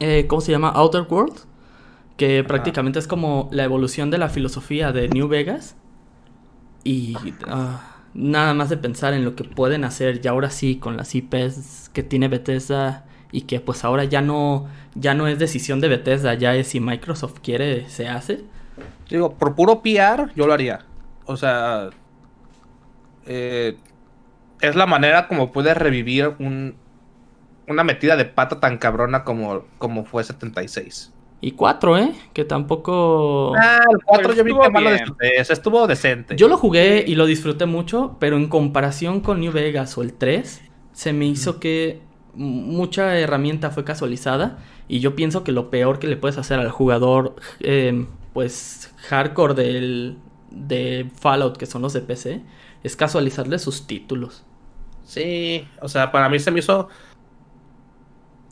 Eh, 0.00 0.26
¿Cómo 0.28 0.42
se 0.42 0.52
llama? 0.52 0.68
Outer 0.68 1.06
World. 1.08 1.38
que 2.18 2.44
prácticamente 2.44 2.98
es 2.98 3.06
como 3.06 3.48
la 3.52 3.64
evolución 3.64 4.10
de 4.10 4.18
la 4.18 4.28
filosofía 4.28 4.92
de 4.92 5.08
New 5.08 5.28
Vegas. 5.28 5.76
Y 6.84 7.16
ah, 7.46 7.96
nada 8.12 8.52
más 8.52 8.68
de 8.68 8.76
pensar 8.76 9.14
en 9.14 9.24
lo 9.24 9.34
que 9.34 9.44
pueden 9.44 9.84
hacer 9.84 10.20
ya 10.20 10.32
ahora 10.32 10.50
sí 10.50 10.76
con 10.76 10.98
las 10.98 11.14
IPs 11.14 11.90
que 11.92 12.02
tiene 12.02 12.28
Bethesda 12.28 13.07
y 13.30 13.42
que 13.42 13.60
pues 13.60 13.84
ahora 13.84 14.04
ya 14.04 14.20
no 14.20 14.66
ya 14.94 15.14
no 15.14 15.26
es 15.28 15.38
decisión 15.38 15.80
de 15.80 15.88
Bethesda, 15.88 16.34
ya 16.34 16.54
es 16.54 16.68
si 16.68 16.80
Microsoft 16.80 17.40
quiere 17.42 17.88
se 17.88 18.08
hace. 18.08 18.44
Digo, 19.08 19.34
por 19.34 19.54
puro 19.54 19.82
PR 19.82 20.32
yo 20.34 20.46
lo 20.46 20.52
haría. 20.52 20.84
O 21.24 21.36
sea, 21.36 21.90
eh, 23.26 23.76
es 24.60 24.76
la 24.76 24.86
manera 24.86 25.28
como 25.28 25.52
puedes 25.52 25.76
revivir 25.76 26.34
un, 26.38 26.76
una 27.66 27.84
metida 27.84 28.16
de 28.16 28.24
pata 28.24 28.60
tan 28.60 28.78
cabrona 28.78 29.24
como, 29.24 29.64
como 29.78 30.04
fue 30.04 30.24
76. 30.24 31.12
Y 31.40 31.52
4, 31.52 31.98
¿eh? 31.98 32.12
Que 32.32 32.44
tampoco... 32.44 33.54
Ah, 33.56 33.80
el 33.92 34.02
4 34.04 34.34
yo 34.34 34.42
vi 34.42 34.52
que 34.58 34.70
malo 34.70 34.90
estuvo 35.30 35.86
decente. 35.86 36.34
Yo 36.34 36.48
lo 36.48 36.56
jugué 36.56 37.04
y 37.06 37.14
lo 37.14 37.26
disfruté 37.26 37.66
mucho, 37.66 38.16
pero 38.18 38.36
en 38.36 38.48
comparación 38.48 39.20
con 39.20 39.38
New 39.38 39.52
Vegas 39.52 39.96
o 39.96 40.02
el 40.02 40.14
3, 40.14 40.62
se 40.92 41.12
me 41.12 41.26
hizo 41.26 41.60
que 41.60 42.00
mucha 42.38 43.18
herramienta 43.18 43.70
fue 43.70 43.84
casualizada 43.84 44.58
y 44.86 45.00
yo 45.00 45.16
pienso 45.16 45.44
que 45.44 45.52
lo 45.52 45.70
peor 45.70 45.98
que 45.98 46.06
le 46.06 46.16
puedes 46.16 46.38
hacer 46.38 46.60
al 46.60 46.70
jugador, 46.70 47.36
eh, 47.60 48.06
pues, 48.32 48.94
hardcore 49.08 49.54
del, 49.54 50.18
de 50.50 51.10
Fallout, 51.20 51.56
que 51.56 51.66
son 51.66 51.82
los 51.82 51.92
de 51.92 52.00
PC, 52.00 52.42
es 52.82 52.96
casualizarle 52.96 53.58
sus 53.58 53.86
títulos. 53.86 54.44
Sí, 55.04 55.66
o 55.80 55.88
sea, 55.88 56.12
para 56.12 56.28
mí 56.28 56.38
se 56.38 56.50
me 56.50 56.60
hizo. 56.60 56.88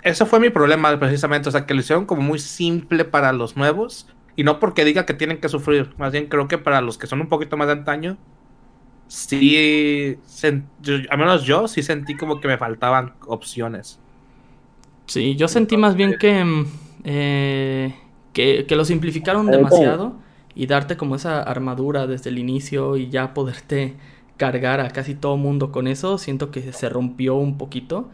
Eso 0.03 0.27
fue 0.27 0.41
mi 0.41 0.51
problema 0.51 0.99
precisamente, 0.99 1.49
o 1.49 1.53
sea, 1.53 1.67
que 1.67 1.75
lo 1.75 1.81
hicieron 1.81 2.07
como 2.07 2.23
muy 2.23 2.39
simple 2.39 3.05
para 3.05 3.33
los 3.33 3.57
nuevos. 3.57 4.09
Y 4.37 4.45
no 4.45 4.61
porque 4.61 4.85
diga 4.85 5.07
que 5.07 5.15
tienen 5.15 5.41
que 5.41 5.49
sufrir, 5.49 5.95
más 5.97 6.13
bien 6.13 6.27
creo 6.27 6.47
que 6.47 6.59
para 6.59 6.83
los 6.83 6.99
que 6.99 7.07
son 7.07 7.23
un 7.23 7.29
poquito 7.29 7.57
más 7.57 7.69
de 7.69 7.73
antaño, 7.73 8.19
sí, 9.09 10.19
al 11.11 11.19
menos 11.19 11.45
yo 11.45 11.69
sí 11.69 11.83
sentí 11.83 12.17
como 12.17 12.41
que 12.41 12.49
me 12.49 12.59
faltaban 12.59 13.15
opciones. 13.27 13.99
Sí, 15.07 15.37
yo 15.37 15.49
sentí 15.49 15.77
más 15.77 15.95
bien 15.95 16.17
que, 16.19 16.45
mm, 16.45 16.67
eh, 17.05 17.95
que, 18.33 18.67
que, 18.67 18.77
lo 18.77 18.85
simplificaron 18.85 19.47
demasiado 19.47 20.17
y 20.55 20.67
darte 20.67 20.97
como 20.97 21.17
esa 21.17 21.43
armadura 21.43 22.07
desde 22.07 22.31
el 22.31 22.39
inicio 22.39 22.97
y 22.97 23.09
ya 23.09 23.35
poderte 23.35 23.95
cargar 24.37 24.81
a 24.81 24.91
casi 24.91 25.15
todo 25.15 25.37
mundo 25.37 25.73
con 25.73 25.87
eso, 25.87 26.19
siento 26.19 26.51
que 26.51 26.73
se 26.73 26.89
rompió 26.89 27.37
un 27.37 27.59
poquito. 27.59 28.11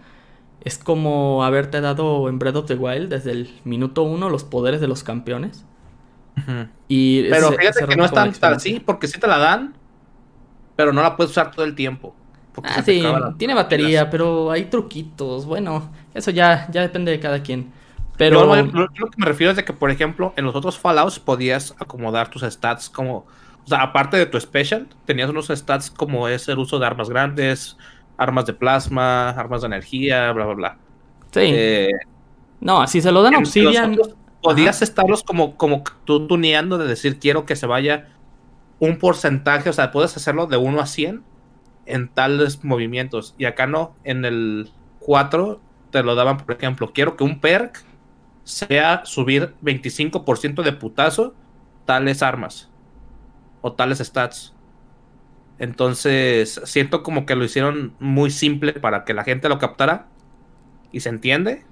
Es 0.65 0.79
como 0.79 1.45
haberte 1.45 1.81
dado 1.81 2.29
en 2.29 2.39
Breath 2.39 2.57
of 2.57 2.67
the 2.67 2.75
Wild 2.75 3.09
desde 3.09 3.33
el 3.33 3.51
minuto 3.65 4.03
uno 4.05 4.29
los 4.29 4.45
poderes 4.45 4.81
de 4.81 4.89
los 4.89 5.03
campeones. 5.03 5.65
y 6.89 7.29
pero 7.29 7.53
fíjate 7.53 7.87
que 7.87 7.97
no 7.97 8.05
es 8.05 8.13
tan, 8.13 8.33
así, 8.55 8.81
porque 8.81 9.09
sí 9.09 9.19
te 9.19 9.27
la 9.27 9.39
dan, 9.39 9.75
pero 10.77 10.93
no 10.93 11.03
la 11.03 11.17
puedes 11.17 11.31
usar 11.31 11.51
todo 11.51 11.65
el 11.65 11.75
tiempo. 11.75 12.15
Ah, 12.63 12.83
sí, 12.83 13.03
tiene 13.39 13.55
batería, 13.55 14.11
pero 14.11 14.51
hay 14.51 14.67
truquitos. 14.67 15.47
Bueno, 15.47 15.91
eso 16.13 16.31
ya, 16.31 16.69
ya 16.71 16.83
depende 16.83 17.11
de 17.11 17.21
cada 17.21 17.43
quien. 17.43 17.73
Pero 18.19 18.45
lo, 18.45 18.89
que 18.89 19.09
me 19.17 19.27
refiero 19.27 19.51
es 19.51 19.57
de 19.57 19.65
que, 19.65 19.73
por 19.73 19.91
ejemplo, 19.91 20.35
en 20.37 20.45
los 20.45 20.55
otros 20.55 20.79
Fallouts 20.79 21.19
podías 21.19 21.75
acomodar 21.79 22.29
tus 22.29 22.43
stats 22.43 22.91
como 22.91 23.27
o 23.65 23.69
sea, 23.69 23.83
aparte 23.83 24.17
de 24.17 24.27
tu 24.27 24.41
special, 24.41 24.89
tenías 25.05 25.31
unos 25.31 25.49
stats 25.49 25.91
como 25.91 26.29
es 26.29 26.49
el 26.49 26.59
uso 26.59 26.79
de 26.79 26.87
armas 26.87 27.09
grandes, 27.09 27.77
armas 28.17 28.47
de 28.47 28.53
plasma, 28.53 29.31
armas 29.31 29.63
de 29.63 29.69
energía, 29.69 30.33
bla, 30.33 30.47
bla, 30.47 30.55
bla. 30.55 30.77
Sí. 31.31 31.41
Eh, 31.43 31.91
no, 32.61 32.87
si 32.87 33.01
se 33.01 33.13
lo 33.13 33.23
dan 33.23 33.37
Obsidian. 33.37 33.97
Podías 34.43 34.83
estarlos 34.83 35.23
como, 35.23 35.57
como 35.57 35.85
tú 36.05 36.27
tuneando 36.27 36.77
de 36.77 36.89
decir 36.89 37.21
quiero 37.21 37.47
que 37.47 37.55
se 37.55 37.67
vaya 37.67 38.09
un 38.83 38.99
porcentaje, 38.99 39.71
o 39.71 39.73
sea, 39.73 39.93
puedes 39.93 40.17
hacerlo 40.17 40.49
de 40.49 40.57
1 40.57 40.81
a 40.81 40.87
100 40.87 41.23
en 41.87 42.09
tales 42.09 42.65
movimientos. 42.65 43.37
Y 43.39 43.45
acá 43.45 43.69
no, 43.69 43.95
en 44.03 44.25
el 44.25 44.73
4 44.99 45.61
te 45.93 46.03
lo 46.03 46.17
daban, 46.17 46.39
por 46.39 46.57
ejemplo, 46.57 46.93
quiero 46.93 47.17
que 47.17 47.23
un 47.23 47.39
perk 47.41 47.85
sea 48.43 49.03
subir 49.05 49.55
25% 49.63 50.65
de 50.65 50.73
putazo 50.73 51.33
tales 51.85 52.25
armas 52.25 52.73
o 53.61 53.73
tales 53.73 53.99
stats. 53.99 54.53
Entonces, 55.61 56.61
siento 56.65 57.05
como 57.05 57.25
que 57.25 57.37
lo 57.37 57.45
hicieron 57.45 57.95
muy 58.01 58.33
simple 58.33 58.73
para 58.73 59.05
que 59.05 59.15
la 59.15 59.23
gente 59.23 59.49
lo 59.49 59.61
captara 59.61 60.09
y 60.91 60.99
se 60.99 61.09
entiende, 61.09 61.65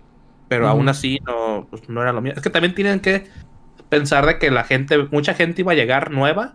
pero 0.46 0.68
aún 0.68 0.88
así 0.88 1.18
no, 1.26 1.66
pues, 1.70 1.88
no 1.88 2.02
era 2.02 2.12
lo 2.12 2.20
mismo. 2.20 2.36
Es 2.36 2.42
que 2.44 2.50
también 2.50 2.76
tienen 2.76 3.00
que 3.00 3.26
pensar 3.88 4.26
de 4.26 4.38
que 4.38 4.52
la 4.52 4.62
gente, 4.62 5.08
mucha 5.11 5.34
gente 5.34 5.62
iba 5.62 5.72
a 5.72 5.74
llegar 5.74 6.12
nueva 6.12 6.54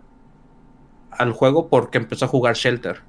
al 1.18 1.32
juego 1.32 1.68
porque 1.68 1.98
empezó 1.98 2.24
a 2.24 2.28
jugar 2.28 2.54
Shelter. 2.54 3.00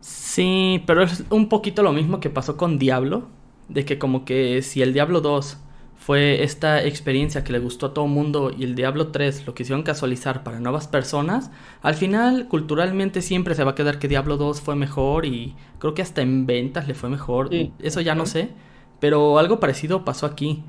Sí, 0.00 0.82
pero 0.86 1.02
es 1.02 1.24
un 1.30 1.48
poquito 1.48 1.82
lo 1.82 1.92
mismo 1.92 2.20
que 2.20 2.30
pasó 2.30 2.56
con 2.56 2.78
Diablo, 2.78 3.28
de 3.68 3.84
que 3.84 3.98
como 3.98 4.24
que 4.24 4.62
si 4.62 4.82
el 4.82 4.92
Diablo 4.92 5.20
2 5.20 5.58
fue 5.94 6.42
esta 6.42 6.82
experiencia 6.82 7.44
que 7.44 7.52
le 7.52 7.60
gustó 7.60 7.86
a 7.86 7.94
todo 7.94 8.06
el 8.06 8.10
mundo 8.10 8.50
y 8.50 8.64
el 8.64 8.74
Diablo 8.74 9.08
3 9.12 9.46
lo 9.46 9.54
quisieron 9.54 9.84
casualizar 9.84 10.42
para 10.42 10.58
nuevas 10.58 10.88
personas, 10.88 11.52
al 11.80 11.94
final 11.94 12.48
culturalmente 12.48 13.22
siempre 13.22 13.54
se 13.54 13.62
va 13.62 13.70
a 13.70 13.74
quedar 13.76 14.00
que 14.00 14.08
Diablo 14.08 14.36
2 14.36 14.60
fue 14.60 14.74
mejor 14.74 15.26
y 15.26 15.54
creo 15.78 15.94
que 15.94 16.02
hasta 16.02 16.20
en 16.20 16.44
ventas 16.46 16.88
le 16.88 16.94
fue 16.94 17.08
mejor, 17.08 17.50
eso 17.78 18.00
ya 18.00 18.16
no 18.16 18.26
sé, 18.26 18.50
pero 18.98 19.38
algo 19.38 19.60
parecido 19.60 20.04
pasó 20.04 20.26
aquí, 20.26 20.64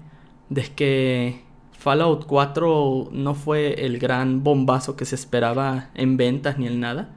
de 0.50 0.64
que 0.76 1.42
Fallout 1.78 2.26
4 2.26 3.10
no 3.12 3.36
fue 3.36 3.86
el 3.86 4.00
gran 4.00 4.44
bombazo 4.44 4.96
que 4.96 5.06
se 5.06 5.16
esperaba 5.16 5.90
en 5.96 6.18
ventas 6.18 6.58
ni 6.58 6.68
en 6.68 6.80
nada. 6.80 7.10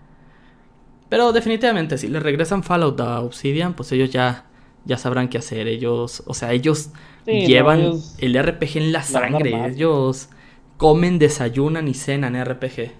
Pero 1.09 1.33
definitivamente 1.33 1.99
si 1.99 2.09
le 2.09 2.19
regresan 2.21 2.63
Fallout 2.63 3.01
a 3.01 3.21
Obsidian, 3.21 3.75
pues 3.75 3.93
ellos 3.93 4.11
ya 4.11 4.47
ya 4.87 4.97
sabrán 4.97 5.29
qué 5.29 5.39
hacer. 5.39 5.67
Ellos, 5.69 6.23
o 6.27 6.33
sea, 6.33 6.53
ellos 6.53 6.91
llevan 7.27 7.93
el 8.19 8.43
RPG 8.43 8.77
en 8.79 8.93
la 8.93 9.03
sangre. 9.03 9.69
Ellos 9.69 10.31
comen, 10.79 11.19
desayunan 11.19 11.89
y 11.89 11.95
cenan 11.95 12.43
RPG. 12.43 12.93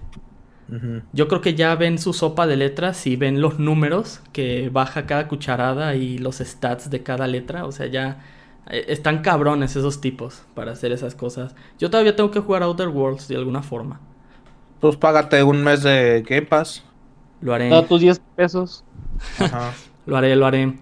Yo 1.13 1.29
creo 1.29 1.39
que 1.39 1.55
ya 1.55 1.73
ven 1.75 1.97
su 1.97 2.11
sopa 2.11 2.45
de 2.45 2.57
letras 2.57 3.07
y 3.07 3.15
ven 3.15 3.39
los 3.39 3.57
números 3.57 4.21
que 4.33 4.69
baja 4.69 5.05
cada 5.05 5.29
cucharada 5.29 5.95
y 5.95 6.17
los 6.17 6.39
stats 6.39 6.89
de 6.89 7.03
cada 7.03 7.25
letra. 7.25 7.65
O 7.65 7.71
sea, 7.71 7.87
ya 7.87 8.21
están 8.69 9.21
cabrones 9.21 9.75
esos 9.75 10.01
tipos 10.01 10.43
para 10.53 10.71
hacer 10.71 10.91
esas 10.91 11.15
cosas. 11.15 11.55
Yo 11.79 11.89
todavía 11.89 12.15
tengo 12.15 12.31
que 12.31 12.39
jugar 12.39 12.63
Outer 12.63 12.89
Worlds 12.89 13.27
de 13.27 13.35
alguna 13.35 13.63
forma. 13.63 13.99
Pues 14.79 14.95
págate 14.95 15.43
un 15.43 15.63
mes 15.63 15.83
de 15.83 16.23
Game 16.27 16.45
Pass. 16.45 16.83
Lo 17.41 17.53
haré. 17.53 17.69
Da 17.69 17.85
tus 17.85 18.01
10 18.01 18.19
pesos. 18.35 18.83
lo 20.05 20.17
haré, 20.17 20.35
lo 20.35 20.45
haré. 20.45 20.77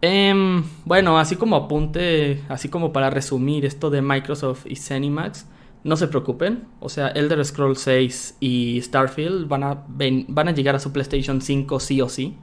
Em, 0.00 0.64
bueno, 0.84 1.18
así 1.18 1.36
como 1.36 1.56
apunte, 1.56 2.42
así 2.48 2.68
como 2.68 2.92
para 2.92 3.10
resumir 3.10 3.64
esto 3.64 3.90
de 3.90 4.00
Microsoft 4.00 4.66
y 4.66 4.76
Zenimax, 4.76 5.46
no 5.84 5.96
se 5.96 6.08
preocupen. 6.08 6.66
O 6.80 6.88
sea, 6.88 7.08
Elder 7.08 7.44
Scrolls 7.44 7.80
6 7.80 8.36
y 8.40 8.80
Starfield 8.82 9.48
van 9.48 9.64
a, 9.64 9.84
van 9.88 10.48
a 10.48 10.52
llegar 10.52 10.76
a 10.76 10.78
su 10.78 10.92
PlayStation 10.92 11.40
5 11.40 11.80
sí 11.80 12.00
o 12.00 12.08
sí. 12.08 12.36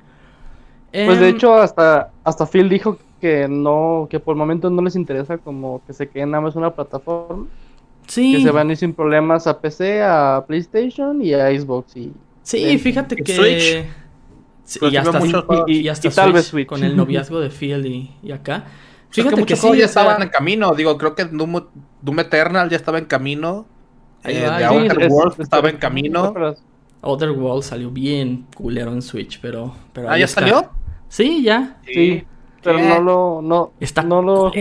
Pues 0.91 1.19
de 1.19 1.29
em, 1.29 1.35
hecho, 1.35 1.55
hasta, 1.55 2.11
hasta 2.23 2.45
Phil 2.45 2.69
dijo 2.69 2.97
que 3.25 3.47
no, 3.47 4.07
que 4.07 4.19
por 4.19 4.35
el 4.35 4.37
momento 4.37 4.69
no 4.69 4.83
les 4.83 4.95
interesa 4.95 5.39
como 5.39 5.81
que 5.87 5.93
se 5.93 6.07
queden 6.07 6.29
nada 6.29 6.41
más 6.41 6.55
una 6.55 6.75
plataforma. 6.75 7.47
Sí. 8.05 8.35
Que 8.35 8.43
se 8.43 8.51
van 8.51 8.69
a 8.69 8.71
ir 8.73 8.77
sin 8.77 8.93
problemas 8.93 9.47
a 9.47 9.59
PC, 9.59 10.03
a 10.03 10.43
PlayStation 10.45 11.19
y 11.23 11.33
a 11.33 11.47
Xbox. 11.59 11.97
Y, 11.97 12.13
sí, 12.43 12.77
fíjate 12.77 13.15
que 13.15 13.87
y, 14.79 14.95
hasta, 14.95 15.19
y, 15.67 15.87
hasta 15.87 16.09
tal 16.11 16.33
vez 16.33 16.53
con 16.67 16.83
el 16.83 16.95
noviazgo 16.95 17.39
de 17.39 17.49
Phil 17.49 18.13
y, 18.21 18.31
acá. 18.31 18.65
Fíjate 19.09 19.43
que, 19.43 19.55
sí, 19.55 19.75
ya 19.75 19.85
estaban 19.85 20.21
en 20.21 20.29
camino. 20.29 20.75
Digo, 20.75 20.95
creo 20.99 21.15
que 21.15 21.25
Doom, 21.25 22.19
Eternal 22.19 22.69
ya 22.69 22.77
estaba 22.77 22.99
en 22.99 23.05
camino. 23.05 23.65
Eh, 24.23 24.45
Outer 24.45 25.07
Worlds 25.09 25.39
estaba 25.39 25.69
en 25.71 25.77
camino. 25.77 26.31
Outer 27.01 27.31
Worlds 27.31 27.65
salió 27.65 27.89
bien 27.89 28.45
culero 28.55 28.91
en 28.91 29.01
Switch, 29.01 29.39
pero. 29.41 29.73
pero 29.93 30.11
¿Ah, 30.11 30.19
ya 30.19 30.27
salió? 30.27 30.69
Sí, 31.07 31.41
ya. 31.41 31.77
Sí. 31.85 32.23
Pero 32.65 32.79
no 32.79 33.01
lo, 33.01 33.41
no, 33.41 33.71
está 33.79 34.01
no 34.01 34.21
lo 34.21 34.51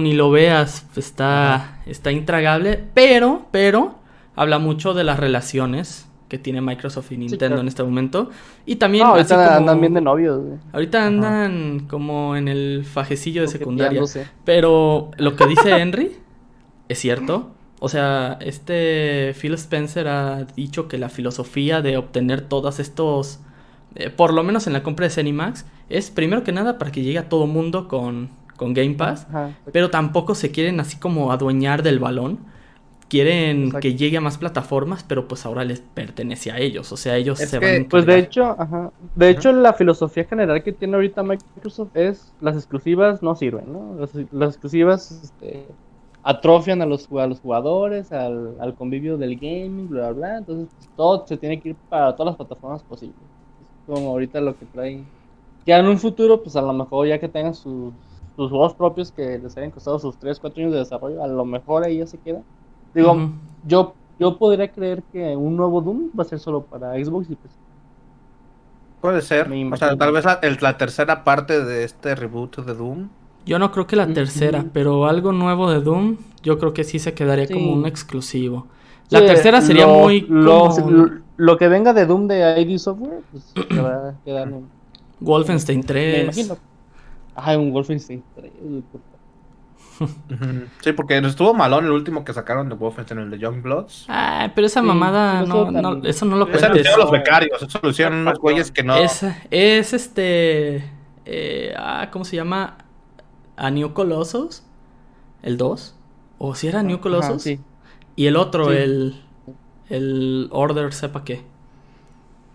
ni 0.00 0.12
lo 0.12 0.30
veas. 0.30 0.84
Está, 0.96 1.80
está 1.86 2.12
intragable, 2.12 2.84
pero, 2.92 3.42
pero, 3.50 3.94
habla 4.36 4.58
mucho 4.58 4.92
de 4.94 5.04
las 5.04 5.18
relaciones 5.18 6.10
que 6.28 6.38
tiene 6.38 6.60
Microsoft 6.60 7.12
y 7.12 7.18
Nintendo 7.18 7.60
en 7.60 7.68
este 7.68 7.82
momento. 7.82 8.30
Y 8.66 8.76
también. 8.76 9.06
ahorita 9.06 9.56
andan 9.56 9.80
bien 9.80 9.94
de 9.94 10.00
novios. 10.00 10.40
Ahorita 10.72 11.06
andan 11.06 11.86
como 11.88 12.36
en 12.36 12.48
el 12.48 12.84
fajecillo 12.84 13.42
de 13.42 13.48
secundaria. 13.48 14.02
Pero 14.44 15.10
lo 15.16 15.36
que 15.36 15.46
dice 15.46 15.70
Henry 15.80 16.16
es 16.88 16.98
cierto. 16.98 17.50
O 17.80 17.88
sea, 17.88 18.38
este 18.40 19.34
Phil 19.40 19.54
Spencer 19.54 20.06
ha 20.08 20.44
dicho 20.44 20.86
que 20.86 20.98
la 20.98 21.08
filosofía 21.08 21.80
de 21.80 21.96
obtener 21.96 22.42
todos 22.42 22.78
estos. 22.78 23.40
Eh, 23.94 24.10
por 24.10 24.32
lo 24.32 24.42
menos 24.42 24.66
en 24.66 24.72
la 24.72 24.82
compra 24.82 25.04
de 25.04 25.10
Cenimax, 25.10 25.66
es 25.88 26.10
primero 26.10 26.44
que 26.44 26.52
nada 26.52 26.78
para 26.78 26.92
que 26.92 27.02
llegue 27.02 27.18
a 27.18 27.28
todo 27.28 27.46
mundo 27.46 27.88
con, 27.88 28.30
con 28.56 28.74
Game 28.74 28.94
Pass. 28.94 29.26
Pero 29.72 29.90
tampoco 29.90 30.34
se 30.34 30.50
quieren 30.50 30.80
así 30.80 30.98
como 30.98 31.32
adueñar 31.32 31.82
del 31.82 31.98
balón 31.98 32.38
quieren 33.10 33.72
que 33.72 33.96
llegue 33.96 34.16
a 34.16 34.20
más 34.20 34.38
plataformas, 34.38 35.04
pero 35.04 35.26
pues 35.26 35.44
ahora 35.44 35.64
les 35.64 35.80
pertenece 35.80 36.52
a 36.52 36.58
ellos, 36.58 36.90
o 36.92 36.96
sea, 36.96 37.16
ellos 37.16 37.40
se 37.40 37.58
van 37.58 37.86
Pues 37.90 38.06
de 38.06 38.18
hecho, 38.18 38.54
ajá, 38.56 38.92
de 39.16 39.28
hecho 39.28 39.52
la 39.52 39.74
filosofía 39.74 40.24
general 40.24 40.62
que 40.62 40.72
tiene 40.72 40.94
ahorita 40.94 41.22
Microsoft 41.24 41.94
es 41.94 42.32
las 42.40 42.54
exclusivas 42.54 43.20
no 43.20 43.34
sirven, 43.34 43.70
¿no? 43.70 43.96
Las, 44.30 44.50
exclusivas 44.50 45.10
este, 45.24 45.66
atrofian 46.22 46.80
a 46.82 46.86
los, 46.86 47.08
a 47.12 47.26
los 47.26 47.40
jugadores, 47.40 48.12
al, 48.12 48.54
al, 48.60 48.74
convivio 48.76 49.18
del 49.18 49.34
gaming, 49.34 49.88
bla, 49.88 50.12
bla, 50.12 50.28
bla, 50.28 50.38
entonces 50.38 50.68
pues, 50.76 50.88
todo 50.96 51.26
se 51.26 51.36
tiene 51.36 51.60
que 51.60 51.70
ir 51.70 51.76
para 51.88 52.14
todas 52.14 52.32
las 52.32 52.36
plataformas 52.36 52.84
posibles. 52.84 53.18
Como 53.86 54.10
ahorita 54.10 54.40
lo 54.40 54.58
que 54.58 54.66
trae. 54.66 55.02
Ya 55.66 55.78
en 55.78 55.86
un 55.86 55.98
futuro, 55.98 56.42
pues 56.42 56.56
a 56.56 56.62
lo 56.62 56.72
mejor 56.72 57.06
ya 57.06 57.18
que 57.18 57.28
tengan 57.28 57.54
sus, 57.54 57.92
sus 58.36 58.50
juegos 58.50 58.74
propios 58.74 59.12
que 59.12 59.38
les 59.38 59.56
hayan 59.56 59.70
costado 59.70 59.98
sus 59.98 60.16
3, 60.18 60.38
4 60.40 60.62
años 60.62 60.72
de 60.72 60.78
desarrollo, 60.78 61.22
a 61.22 61.26
lo 61.26 61.44
mejor 61.44 61.84
ahí 61.84 61.98
ya 61.98 62.06
se 62.06 62.18
queda 62.18 62.42
Digo, 62.94 63.30
yo, 63.66 63.94
yo 64.18 64.36
podría 64.36 64.68
creer 64.68 65.02
que 65.12 65.36
un 65.36 65.56
nuevo 65.56 65.80
Doom 65.80 66.10
va 66.18 66.22
a 66.22 66.26
ser 66.26 66.40
solo 66.40 66.62
para 66.62 66.92
Xbox 66.94 67.30
y 67.30 67.36
PC. 67.36 67.54
Puede 69.00 69.22
ser. 69.22 69.50
O 69.50 69.76
sea, 69.76 69.96
tal 69.96 70.12
vez 70.12 70.24
la, 70.24 70.40
la, 70.60 70.76
tercera 70.76 71.24
parte 71.24 71.64
de 71.64 71.84
este 71.84 72.14
reboot 72.14 72.58
de 72.64 72.74
Doom. 72.74 73.08
Yo 73.46 73.58
no 73.58 73.70
creo 73.72 73.86
que 73.86 73.96
la 73.96 74.06
tercera, 74.06 74.66
pero 74.72 75.06
algo 75.06 75.32
nuevo 75.32 75.70
de 75.70 75.80
Doom, 75.80 76.18
yo 76.42 76.58
creo 76.58 76.74
que 76.74 76.84
sí 76.84 76.98
se 76.98 77.14
quedaría 77.14 77.46
como 77.46 77.72
un 77.72 77.86
exclusivo. 77.86 78.66
La 79.08 79.24
tercera 79.24 79.60
sería 79.60 79.86
muy. 79.86 80.22
Lo, 80.28 80.70
que 81.58 81.68
venga 81.68 81.92
de 81.92 82.06
Doom 82.06 82.28
de 82.28 82.60
ID 82.60 82.78
Software, 82.78 83.20
pues 83.30 83.52
se 83.54 83.80
va 83.80 84.10
a 84.10 84.14
quedar 84.24 84.48
en. 84.48 84.68
Wolfenstein 85.20 85.82
3. 85.82 86.16
Me 86.16 86.22
imagino. 86.24 86.56
Ay, 87.34 87.56
un 87.56 87.72
Wolfenstein 87.72 88.22
3. 88.34 88.52
Sí, 90.80 90.92
porque 90.92 91.18
estuvo 91.18 91.52
malón 91.52 91.84
el 91.84 91.90
último 91.90 92.24
que 92.24 92.32
sacaron 92.32 92.70
de 92.70 92.74
Wolfenstein, 92.74 93.20
el 93.20 93.30
de 93.30 93.38
Young 93.38 93.62
Bloods. 93.62 94.06
Ah, 94.08 94.50
pero 94.54 94.66
esa 94.66 94.80
mamada, 94.80 95.42
no, 95.42 95.70
no, 95.70 96.02
eso 96.04 96.24
no 96.24 96.36
lo 96.36 96.46
cuentes. 96.46 96.62
Eso 96.62 96.72
lo 96.72 96.80
hicieron 96.80 97.00
los 97.00 97.10
becarios, 97.10 97.62
eso 97.62 97.80
lo 97.82 97.90
hicieron 97.90 98.14
unos 98.20 98.38
güeyes 98.38 98.70
que 98.70 98.82
no... 98.82 98.96
Es, 98.96 99.26
es 99.50 99.92
este... 99.92 100.90
Eh, 101.26 101.74
ah, 101.76 102.08
¿Cómo 102.10 102.24
se 102.24 102.36
llama? 102.36 102.78
¿A 103.56 103.70
New 103.70 103.92
Colossus? 103.92 104.62
¿El 105.42 105.58
2? 105.58 105.94
¿O 106.38 106.54
si 106.54 106.68
era 106.68 106.82
New 106.82 107.00
Colossus? 107.00 107.42
sí. 107.42 107.60
Y 108.16 108.26
el 108.26 108.36
otro, 108.36 108.72
el... 108.72 109.22
El 109.90 110.48
Order, 110.52 110.92
sepa 110.94 111.24
qué. 111.24 111.42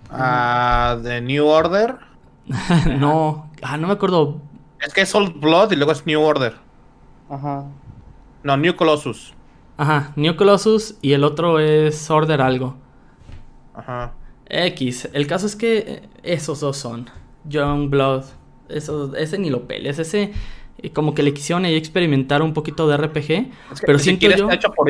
Ah, 0.10 0.98
¿de 1.02 1.22
New 1.22 1.46
Order? 1.46 1.98
no, 2.98 3.52
ah, 3.62 3.78
no 3.78 3.88
me 3.88 3.94
acuerdo. 3.94 4.40
Es 4.80 4.94
que 4.94 5.02
es 5.02 5.14
Old 5.14 5.40
Blood 5.40 5.74
y 5.74 5.76
luego 5.76 5.92
es 5.92 6.06
New 6.06 6.22
Order. 6.22 6.56
Ajá. 7.30 7.66
No, 8.44 8.56
New 8.56 8.76
Colossus. 8.76 9.34
Ajá, 9.78 10.14
New 10.16 10.38
Colossus 10.38 10.96
y 11.02 11.12
el 11.12 11.26
otro 11.26 11.60
es 11.60 12.10
Order 12.10 12.42
algo. 12.42 12.78
Ajá. 13.74 14.14
X. 14.48 15.10
El 15.12 15.28
caso 15.28 15.46
es 15.46 15.56
que 15.56 15.78
eh, 15.78 16.10
esos 16.24 16.62
dos 16.62 16.78
son. 16.78 17.10
Young 17.44 17.90
Blood. 17.90 18.24
Eso, 18.70 19.14
ese 19.16 19.38
ni 19.38 19.50
lo 19.50 19.68
peles. 19.68 20.00
Ese 20.00 20.32
eh, 20.78 20.92
como 20.92 21.14
que 21.14 21.24
le 21.24 21.34
quisieron 21.34 21.66
ahí 21.66 21.76
experimentar 21.76 22.42
un 22.42 22.54
poquito 22.54 22.88
de 22.88 22.96
RPG. 22.96 23.52
pero 23.86 24.00
siento 24.00 24.30
yo... 24.30 24.50
hecho 24.50 24.72
por 24.72 24.90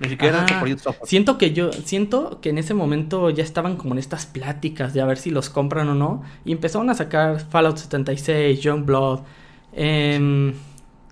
Ni 0.00 0.08
siquiera 0.08 0.44
hecho 0.44 0.92
por 0.92 1.06
Siento 1.06 1.38
que 1.38 1.52
yo, 1.52 1.72
siento 1.72 2.40
que 2.40 2.50
en 2.50 2.58
ese 2.58 2.74
momento 2.74 3.30
ya 3.30 3.44
estaban 3.44 3.76
como 3.76 3.94
en 3.94 3.98
estas 3.98 4.26
pláticas 4.26 4.92
de 4.92 5.00
a 5.00 5.04
ver 5.06 5.18
si 5.18 5.30
los 5.30 5.50
compran 5.50 5.88
o 5.88 5.94
no. 5.94 6.22
Y 6.44 6.52
empezaron 6.52 6.90
a 6.90 6.94
sacar 6.94 7.40
Fallout 7.40 7.76
76, 7.76 8.60
Young 8.60 8.84
Blood. 8.84 9.20
Eh, 9.72 10.54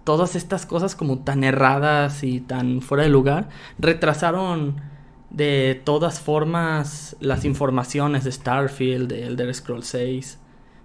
todas 0.04 0.36
estas 0.36 0.66
cosas 0.66 0.96
como 0.96 1.20
tan 1.20 1.44
erradas 1.44 2.24
y 2.24 2.40
tan 2.40 2.82
fuera 2.82 3.04
de 3.04 3.10
lugar 3.10 3.48
retrasaron 3.78 4.80
de 5.30 5.80
todas 5.84 6.20
formas 6.20 7.16
las 7.20 7.44
informaciones 7.44 8.24
de 8.24 8.32
Starfield, 8.32 9.08
de 9.08 9.26
Elder 9.26 9.54
Scrolls 9.54 9.86
6. 9.86 10.38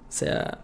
O 0.08 0.12
sea, 0.12 0.60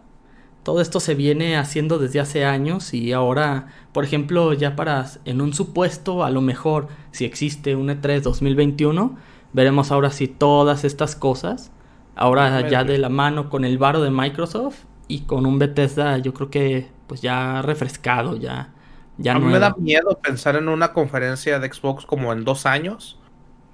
todo 0.63 0.81
esto 0.81 0.99
se 0.99 1.13
viene 1.13 1.57
haciendo 1.57 1.99
desde 1.99 2.19
hace 2.19 2.45
años 2.45 2.93
y 2.93 3.11
ahora, 3.11 3.67
por 3.91 4.05
ejemplo, 4.05 4.53
ya 4.53 4.75
para 4.75 5.05
en 5.25 5.41
un 5.41 5.53
supuesto, 5.53 6.23
a 6.23 6.29
lo 6.29 6.41
mejor 6.41 6.87
si 7.11 7.25
existe 7.25 7.75
un 7.75 7.89
E3 7.89 8.21
2021, 8.21 9.17
veremos 9.51 9.91
ahora 9.91 10.09
si 10.09 10.27
todas 10.27 10.85
estas 10.85 11.15
cosas, 11.15 11.71
ahora 12.15 12.67
ya 12.69 12.83
de 12.83 12.97
la 12.97 13.09
mano 13.09 13.49
con 13.49 13.65
el 13.65 13.77
varo 13.77 14.01
de 14.01 14.09
Microsoft 14.09 14.85
y 15.07 15.21
con 15.21 15.45
un 15.45 15.59
Bethesda, 15.59 16.17
yo 16.17 16.33
creo 16.33 16.49
que 16.49 16.89
pues 17.07 17.21
ya 17.21 17.61
refrescado, 17.61 18.37
ya, 18.37 18.73
ya 19.17 19.35
A 19.35 19.39
mí 19.39 19.45
me 19.45 19.59
da 19.59 19.75
miedo 19.77 20.17
pensar 20.23 20.55
en 20.55 20.69
una 20.69 20.93
conferencia 20.93 21.59
de 21.59 21.71
Xbox 21.71 22.05
como 22.05 22.31
en 22.31 22.45
dos 22.45 22.65
años, 22.65 23.19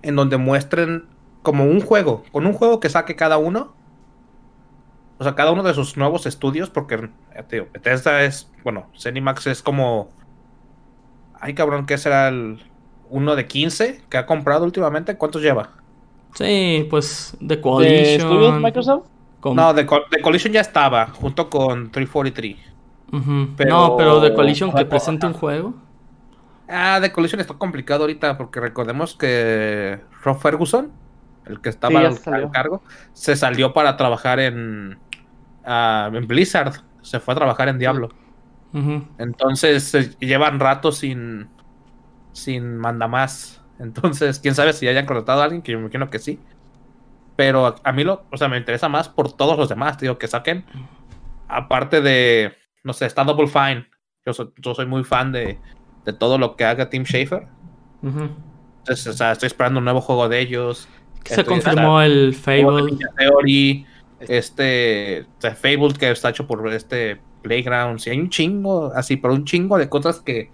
en 0.01 0.15
donde 0.15 0.37
muestren 0.37 1.05
como 1.41 1.65
un 1.65 1.81
juego, 1.81 2.23
con 2.31 2.45
un 2.45 2.53
juego 2.53 2.79
que 2.79 2.89
saque 2.89 3.15
cada 3.15 3.37
uno. 3.37 3.73
O 5.19 5.23
sea, 5.23 5.35
cada 5.35 5.51
uno 5.51 5.63
de 5.63 5.73
sus 5.73 5.97
nuevos 5.97 6.25
estudios, 6.25 6.69
porque 6.69 7.09
tío, 7.49 7.67
Bethesda 7.71 8.23
es, 8.23 8.51
bueno, 8.63 8.87
Zenimax 8.97 9.47
es 9.47 9.61
como... 9.61 10.09
Ay, 11.39 11.53
cabrón, 11.53 11.85
¿qué 11.85 11.97
será 11.97 12.29
el 12.29 12.59
uno 13.09 13.35
de 13.35 13.45
15 13.45 14.03
que 14.09 14.17
ha 14.17 14.25
comprado 14.25 14.65
últimamente? 14.65 15.17
¿Cuántos 15.17 15.41
lleva? 15.41 15.71
Sí, 16.35 16.87
pues 16.89 17.35
de 17.39 17.59
Coalition. 17.61 18.55
¿De 18.55 18.59
Microsoft? 18.59 19.07
No, 19.43 19.73
de, 19.73 19.83
de 19.83 20.21
Coalition 20.21 20.53
ya 20.53 20.61
estaba, 20.61 21.07
junto 21.07 21.49
con 21.49 21.91
343 21.91 22.69
no, 23.11 23.95
pero 23.97 24.19
de 24.19 24.33
Collision 24.33 24.71
que 24.73 24.85
presente 24.85 25.25
un 25.25 25.33
juego. 25.33 25.73
Ah, 26.67 26.99
de 26.99 27.11
Collision 27.11 27.41
está 27.41 27.55
complicado 27.55 28.01
ahorita 28.01 28.37
porque 28.37 28.59
recordemos 28.59 29.15
que 29.15 29.99
Rob 30.23 30.39
Ferguson, 30.39 30.91
el 31.45 31.61
que 31.61 31.69
estaba 31.69 31.99
al, 31.99 32.51
cargo, 32.51 32.83
se 33.13 33.35
salió 33.35 33.73
para 33.73 33.97
trabajar 33.97 34.39
en, 34.39 34.99
ah, 35.69 36.11
en 36.13 36.27
Blizzard. 36.27 36.73
Se 37.01 37.19
fue 37.19 37.33
a 37.33 37.37
trabajar 37.37 37.69
en 37.69 37.79
Diablo. 37.79 38.09
Entonces 39.17 40.17
llevan 40.19 40.59
rato 40.59 40.91
sin, 40.91 41.47
sin 42.33 42.77
manda 42.77 43.07
más. 43.07 43.61
Entonces, 43.79 44.39
quién 44.39 44.55
sabe 44.55 44.73
si 44.73 44.87
hayan 44.87 45.05
contratado 45.05 45.41
a 45.41 45.45
alguien, 45.45 45.61
que 45.61 45.71
yo 45.71 45.77
me 45.77 45.85
imagino 45.85 46.09
que 46.09 46.19
sí. 46.19 46.39
Pero 47.35 47.75
a, 47.81 47.91
mí 47.93 48.03
lo, 48.03 48.25
o 48.31 48.37
sea, 48.37 48.49
me 48.49 48.57
interesa 48.57 48.89
más 48.89 49.07
por 49.07 49.31
todos 49.31 49.57
los 49.57 49.69
demás, 49.69 49.97
digo, 49.97 50.17
que 50.17 50.27
saquen. 50.27 50.65
Aparte 51.47 52.01
de, 52.01 52.53
no 52.83 52.91
sé, 52.91 53.05
está 53.05 53.23
Double 53.23 53.47
Fine. 53.47 53.87
Yo 54.25 54.33
soy, 54.33 54.51
yo 54.57 54.75
soy 54.75 54.85
muy 54.85 55.05
fan 55.05 55.31
de, 55.31 55.57
de, 56.03 56.13
todo 56.13 56.37
lo 56.37 56.57
que 56.57 56.65
haga 56.65 56.89
Tim 56.89 57.05
Schafer. 57.05 57.47
Entonces, 58.03 59.07
o 59.07 59.13
sea, 59.13 59.31
estoy 59.31 59.47
esperando 59.47 59.79
un 59.79 59.85
nuevo 59.85 60.01
juego 60.01 60.27
de 60.27 60.41
ellos. 60.41 60.89
Se 61.23 61.45
confirmó 61.45 62.01
el 62.01 62.35
Fable. 62.35 62.97
Theory, 63.17 63.85
este, 64.21 65.25
Fable 65.39 65.93
que 65.93 66.11
está 66.11 66.29
hecho 66.29 66.47
por 66.47 66.67
este 66.73 67.19
Playground. 67.41 67.99
Si 67.99 68.09
hay 68.09 68.19
un 68.19 68.29
chingo, 68.29 68.91
así, 68.93 69.17
pero 69.17 69.33
un 69.33 69.45
chingo 69.45 69.77
de 69.77 69.89
cosas 69.89 70.19
que 70.19 70.49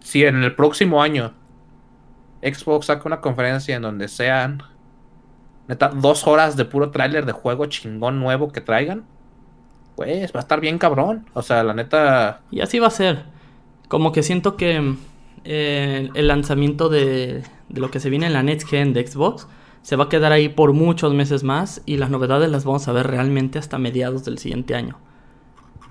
si 0.00 0.24
en 0.24 0.42
el 0.42 0.54
próximo 0.54 1.02
año 1.02 1.32
Xbox 2.42 2.86
saca 2.86 3.02
una 3.06 3.20
conferencia 3.20 3.76
en 3.76 3.82
donde 3.82 4.08
sean 4.08 4.62
neta, 5.68 5.88
dos 5.88 6.26
horas 6.26 6.56
de 6.56 6.64
puro 6.64 6.90
tráiler 6.90 7.24
de 7.24 7.32
juego 7.32 7.66
chingón 7.66 8.18
nuevo 8.20 8.50
que 8.50 8.60
traigan, 8.60 9.04
pues 9.94 10.32
va 10.34 10.40
a 10.40 10.42
estar 10.42 10.60
bien 10.60 10.78
cabrón. 10.78 11.26
O 11.34 11.42
sea, 11.42 11.62
la 11.62 11.74
neta. 11.74 12.40
Y 12.50 12.60
así 12.60 12.78
va 12.78 12.88
a 12.88 12.90
ser. 12.90 13.24
Como 13.88 14.12
que 14.12 14.22
siento 14.22 14.56
que 14.56 14.94
eh, 15.44 16.10
el 16.14 16.28
lanzamiento 16.28 16.88
de, 16.88 17.42
de, 17.68 17.80
lo 17.80 17.90
que 17.90 18.00
se 18.00 18.10
viene 18.10 18.26
en 18.26 18.32
la 18.32 18.42
Next 18.42 18.68
Gen 18.68 18.92
de 18.92 19.06
Xbox 19.06 19.46
se 19.82 19.96
va 19.96 20.04
a 20.04 20.08
quedar 20.08 20.32
ahí 20.32 20.48
por 20.48 20.72
muchos 20.72 21.12
meses 21.12 21.44
más 21.44 21.82
y 21.86 21.96
las 21.96 22.10
novedades 22.10 22.50
las 22.50 22.64
vamos 22.64 22.86
a 22.88 22.92
ver 22.92 23.06
realmente 23.08 23.58
hasta 23.58 23.78
mediados 23.78 24.24
del 24.24 24.38
siguiente 24.38 24.74
año. 24.74 24.96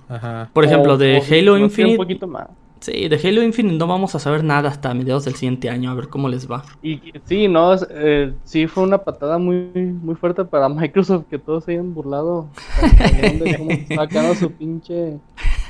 Ajá. 0.10 0.50
Por 0.54 0.66
ejemplo, 0.66 0.98
de 0.98 1.22
Halo 1.30 1.58
Infinite. 1.58 1.94
Un 1.94 1.98
poquito 1.98 2.28
más. 2.28 2.48
Sí, 2.82 3.08
de 3.08 3.16
Halo 3.16 3.44
Infinite 3.44 3.78
no 3.78 3.86
vamos 3.86 4.16
a 4.16 4.20
saber 4.20 4.44
nada 4.44 4.70
hasta 4.70 4.92
mediados 4.96 5.26
del 5.26 5.36
siguiente 5.36 5.70
año, 5.70 5.92
a 5.92 5.94
ver 5.94 6.08
cómo 6.08 6.28
les 6.28 6.50
va. 6.50 6.64
Y 6.82 7.00
sí, 7.26 7.48
no, 7.48 7.76
eh, 7.92 8.34
sí 8.44 8.66
fue 8.66 8.84
una 8.84 8.98
patada 8.98 9.38
muy 9.38 9.70
muy 10.02 10.16
fuerte 10.16 10.44
para 10.46 10.68
Microsoft 10.68 11.26
que 11.30 11.38
todos 11.38 11.66
se 11.66 11.74
hayan 11.74 11.94
burlado 11.94 12.48
de 12.82 14.10
cómo 14.12 14.34
su 14.34 14.52
pinche 14.52 15.20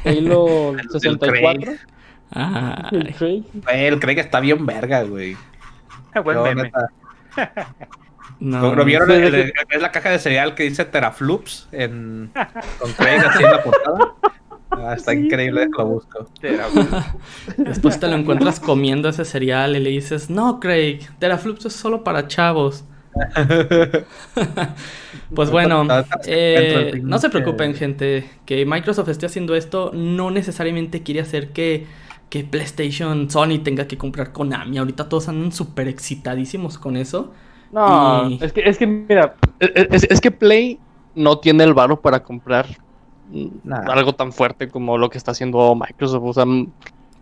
Halo 0.05 0.73
64. 0.89 1.73
Ah, 2.33 2.89
el 2.93 3.13
Craig. 3.13 3.43
El 3.69 3.99
Craig 3.99 4.19
está 4.19 4.39
bien 4.39 4.65
verga, 4.65 5.03
güey. 5.03 5.35
Buen 6.23 6.43
meme. 6.43 6.71
No, 8.41 8.73
¿Lo, 8.73 8.83
vieron? 8.83 9.11
es 9.11 9.81
la 9.81 9.91
caja 9.91 10.09
de 10.09 10.17
cereal 10.17 10.55
que 10.55 10.63
dice 10.63 10.83
Teraflops 10.83 11.67
en, 11.71 12.31
con 12.79 12.91
Craig 12.93 13.19
así 13.19 13.43
en 13.43 13.51
la 13.51 13.63
portada. 13.63 14.13
Ah, 14.71 14.95
está 14.97 15.13
increíble, 15.13 15.67
lo 15.77 15.85
busco. 15.85 16.27
Después 17.57 17.99
te 17.99 18.07
lo 18.07 18.15
encuentras 18.15 18.59
comiendo 18.59 19.09
ese 19.09 19.25
cereal 19.25 19.75
y 19.75 19.79
le 19.79 19.91
dices, 19.91 20.31
no, 20.31 20.59
Craig, 20.59 21.01
Teraflops 21.19 21.67
es 21.67 21.73
solo 21.73 22.03
para 22.03 22.27
chavos. 22.27 22.83
pues 25.35 25.51
bueno, 25.51 25.85
eh, 26.25 26.99
no 27.03 27.19
se 27.19 27.29
preocupen 27.29 27.75
gente, 27.75 28.27
que 28.45 28.65
Microsoft 28.65 29.09
esté 29.09 29.27
haciendo 29.27 29.53
esto 29.53 29.91
no 29.93 30.31
necesariamente 30.31 31.03
quiere 31.03 31.19
hacer 31.19 31.49
que 31.49 31.85
que 32.31 32.45
PlayStation, 32.45 33.29
Sony 33.29 33.59
tenga 33.61 33.87
que 33.87 33.97
comprar 33.97 34.31
Konami. 34.31 34.77
Ahorita 34.77 35.09
todos 35.09 35.27
andan 35.27 35.51
súper 35.51 35.89
excitadísimos 35.89 36.77
con 36.77 36.95
eso. 36.95 37.33
No, 37.71 38.27
es, 38.41 38.51
que, 38.53 38.61
es 38.67 38.77
que, 38.77 38.87
mira, 38.87 39.35
es, 39.59 40.21
que 40.21 40.31
Play 40.31 40.79
no 41.15 41.39
tiene 41.39 41.63
el 41.63 41.73
varo 41.73 42.01
para 42.01 42.21
comprar 42.21 42.65
algo 43.87 44.13
tan 44.13 44.33
fuerte 44.33 44.67
como 44.67 44.97
lo 44.97 45.09
que 45.09 45.17
está 45.17 45.31
haciendo 45.31 45.73
Microsoft. 45.75 46.23
O 46.23 46.33
sea, 46.33 46.45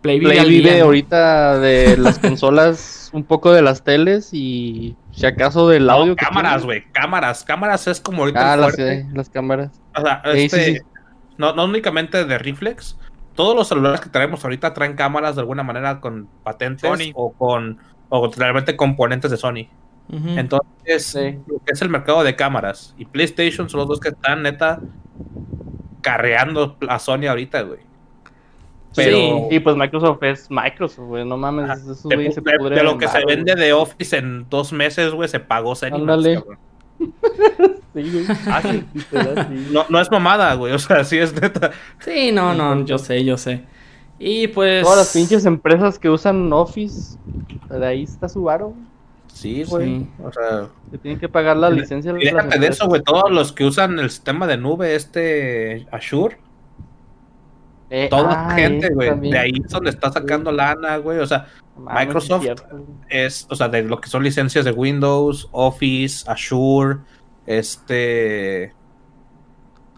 Play 0.00 0.18
vive, 0.18 0.80
ahorita 0.80 1.58
de 1.58 1.96
las 1.98 2.18
consolas, 2.18 3.10
un 3.12 3.22
poco 3.22 3.52
de 3.52 3.62
las 3.62 3.84
teles 3.84 4.30
y 4.32 4.96
si 5.12 5.26
acaso 5.26 5.68
del 5.68 5.88
audio. 5.88 6.16
cámaras, 6.16 6.64
güey, 6.64 6.84
cámaras, 6.92 7.44
cámaras 7.44 7.86
es 7.86 8.00
como 8.00 8.22
ahorita. 8.22 8.52
Ah, 8.52 8.56
las, 8.56 8.76
las, 9.12 9.28
cámaras. 9.28 9.80
O 9.96 10.00
sea, 10.00 10.22
este, 10.34 10.82
No, 11.36 11.54
no 11.54 11.66
únicamente 11.66 12.24
de 12.24 12.38
reflex, 12.38 12.96
todos 13.34 13.54
los 13.54 13.68
celulares 13.68 14.00
que 14.00 14.08
traemos 14.08 14.42
ahorita 14.42 14.74
traen 14.74 14.94
cámaras 14.94 15.36
de 15.36 15.42
alguna 15.42 15.62
manera 15.62 16.00
con 16.00 16.28
patentes 16.42 17.12
o 17.14 17.32
con 17.32 17.78
o 18.08 18.30
realmente 18.36 18.76
componentes 18.76 19.30
de 19.30 19.36
Sony. 19.36 19.68
Entonces, 20.12 21.14
lo 21.46 21.58
que 21.64 21.72
es 21.72 21.82
el 21.82 21.88
mercado 21.88 22.24
de 22.24 22.34
cámaras 22.34 22.94
y 22.98 23.04
PlayStation 23.04 23.68
son 23.68 23.78
los 23.80 23.88
dos 23.88 24.00
que 24.00 24.08
están 24.08 24.42
neta 24.42 24.80
carreando 26.00 26.76
a 26.88 26.98
Sony 26.98 27.26
ahorita, 27.28 27.62
güey. 27.62 27.80
Pero... 28.96 29.16
Sí, 29.16 29.56
y 29.56 29.60
pues 29.60 29.76
Microsoft 29.76 30.22
es 30.22 30.50
Microsoft, 30.50 31.06
güey, 31.06 31.24
no 31.24 31.36
mames. 31.36 31.70
Eso, 31.78 32.08
de, 32.08 32.32
se 32.32 32.40
de, 32.40 32.82
lo 32.82 32.98
que 32.98 33.06
se 33.06 33.24
vende 33.24 33.54
de 33.54 33.72
Office 33.72 34.16
en 34.16 34.48
dos 34.48 34.72
meses, 34.72 35.12
güey, 35.12 35.28
se 35.28 35.38
pagó 35.38 35.74
sí, 35.76 35.86
güey. 35.88 36.58
Ah, 38.46 38.62
no, 39.72 39.86
no 39.88 40.00
es 40.00 40.10
mamada, 40.10 40.54
güey, 40.54 40.72
o 40.72 40.78
sea, 40.78 41.02
sí 41.04 41.18
es 41.18 41.32
neta. 41.40 41.70
Sí, 42.00 42.30
no, 42.32 42.54
no, 42.54 42.84
yo 42.84 42.98
sé, 42.98 43.24
yo 43.24 43.36
sé. 43.36 43.64
Y 44.18 44.48
pues... 44.48 44.82
Todas 44.82 44.98
las 44.98 45.12
pinches 45.12 45.46
empresas 45.46 45.98
que 45.98 46.10
usan 46.10 46.52
Office, 46.52 47.16
de 47.70 47.86
ahí 47.86 48.02
está 48.02 48.28
su 48.28 48.42
varo, 48.42 48.74
Sí, 49.32 49.64
güey. 49.64 50.06
O 50.22 50.32
sea, 50.32 50.68
que 50.90 50.98
tienen 50.98 51.18
que 51.18 51.28
pagar 51.28 51.56
la 51.56 51.70
licencia. 51.70 52.12
Y 52.18 52.24
déjate 52.24 52.58
de 52.58 52.66
eso, 52.66 52.86
güey. 52.86 53.02
Todos 53.02 53.30
los 53.30 53.52
que 53.52 53.64
usan 53.64 53.98
el 53.98 54.10
sistema 54.10 54.46
de 54.46 54.56
nube, 54.56 54.94
este 54.94 55.86
Azure, 55.90 56.38
eh, 57.92 58.06
Toda 58.08 58.22
la 58.22 58.48
ah, 58.48 58.54
gente, 58.54 58.88
güey. 58.94 59.18
De 59.18 59.36
ahí 59.36 59.52
es 59.64 59.70
donde 59.70 59.90
está 59.90 60.12
sacando 60.12 60.52
lana, 60.52 60.98
güey. 60.98 61.18
O 61.18 61.26
sea, 61.26 61.48
Microsoft 61.76 62.46
es, 63.08 63.48
o 63.50 63.56
sea, 63.56 63.68
de 63.68 63.82
lo 63.82 64.00
que 64.00 64.08
son 64.08 64.22
licencias 64.22 64.64
de 64.64 64.70
Windows, 64.70 65.48
Office, 65.50 66.24
Azure, 66.30 66.98
este. 67.46 68.72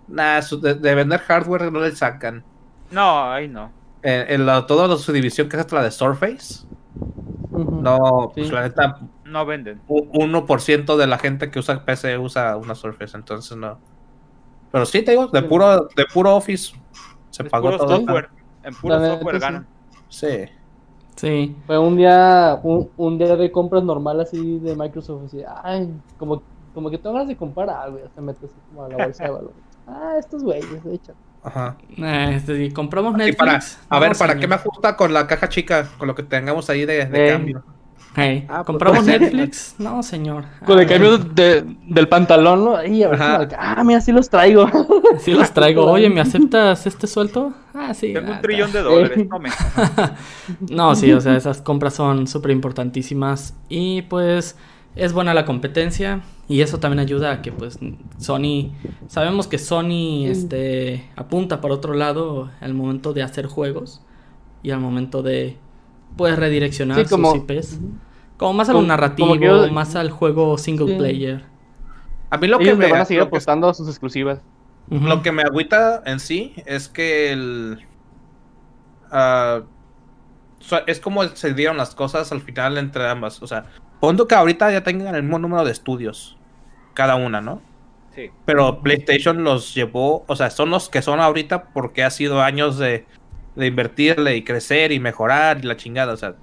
Nah, 0.08 0.40
de, 0.40 0.94
vender 0.94 1.20
hardware 1.20 1.70
no 1.70 1.80
le 1.80 1.94
sacan. 1.94 2.42
No, 2.90 3.30
ahí 3.30 3.46
no. 3.46 3.70
En, 4.02 4.46
la, 4.46 4.66
toda 4.66 4.96
su 4.96 5.12
división 5.12 5.48
que 5.50 5.56
es 5.56 5.60
hasta 5.60 5.76
la 5.76 5.82
de 5.84 5.90
Surface. 5.90 6.66
No, 7.50 8.32
pues 8.34 8.50
la 8.50 8.62
neta. 8.62 9.00
No 9.32 9.46
venden. 9.46 9.80
1% 9.88 10.96
de 10.96 11.06
la 11.06 11.18
gente 11.18 11.50
que 11.50 11.58
usa 11.58 11.84
PC 11.84 12.18
usa 12.18 12.56
una 12.58 12.74
Surface, 12.74 13.16
entonces 13.16 13.56
no. 13.56 13.78
Pero 14.70 14.84
sí, 14.84 15.02
te 15.02 15.12
digo, 15.12 15.28
de 15.28 15.42
puro, 15.42 15.88
de 15.96 16.04
puro 16.12 16.36
Office 16.36 16.74
se 17.30 17.44
pagó 17.44 17.76
todo. 17.78 17.96
Software. 17.96 18.28
En 18.62 18.74
puro 18.74 19.00
software 19.00 19.38
ganan. 19.38 19.66
Sí. 20.08 20.44
Sí. 21.16 21.56
Fue 21.66 21.78
un 21.78 21.96
día, 21.96 22.60
un, 22.62 23.18
día 23.18 23.36
de 23.36 23.50
compras 23.50 23.82
normal 23.82 24.20
así 24.20 24.58
de 24.58 24.76
Microsoft. 24.76 25.24
Así, 25.26 25.42
ay, 25.62 25.90
como, 26.18 26.42
como 26.74 26.90
que 26.90 26.98
tengas 26.98 27.26
de 27.26 27.36
comprar 27.36 27.70
algo. 27.70 27.98
Ya 27.98 28.10
se 28.14 28.20
mete 28.20 28.44
así 28.44 28.54
como 28.68 28.84
a 28.84 28.88
la 28.90 29.04
bolsa 29.04 29.24
de 29.24 29.30
valores. 29.30 29.56
Ah, 29.86 30.16
estos 30.18 30.42
güeyes, 30.42 30.84
de 30.84 30.94
hecho. 30.94 31.14
Ajá. 31.42 31.76
Eh, 31.96 32.34
este, 32.36 32.72
compramos 32.72 33.14
Netflix. 33.14 33.80
a 33.88 33.98
ver, 33.98 34.12
¿para 34.16 34.36
qué 34.36 34.46
me 34.46 34.56
ajusta 34.56 34.94
con 34.96 35.12
la 35.12 35.26
caja 35.26 35.48
chica? 35.48 35.88
Con 35.96 36.06
lo 36.06 36.14
que 36.14 36.22
tengamos 36.22 36.68
ahí 36.68 36.84
de, 36.84 37.06
de 37.06 37.30
cambio. 37.30 37.64
Hey, 38.14 38.44
ah, 38.48 38.56
pues, 38.56 38.66
¿Compramos 38.66 39.04
pues, 39.04 39.20
Netflix? 39.20 39.74
No, 39.78 40.02
señor. 40.02 40.44
Con 40.66 40.78
el 40.78 40.86
cambio 40.86 41.16
de, 41.16 41.64
del 41.86 42.08
pantalón, 42.08 42.64
¿no? 42.64 42.76
Ahí, 42.76 43.02
a 43.02 43.08
ver, 43.08 43.18
ah, 43.58 43.82
mira, 43.84 44.00
sí 44.00 44.12
los 44.12 44.28
traigo. 44.28 44.68
Sí 45.18 45.32
los 45.32 45.52
traigo. 45.52 45.90
Oye, 45.90 46.08
¿me 46.10 46.20
aceptas 46.22 46.86
este 46.86 47.06
suelto? 47.06 47.52
Ah, 47.74 47.94
sí. 47.94 48.12
Tengo 48.12 48.28
un 48.28 48.34
ah, 48.34 48.40
trillón 48.40 48.72
de 48.72 48.82
dólares, 48.82 49.26
no 49.28 49.38
me. 49.38 49.50
no, 50.70 50.94
sí, 50.94 51.12
o 51.12 51.20
sea, 51.20 51.36
esas 51.36 51.62
compras 51.62 51.94
son 51.94 52.26
súper 52.26 52.50
importantísimas. 52.50 53.54
Y 53.68 54.02
pues 54.02 54.56
es 54.94 55.12
buena 55.12 55.32
la 55.34 55.44
competencia. 55.44 56.20
Y 56.48 56.60
eso 56.60 56.78
también 56.78 57.00
ayuda 57.00 57.32
a 57.32 57.42
que, 57.42 57.52
pues, 57.52 57.78
Sony. 58.18 58.72
Sabemos 59.08 59.46
que 59.46 59.58
Sony 59.58 60.26
este, 60.26 61.08
apunta 61.16 61.60
por 61.60 61.70
otro 61.70 61.94
lado 61.94 62.50
al 62.60 62.74
momento 62.74 63.12
de 63.14 63.22
hacer 63.22 63.46
juegos 63.46 64.02
y 64.62 64.70
al 64.70 64.80
momento 64.80 65.22
de 65.22 65.56
puedes 66.16 66.38
redireccionar 66.38 67.08
como, 67.08 67.32
sus 67.32 67.42
IPs. 67.42 67.78
Como 68.36 68.52
más 68.54 68.68
a 68.68 68.72
lo 68.72 68.82
narrativo, 68.82 69.36
más 69.70 69.94
al 69.94 70.10
juego 70.10 70.58
single 70.58 70.96
player. 70.96 71.44
A 72.30 72.38
mí 72.38 72.46
lo 72.46 72.58
que 72.58 72.74
me 72.74 72.90
van 72.90 73.02
a 73.02 73.04
seguir 73.04 73.22
apostando 73.22 73.68
a 73.68 73.74
sus 73.74 73.88
exclusivas. 73.88 74.40
Lo 74.88 75.22
que 75.22 75.32
me 75.32 75.42
agüita 75.42 76.02
en 76.06 76.20
sí 76.20 76.54
es 76.66 76.88
que 76.88 77.32
el. 77.32 77.86
Ah, 79.10 79.62
es 80.86 81.00
como 81.00 81.24
se 81.24 81.54
dieron 81.54 81.76
las 81.76 81.94
cosas 81.94 82.32
al 82.32 82.40
final 82.40 82.78
entre 82.78 83.08
ambas. 83.08 83.42
O 83.42 83.46
sea, 83.46 83.64
pongo 84.00 84.26
que 84.26 84.34
ahorita 84.34 84.70
ya 84.70 84.82
tengan 84.82 85.14
el 85.14 85.22
mismo 85.22 85.38
número 85.38 85.64
de 85.64 85.72
estudios. 85.72 86.36
Cada 86.94 87.16
una, 87.16 87.40
¿no? 87.40 87.62
Sí. 88.14 88.30
Pero 88.44 88.80
PlayStation 88.82 89.44
los 89.44 89.74
llevó. 89.74 90.24
O 90.26 90.36
sea, 90.36 90.50
son 90.50 90.70
los 90.70 90.88
que 90.88 91.00
son 91.00 91.20
ahorita 91.20 91.64
porque 91.72 92.04
ha 92.04 92.10
sido 92.10 92.42
años 92.42 92.78
de 92.78 93.06
de 93.54 93.66
invertirle 93.66 94.36
y 94.36 94.44
crecer 94.44 94.92
y 94.92 95.00
mejorar 95.00 95.58
y 95.62 95.66
la 95.66 95.76
chingada, 95.76 96.14
o 96.14 96.16
sea, 96.16 96.34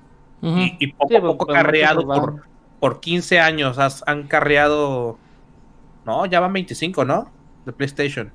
y, 0.42 0.88
poco 0.94 1.18
a 1.18 1.22
poco 1.22 1.46
carreado 1.48 2.06
por, 2.06 2.44
por 2.80 3.00
15 3.02 3.40
años, 3.40 3.78
han 4.06 4.24
carreado, 4.28 5.18
no, 6.06 6.26
ya 6.26 6.40
van 6.40 6.54
25, 6.54 7.04
¿no? 7.04 7.32
De 7.66 7.74
PlayStation. 7.74 8.32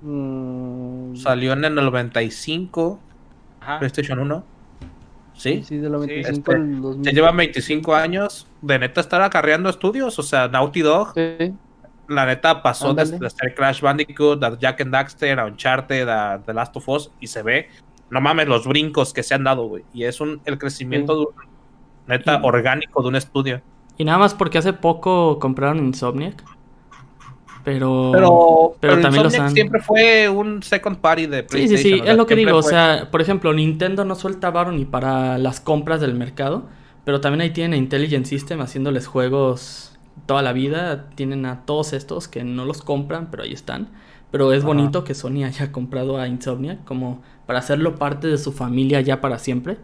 Mm. 0.00 1.16
Salió 1.16 1.52
en 1.52 1.64
el 1.64 1.74
95, 1.74 2.98
PlayStation 3.78 4.18
1. 4.18 4.44
¿Sí? 5.34 5.62
Sí, 5.64 5.78
de 5.78 5.88
95 5.88 6.52
este, 6.52 7.04
Se 7.04 7.12
llevan 7.12 7.36
25 7.36 7.94
años 7.94 8.46
de 8.60 8.78
neta 8.78 9.00
estar 9.00 9.22
acarreando 9.22 9.68
estudios, 9.68 10.18
o 10.18 10.22
sea, 10.22 10.48
Naughty 10.48 10.80
Dog. 10.80 11.14
Sí 11.14 11.54
la 12.14 12.26
neta 12.26 12.62
pasó 12.62 12.94
desde 12.94 13.18
de, 13.18 13.54
Crash 13.54 13.80
Bandicoot, 13.80 14.42
a 14.42 14.58
Jack 14.58 14.80
and 14.80 14.92
Daxter, 14.92 15.38
a 15.40 15.46
Uncharted, 15.46 16.08
a 16.08 16.42
The 16.44 16.52
Last 16.52 16.76
of 16.76 16.88
Us, 16.88 17.10
y 17.20 17.26
se 17.26 17.42
ve, 17.42 17.68
no 18.10 18.20
mames, 18.20 18.46
los 18.48 18.66
brincos 18.66 19.12
que 19.12 19.22
se 19.22 19.34
han 19.34 19.44
dado, 19.44 19.66
güey. 19.66 19.84
Y 19.92 20.04
es 20.04 20.20
un, 20.20 20.40
el 20.44 20.58
crecimiento 20.58 21.34
neta 22.06 22.40
orgánico 22.42 23.02
de 23.02 23.08
un 23.08 23.16
estudio. 23.16 23.62
Y 23.96 24.04
nada 24.04 24.18
más 24.18 24.34
porque 24.34 24.58
hace 24.58 24.72
poco 24.72 25.38
compraron 25.38 25.78
Insomniac. 25.78 26.42
Pero, 27.64 28.10
pero, 28.12 28.74
pero, 28.80 29.00
también 29.00 29.22
los 29.22 29.38
han... 29.38 29.52
siempre 29.52 29.80
fue 29.80 30.28
un 30.28 30.62
second 30.64 30.96
party 30.98 31.26
de 31.26 31.44
PlayStation. 31.44 31.78
Sí, 31.78 31.90
sí, 31.90 31.98
sí, 32.00 32.02
es 32.04 32.16
lo 32.16 32.26
que 32.26 32.34
digo. 32.34 32.56
O 32.56 32.62
sea, 32.62 33.08
por 33.10 33.20
ejemplo, 33.20 33.52
Nintendo 33.52 34.04
no 34.04 34.16
suelta 34.16 34.50
varo 34.50 34.72
ni 34.72 34.84
para 34.84 35.38
las 35.38 35.60
compras 35.60 36.00
del 36.00 36.14
mercado. 36.14 36.68
Pero 37.04 37.20
también 37.20 37.40
ahí 37.40 37.50
tienen 37.50 37.78
Intelligent 37.78 38.26
System 38.26 38.60
haciéndoles 38.60 39.06
juegos 39.06 39.91
toda 40.26 40.42
la 40.42 40.52
vida. 40.52 41.10
Tienen 41.14 41.46
a 41.46 41.64
todos 41.64 41.92
estos 41.92 42.28
que 42.28 42.44
no 42.44 42.64
los 42.64 42.82
compran, 42.82 43.30
pero 43.30 43.42
ahí 43.42 43.52
están. 43.52 43.90
Pero 44.30 44.54
es 44.54 44.64
bonito 44.64 45.04
que 45.04 45.14
Sony 45.14 45.44
haya 45.44 45.72
comprado 45.72 46.18
a 46.18 46.26
Insomnia 46.26 46.78
como 46.86 47.22
para 47.46 47.58
hacerlo 47.58 47.96
parte 47.96 48.28
de 48.28 48.38
su 48.38 48.52
familia 48.52 49.02
ya 49.02 49.20
para 49.20 49.38
siempre. 49.38 49.76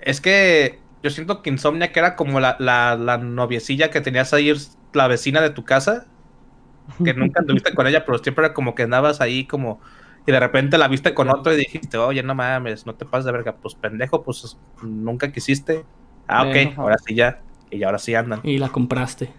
Es 0.00 0.20
que 0.20 0.78
yo 1.02 1.10
siento 1.10 1.42
que 1.42 1.50
Insomnia 1.50 1.90
que 1.90 1.98
era 1.98 2.14
como 2.14 2.38
la, 2.38 2.56
la, 2.60 3.18
noviecilla 3.18 3.90
que 3.90 4.00
tenías 4.00 4.32
ahí, 4.32 4.52
la 4.92 5.08
vecina 5.08 5.40
de 5.40 5.50
tu 5.50 5.64
casa. 5.64 6.06
Que 7.04 7.14
nunca 7.14 7.40
anduviste 7.40 7.74
con 7.74 7.88
ella, 7.88 8.04
pero 8.04 8.18
siempre 8.18 8.44
era 8.44 8.54
como 8.54 8.74
que 8.74 8.84
andabas 8.84 9.20
ahí 9.20 9.44
como... 9.44 9.80
Y 10.28 10.32
de 10.32 10.40
repente 10.40 10.78
la 10.78 10.88
viste 10.88 11.14
con 11.14 11.28
otro 11.28 11.52
y 11.52 11.56
dijiste, 11.56 11.98
oye, 11.98 12.22
no 12.22 12.34
mames, 12.34 12.84
no 12.86 12.94
te 12.94 13.04
pases 13.04 13.26
de 13.26 13.32
verga. 13.32 13.56
Pues 13.56 13.74
pendejo, 13.74 14.22
pues 14.22 14.56
nunca 14.82 15.30
quisiste. 15.30 15.84
Ah, 16.26 16.42
ok, 16.42 16.78
ahora 16.78 16.96
sí 16.98 17.14
ya. 17.14 17.40
Y 17.70 17.82
ahora 17.82 17.98
sí 17.98 18.14
andan. 18.14 18.40
Y 18.42 18.58
la 18.58 18.68
compraste. 18.68 19.32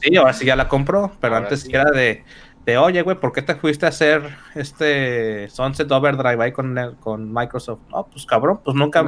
sí, 0.00 0.16
ahora 0.16 0.32
sí 0.32 0.46
ya 0.46 0.56
la 0.56 0.68
compro, 0.68 1.12
pero 1.20 1.36
antes 1.36 1.68
era 1.68 1.90
de, 1.90 2.24
de, 2.64 2.78
oye, 2.78 3.02
güey, 3.02 3.18
¿por 3.18 3.32
qué 3.32 3.42
te 3.42 3.54
fuiste 3.54 3.86
a 3.86 3.88
hacer 3.88 4.36
este 4.54 5.48
Sunset 5.48 5.90
Overdrive 5.90 6.44
ahí 6.44 6.52
con, 6.52 6.76
con 7.00 7.32
Microsoft? 7.32 7.80
No, 7.90 8.06
pues 8.06 8.26
cabrón, 8.26 8.60
pues 8.64 8.76
nunca, 8.76 9.04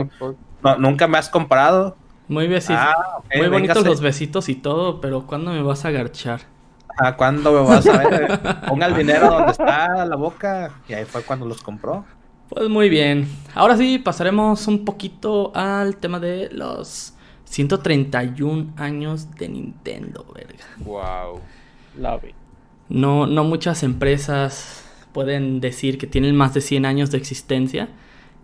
nunca 0.79 1.07
me 1.07 1.19
has 1.19 1.29
comprado. 1.29 1.97
Muy 2.29 2.49
besito. 2.49 2.79
Ah, 2.79 3.21
Muy 3.37 3.49
bonitos 3.49 3.85
los 3.85 4.01
besitos 4.01 4.49
y 4.49 4.55
todo, 4.55 5.01
pero 5.01 5.27
¿cuándo 5.27 5.53
me 5.53 5.63
vas 5.63 5.85
a 5.85 5.89
agarchar? 5.89 6.41
Ah, 6.99 7.17
¿cuándo 7.17 7.53
me 7.53 7.69
vas 7.69 7.87
a 7.87 7.99
ver? 7.99 8.41
Ponga 8.69 8.87
el 8.87 8.97
dinero 8.97 9.31
donde 9.31 9.53
está 9.53 10.05
la 10.05 10.17
boca. 10.17 10.71
Y 10.89 10.95
ahí 10.95 11.05
fue 11.05 11.23
cuando 11.23 11.47
los 11.47 11.63
compró. 11.63 12.05
Pues 12.49 12.69
muy 12.69 12.89
bien. 12.89 13.29
Ahora 13.55 13.77
sí, 13.77 13.99
pasaremos 13.99 14.67
un 14.67 14.85
poquito 14.85 15.53
al 15.55 15.97
tema 15.97 16.21
de 16.21 16.51
los 16.53 17.15
131 17.53 18.73
años 18.77 19.35
de 19.35 19.47
Nintendo, 19.51 20.25
verga. 20.35 20.65
Wow. 20.79 21.41
Love 21.99 22.33
No, 22.89 23.27
no 23.27 23.45
muchas 23.45 23.83
empresas 23.83 24.83
pueden 25.13 25.61
decir 25.61 25.99
que 25.99 26.07
tienen 26.07 26.35
más 26.35 26.55
de 26.55 26.63
100 26.63 26.87
años 26.87 27.11
de 27.11 27.19
existencia, 27.19 27.91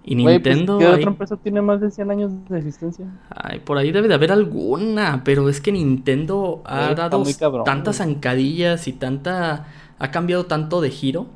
Y 0.04 0.14
Nintendo. 0.14 0.78
¿Qué 0.78 0.86
otra 0.86 1.10
empresa 1.10 1.38
tiene 1.38 1.62
más 1.62 1.80
de 1.80 1.90
100 1.90 2.10
años 2.10 2.32
de 2.50 2.58
existencia? 2.58 3.06
Ay, 3.30 3.60
por 3.60 3.78
ahí 3.78 3.92
debe 3.92 4.08
de 4.08 4.14
haber 4.14 4.30
alguna, 4.30 5.22
pero 5.24 5.48
es 5.48 5.62
que 5.62 5.72
Nintendo 5.72 6.60
ha 6.66 6.92
dado 6.94 7.24
tantas 7.64 7.96
zancadillas 7.96 8.88
y 8.88 8.92
tanta. 8.92 9.68
ha 9.98 10.10
cambiado 10.10 10.44
tanto 10.44 10.82
de 10.82 10.90
giro 10.90 11.28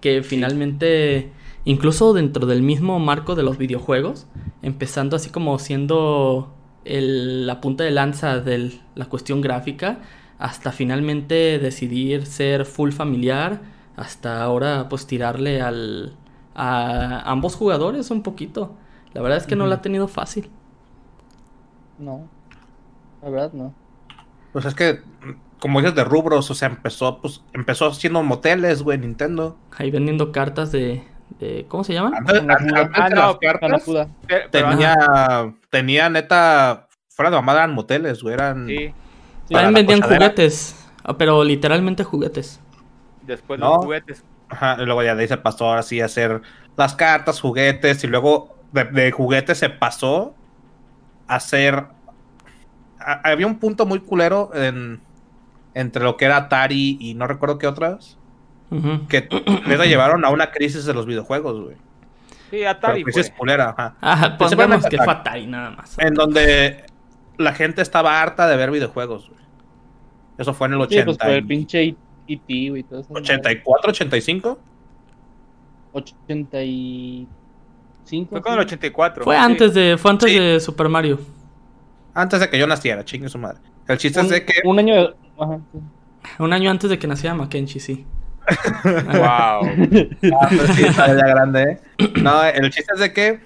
que 0.00 0.22
finalmente. 0.22 1.32
Incluso 1.64 2.12
dentro 2.12 2.46
del 2.46 2.62
mismo 2.62 3.00
marco 3.00 3.34
de 3.34 3.42
los 3.42 3.58
videojuegos, 3.58 4.28
empezando 4.62 5.16
así 5.16 5.30
como 5.30 5.58
siendo 5.58 6.55
la 6.86 7.60
punta 7.60 7.84
de 7.84 7.90
lanza 7.90 8.40
de 8.40 8.78
la 8.94 9.06
cuestión 9.06 9.40
gráfica, 9.40 9.98
hasta 10.38 10.72
finalmente 10.72 11.58
decidir 11.58 12.26
ser 12.26 12.64
full 12.64 12.90
familiar, 12.90 13.60
hasta 13.96 14.42
ahora 14.42 14.88
pues 14.88 15.06
tirarle 15.06 15.62
al, 15.62 16.16
a 16.54 17.30
ambos 17.30 17.54
jugadores 17.54 18.10
un 18.10 18.22
poquito. 18.22 18.74
La 19.14 19.22
verdad 19.22 19.38
es 19.38 19.46
que 19.46 19.56
no 19.56 19.66
la 19.66 19.76
ha 19.76 19.82
tenido 19.82 20.08
fácil. 20.08 20.50
No, 21.98 22.28
la 23.22 23.30
verdad 23.30 23.52
no. 23.52 23.74
Pues 24.52 24.64
es 24.64 24.74
que, 24.74 25.00
como 25.58 25.80
dices 25.80 25.94
de 25.94 26.04
rubros, 26.04 26.50
o 26.50 26.54
sea, 26.54 26.68
empezó, 26.68 27.20
pues, 27.20 27.42
empezó 27.52 27.86
haciendo 27.86 28.22
moteles, 28.22 28.82
güey, 28.82 28.98
Nintendo. 28.98 29.56
Ahí 29.76 29.90
vendiendo 29.90 30.32
cartas 30.32 30.72
de, 30.72 31.04
de 31.38 31.66
¿cómo 31.68 31.84
se 31.84 31.94
llaman? 31.94 32.14
ah, 32.94 33.08
no, 33.08 33.38
cartas. 33.38 33.84
Tenía, 34.50 35.54
tenía 35.70 36.08
neta, 36.08 36.88
fuera 37.08 37.30
de 37.30 37.36
mamada 37.36 37.60
eran 37.60 37.74
moteles, 37.74 38.22
güey, 38.22 38.34
eran... 38.34 38.66
Sí. 38.66 38.92
También 39.48 39.74
vendían 39.74 40.02
juguetes, 40.02 40.88
ah, 41.04 41.16
pero 41.16 41.44
literalmente 41.44 42.02
juguetes. 42.04 42.60
Después 43.22 43.60
de 43.60 43.66
los 43.66 43.76
juguetes. 43.76 44.24
Ajá, 44.48 44.76
y 44.80 44.84
luego 44.84 45.02
ya 45.02 45.14
de 45.14 45.22
ahí 45.22 45.28
se 45.28 45.36
pasó 45.36 45.66
ahora 45.66 45.82
sí 45.82 46.00
a 46.00 46.06
hacer 46.06 46.42
las 46.76 46.94
cartas, 46.94 47.40
juguetes, 47.40 48.02
y 48.04 48.06
luego 48.06 48.56
de, 48.72 49.10
juguetes 49.12 49.58
se 49.58 49.70
pasó 49.70 50.34
a 51.26 51.36
hacer. 51.36 51.86
había 52.98 53.46
un 53.46 53.58
punto 53.58 53.86
muy 53.86 54.00
culero 54.00 54.50
en, 54.54 55.00
entre 55.74 56.02
lo 56.02 56.16
que 56.16 56.24
era 56.24 56.36
Atari 56.36 56.98
y 57.00 57.14
no 57.14 57.26
recuerdo 57.26 57.58
qué 57.58 57.66
otras. 57.66 58.18
Que 59.08 59.28
le 59.66 59.88
llevaron 59.88 60.24
a 60.24 60.30
una 60.30 60.50
crisis 60.50 60.84
de 60.84 60.94
los 60.94 61.06
videojuegos, 61.06 61.62
güey. 61.62 61.76
Sí, 62.50 62.64
Atari. 62.64 63.02
crisis 63.02 63.32
culera, 63.36 63.70
ajá. 63.70 63.96
Ajá, 64.00 64.38
pues 64.38 64.56
vemos 64.56 64.84
que 64.86 64.96
fue 64.96 65.12
Atari 65.12 65.46
nada 65.46 65.70
más. 65.70 65.98
En 65.98 66.14
donde 66.14 66.84
la 67.38 67.52
gente 67.52 67.82
estaba 67.82 68.20
harta 68.20 68.48
de 68.48 68.56
ver 68.56 68.70
videojuegos, 68.70 69.28
güey. 69.28 69.40
Eso 70.38 70.54
fue 70.54 70.68
en 70.68 70.74
el 70.74 70.80
80. 70.80 71.12
Sí, 71.12 71.18
pues 71.18 71.32
el 71.32 71.46
pinche 71.46 71.96
E.T. 72.28 72.44
y 72.48 72.82
todo 72.82 73.00
eso. 73.00 73.08
¿84, 73.10 73.88
85? 73.88 74.58
85. 75.92 78.30
Fue 78.30 78.42
con 78.42 78.54
el 78.54 78.60
84. 78.60 79.24
Fue 79.24 79.36
antes 79.36 79.74
de, 79.74 79.96
fue 79.98 80.10
antes 80.10 80.32
de 80.32 80.60
Super 80.60 80.88
Mario. 80.88 81.18
Antes 82.14 82.40
de 82.40 82.48
que 82.48 82.58
yo 82.58 82.66
naciera, 82.66 83.04
chingue 83.04 83.28
su 83.28 83.38
madre. 83.38 83.60
El 83.88 83.98
chiste 83.98 84.20
es 84.20 84.28
de 84.28 84.44
que. 84.44 84.54
Un 84.64 84.78
año. 84.78 85.14
Un 86.38 86.52
año 86.52 86.70
antes 86.70 86.90
de 86.90 86.98
que 86.98 87.06
naciera 87.06 87.34
Mackenzie, 87.34 87.80
sí. 87.80 88.06
Wow. 88.84 89.68
ah, 90.32 90.48
pues 90.48 90.70
sí, 90.76 90.82
grande, 90.84 91.62
¿eh? 91.62 91.80
No, 92.22 92.44
el 92.44 92.70
chiste 92.70 92.92
es 92.94 93.00
de 93.00 93.12
que 93.12 93.40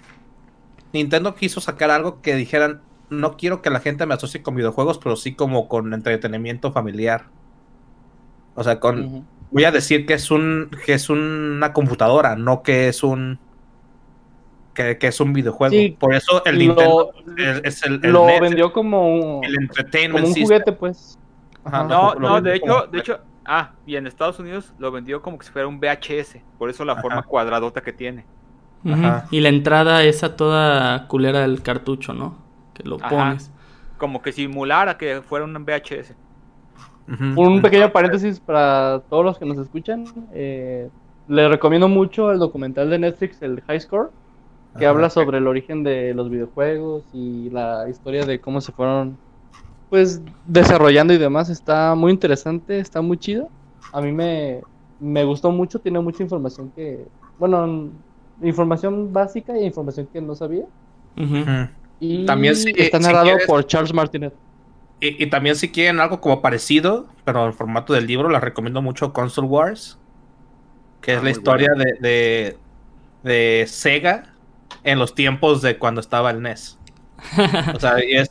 Nintendo 0.92 1.34
quiso 1.34 1.60
sacar 1.60 1.90
algo 1.90 2.20
que 2.20 2.34
dijeran, 2.34 2.82
no 3.08 3.36
quiero 3.36 3.62
que 3.62 3.70
la 3.70 3.80
gente 3.80 4.06
me 4.06 4.14
asocie 4.14 4.42
con 4.42 4.54
videojuegos, 4.54 4.98
pero 4.98 5.16
sí 5.16 5.34
como 5.34 5.68
con 5.68 5.92
entretenimiento 5.94 6.72
familiar. 6.72 7.26
O 8.54 8.64
sea, 8.64 8.80
con 8.80 9.26
voy 9.50 9.64
a 9.64 9.72
decir 9.72 10.06
que 10.06 10.14
es 10.14 10.30
un 10.30 10.70
que 10.84 10.94
es 10.94 11.10
una 11.10 11.72
computadora, 11.72 12.36
no 12.36 12.62
que 12.62 12.88
es 12.88 13.02
un 13.02 13.38
que, 14.74 14.96
es 15.00 15.20
un 15.20 15.32
videojuego. 15.32 15.74
Por 15.98 16.14
eso 16.14 16.42
el 16.46 16.58
Nintendo 16.58 17.12
es 17.64 17.82
el, 17.82 17.96
lo 18.00 18.26
vendió 18.40 18.72
como 18.72 19.14
un, 19.14 19.44
el 19.44 19.56
entertainment 19.56 20.24
como 20.24 20.34
un 20.34 20.42
juguete, 20.42 20.72
pues. 20.72 21.18
no, 21.64 22.14
no, 22.14 22.40
de 22.40 22.56
hecho, 22.56 22.88
de 22.90 22.98
hecho, 22.98 23.20
ah, 23.44 23.72
y 23.86 23.96
en 23.96 24.06
Estados 24.06 24.38
Unidos 24.38 24.74
lo 24.78 24.90
vendió 24.90 25.22
como 25.22 25.38
que 25.38 25.46
si 25.46 25.52
fuera 25.52 25.68
un 25.68 25.80
VHS, 25.80 26.38
por 26.58 26.70
eso 26.70 26.84
la 26.84 26.96
forma 26.96 27.22
cuadradota 27.22 27.80
que 27.82 27.92
tiene. 27.92 28.24
Y 29.30 29.40
la 29.40 29.48
entrada 29.48 30.02
esa 30.04 30.36
toda 30.36 31.06
culera 31.06 31.40
del 31.40 31.62
cartucho, 31.62 32.14
¿no? 32.14 32.38
Que 32.74 32.82
lo 32.84 32.98
pones. 32.98 33.52
Como 33.98 34.22
que 34.22 34.32
simulara 34.32 34.96
que 34.96 35.20
fuera 35.20 35.44
un 35.44 35.54
VHS. 35.54 36.14
Un 37.36 37.60
pequeño 37.60 37.90
paréntesis 37.90 38.38
para 38.40 39.02
todos 39.10 39.24
los 39.24 39.38
que 39.38 39.44
nos 39.44 39.58
escuchan. 39.58 40.04
Eh, 40.32 40.88
les 41.28 41.50
recomiendo 41.50 41.88
mucho 41.88 42.30
el 42.30 42.38
documental 42.38 42.88
de 42.88 42.98
Netflix, 42.98 43.42
el 43.42 43.60
High 43.62 43.80
Score, 43.80 44.10
que 44.78 44.86
habla 44.86 45.10
sobre 45.10 45.38
el 45.38 45.46
origen 45.46 45.82
de 45.82 46.14
los 46.14 46.30
videojuegos 46.30 47.04
y 47.12 47.50
la 47.50 47.88
historia 47.88 48.24
de 48.24 48.40
cómo 48.40 48.60
se 48.60 48.72
fueron 48.72 49.18
pues 49.90 50.22
desarrollando 50.46 51.12
y 51.12 51.18
demás. 51.18 51.50
Está 51.50 51.94
muy 51.94 52.12
interesante, 52.12 52.78
está 52.78 53.02
muy 53.02 53.18
chido. 53.18 53.48
A 53.92 54.00
mí 54.00 54.12
me, 54.12 54.62
me 55.00 55.24
gustó 55.24 55.50
mucho, 55.50 55.80
tiene 55.80 56.00
mucha 56.00 56.22
información 56.22 56.72
que, 56.74 57.04
bueno, 57.38 57.90
información 58.42 59.12
básica 59.12 59.54
e 59.54 59.64
información 59.64 60.08
que 60.10 60.20
no 60.20 60.34
sabía. 60.34 60.64
Y 61.98 62.24
También 62.24 62.54
está 62.76 62.98
narrado 62.98 63.30
por 63.46 63.66
Charles 63.66 63.92
Martinet. 63.92 64.32
Y, 65.02 65.26
también 65.28 65.56
si 65.56 65.70
quieren 65.70 65.98
algo 65.98 66.20
como 66.20 66.42
parecido, 66.42 67.06
pero 67.24 67.46
en 67.46 67.54
formato 67.54 67.94
del 67.94 68.06
libro, 68.06 68.28
les 68.28 68.40
recomiendo 68.40 68.82
mucho 68.82 69.14
Console 69.14 69.48
Wars, 69.48 69.98
que 71.00 71.14
es 71.14 71.18
ah, 71.20 71.22
la 71.22 71.30
historia 71.30 71.70
de, 72.00 72.58
de, 73.22 73.64
Sega 73.66 74.34
en 74.84 74.98
los 74.98 75.14
tiempos 75.14 75.62
de 75.62 75.78
cuando 75.78 76.02
estaba 76.02 76.30
el 76.30 76.42
NES. 76.42 76.78
o 77.74 77.80
sea, 77.80 78.04
y 78.04 78.12
es, 78.12 78.30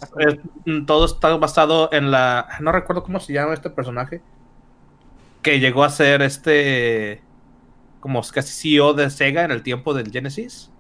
todo 0.86 1.06
está 1.06 1.36
basado 1.38 1.90
en 1.92 2.12
la... 2.12 2.48
No 2.60 2.72
recuerdo 2.72 3.04
cómo 3.04 3.20
se 3.20 3.34
llama 3.34 3.54
este 3.54 3.70
personaje, 3.70 4.22
que 5.42 5.60
llegó 5.60 5.84
a 5.84 5.90
ser 5.90 6.22
este... 6.22 7.22
como 8.00 8.22
casi 8.22 8.74
CEO 8.74 8.94
de 8.94 9.10
Sega 9.10 9.44
en 9.44 9.52
el 9.52 9.64
tiempo 9.64 9.94
del 9.94 10.12
Genesis. 10.12 10.72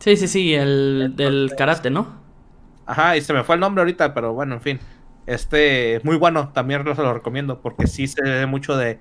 Sí, 0.00 0.16
sí, 0.16 0.26
sí, 0.28 0.54
el 0.54 1.14
del 1.16 1.52
karate, 1.56 1.90
¿no? 1.90 2.20
Ajá, 2.86 3.16
y 3.16 3.20
se 3.20 3.32
me 3.32 3.44
fue 3.44 3.54
el 3.54 3.60
nombre 3.60 3.82
ahorita, 3.82 4.14
pero 4.14 4.32
bueno, 4.32 4.54
en 4.54 4.60
fin. 4.60 4.80
Este, 5.26 6.00
muy 6.02 6.16
bueno, 6.16 6.48
también 6.48 6.82
se 6.82 7.02
lo 7.02 7.14
recomiendo, 7.14 7.60
porque 7.60 7.86
sí 7.86 8.08
se 8.08 8.22
ve 8.22 8.46
mucho 8.46 8.76
de, 8.76 8.98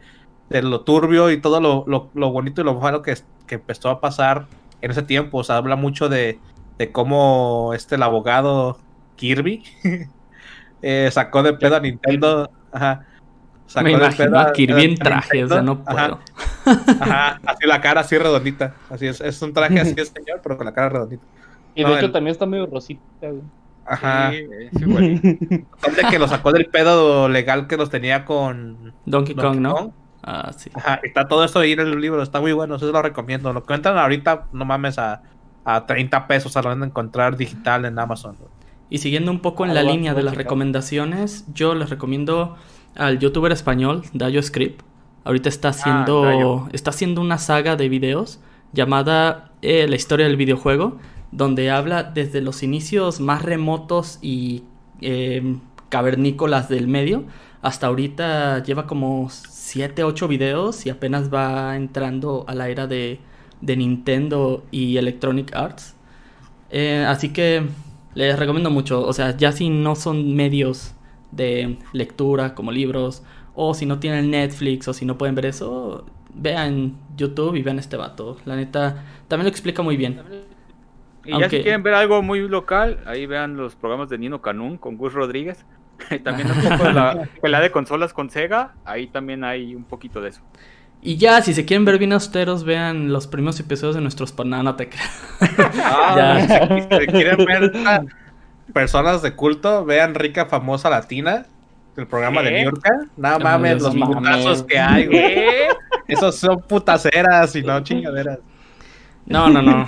lo 0.50 0.82
turbio 0.82 1.32
y 1.32 1.42
todo 1.42 1.60
lo, 1.60 2.32
bonito 2.32 2.62
y 2.62 2.64
lo 2.64 2.80
malo 2.80 3.02
que, 3.02 3.16
que, 3.48 3.56
empezó 3.56 3.90
a 3.90 4.00
pasar 4.00 4.46
en 4.82 4.92
ese 4.92 5.02
tiempo. 5.02 5.40
O 5.40 5.44
sea, 5.44 5.58
habla 5.58 5.76
mucho 5.76 6.10
de, 6.10 6.40
de 6.78 6.92
cómo 6.92 7.74
este, 7.76 7.96
el 7.96 8.04
abogado 8.04 8.80
Kirby 9.16 9.64
eh, 10.82 11.10
sacó 11.12 11.44
de 11.44 11.54
pedo 11.54 11.76
a 11.76 11.80
Nintendo. 11.80 12.50
Ajá. 12.72 13.06
Sacó 13.68 13.86
Me 13.86 13.92
imagino 13.94 14.40
a 14.40 14.52
Kirby 14.52 14.84
en 14.84 14.96
traje, 14.96 15.44
o 15.44 15.48
sea, 15.48 15.62
no 15.62 15.84
puedo. 15.84 16.20
Ajá. 17.00 17.40
así 17.46 17.68
la 17.68 17.80
cara 17.80 18.02
así 18.02 18.18
redondita. 18.18 18.76
Así 18.90 19.08
es, 19.08 19.22
es 19.22 19.42
un 19.42 19.54
traje 19.54 19.80
así 19.80 19.94
de 19.94 20.06
señor, 20.06 20.42
pero 20.44 20.58
con 20.58 20.66
la 20.66 20.74
cara 20.74 20.90
redondita. 20.90 21.24
Y 21.76 21.84
de 21.84 21.94
hecho 21.98 22.12
también 22.12 22.34
está 22.34 22.46
medio 22.46 22.66
rosita, 22.66 23.02
Ajá. 23.86 24.32
Sí, 24.32 24.46
es 25.98 26.06
que 26.10 26.20
lo 26.20 26.28
sacó 26.28 26.52
del 26.52 26.68
pedo 26.68 27.30
legal 27.30 27.68
que 27.68 27.78
los 27.78 27.90
tenía 27.90 28.26
con 28.26 28.94
Donkey, 29.06 29.36
Kong, 29.36 29.60
¿no? 29.60 29.94
Ah, 30.24 30.52
sí. 30.56 30.70
Ajá, 30.74 31.00
está 31.04 31.28
todo 31.28 31.44
eso 31.44 31.60
ahí 31.60 31.72
en 31.72 31.80
el 31.80 32.00
libro, 32.00 32.22
está 32.22 32.40
muy 32.40 32.52
bueno, 32.52 32.76
eso 32.76 32.92
lo 32.92 33.02
recomiendo. 33.02 33.54
Lo 33.54 33.64
cuentan 33.64 33.98
ahorita, 33.98 34.48
no 34.52 34.66
mames, 34.66 35.00
a, 35.00 35.24
a 35.64 35.86
30 35.86 36.28
pesos 36.28 36.58
a 36.58 36.62
lo 36.62 36.70
van 36.70 36.84
a 36.84 36.86
encontrar 36.86 37.38
digital 37.38 37.86
en 37.86 38.00
Amazon. 38.00 38.36
Y 38.90 38.98
siguiendo 38.98 39.32
un 39.32 39.40
poco 39.40 39.66
en 39.66 39.74
la 39.74 39.84
línea 39.84 40.14
de 40.14 40.24
las 40.24 40.36
recomendaciones, 40.36 41.46
yo 41.54 41.76
les 41.76 41.90
recomiendo 41.90 42.58
al 42.96 43.20
youtuber 43.20 43.52
español, 43.52 44.04
Dayo 44.14 44.42
Script. 44.44 44.82
Ahorita 45.24 45.50
está 45.50 45.70
ah, 45.70 45.72
haciendo, 45.72 46.68
está 46.74 46.90
haciendo 46.90 47.22
una 47.22 47.38
saga 47.38 47.76
de 47.76 47.88
videos 47.90 48.40
llamada 48.74 49.52
eh, 49.62 49.88
La 49.88 49.96
historia 49.96 50.26
del 50.26 50.36
videojuego 50.36 50.98
donde 51.32 51.72
habla 51.72 52.04
desde 52.04 52.42
los 52.42 52.62
inicios 52.62 53.20
más 53.20 53.42
remotos 53.42 54.20
y 54.22 54.64
em, 55.00 55.62
cavernícolas 55.90 56.70
del 56.70 56.88
medio 56.88 57.24
hasta 57.62 57.88
ahorita 57.88 58.64
lleva 58.64 58.86
como 58.88 59.30
7, 59.30 60.04
8 60.04 60.28
videos 60.28 60.86
y 60.86 60.90
apenas 60.90 61.34
va 61.34 61.76
entrando 61.76 62.44
a 62.48 62.56
la 62.56 62.70
era 62.70 62.88
de, 62.88 63.20
Nintendo 63.62 64.64
y 64.72 64.98
Electronic 64.98 65.56
Arts. 65.56 65.96
Eh, 66.70 67.06
así 67.08 67.34
que 67.34 67.64
les 68.14 68.38
recomiendo 68.38 68.70
mucho, 68.70 69.06
o 69.06 69.14
sea, 69.14 69.36
ya 69.38 69.52
si 69.52 69.70
no 69.70 69.96
son 69.96 70.36
medios 70.36 70.96
de 71.32 71.78
lectura 71.94 72.56
como 72.56 72.72
libros, 72.72 73.24
o 73.54 73.74
si 73.74 73.86
no 73.86 74.00
tienen 74.00 74.32
Netflix, 74.32 74.88
o 74.88 74.94
si 74.94 75.06
no 75.06 75.18
pueden 75.18 75.36
ver 75.36 75.46
eso, 75.46 76.06
vean 76.34 76.98
YouTube 77.16 77.56
y 77.56 77.62
vean 77.62 77.80
este 77.80 77.98
vato. 77.98 78.38
La 78.46 78.56
neta, 78.56 79.04
también 79.28 79.46
lo 79.46 79.50
explica 79.50 79.82
muy 79.82 79.98
bien. 79.98 80.22
Y 81.26 81.38
ya 81.38 81.50
si 81.50 81.62
quieren 81.62 81.84
ver 81.84 81.94
algo 81.94 82.22
muy 82.22 82.48
local, 82.48 83.00
ahí 83.06 83.26
vean 83.26 83.58
los 83.58 83.76
programas 83.76 84.10
de 84.10 84.18
Nino 84.18 84.42
Canún 84.42 84.78
con 84.78 84.98
Gus 84.98 85.14
Rodríguez. 85.14 85.66
también 86.24 86.50
un 86.50 86.62
poco 86.62 86.84
de 86.86 86.94
la 86.94 87.30
pelea 87.42 87.60
de 87.60 87.72
consolas 87.72 88.14
con 88.14 88.30
Sega, 88.30 88.74
ahí 88.86 89.08
también 89.08 89.44
hay 89.44 89.76
un 89.76 89.84
poquito 89.84 90.22
de 90.22 90.30
eso. 90.30 90.42
Y 91.02 91.18
ya, 91.18 91.42
si 91.42 91.54
se 91.54 91.66
quieren 91.66 91.84
ver 91.84 91.98
bien 91.98 92.14
austeros, 92.14 92.64
vean 92.64 93.12
los 93.12 93.26
primeros 93.26 93.60
episodios 93.60 93.96
de 93.96 94.02
nuestros... 94.02 94.34
No, 94.46 94.62
no 94.62 94.76
te 94.76 94.88
creas. 94.88 95.10
Ah, 95.84 96.68
si, 96.90 96.98
si 97.00 97.08
quieren 97.08 97.46
ver 97.46 97.72
personas 98.72 99.22
de 99.22 99.36
culto, 99.36 99.84
vean 99.84 100.16
Rica 100.16 100.46
Famosa 100.46 100.90
Latina, 100.90 101.46
el 101.98 102.08
programa 102.08 102.42
de 102.42 102.52
New 102.52 102.64
York. 102.66 102.84
No 103.18 103.40
mames, 103.40 103.82
los 103.82 103.96
putazos 103.96 104.64
que 104.64 104.80
hay, 104.80 105.08
güey. 105.08 105.46
Esos 106.08 106.36
son 106.36 106.62
putaceras 106.62 107.56
y 107.56 107.64
no 107.64 107.82
chingaderas. 107.82 108.40
No, 109.26 109.50
no, 109.50 109.62
no. 109.62 109.86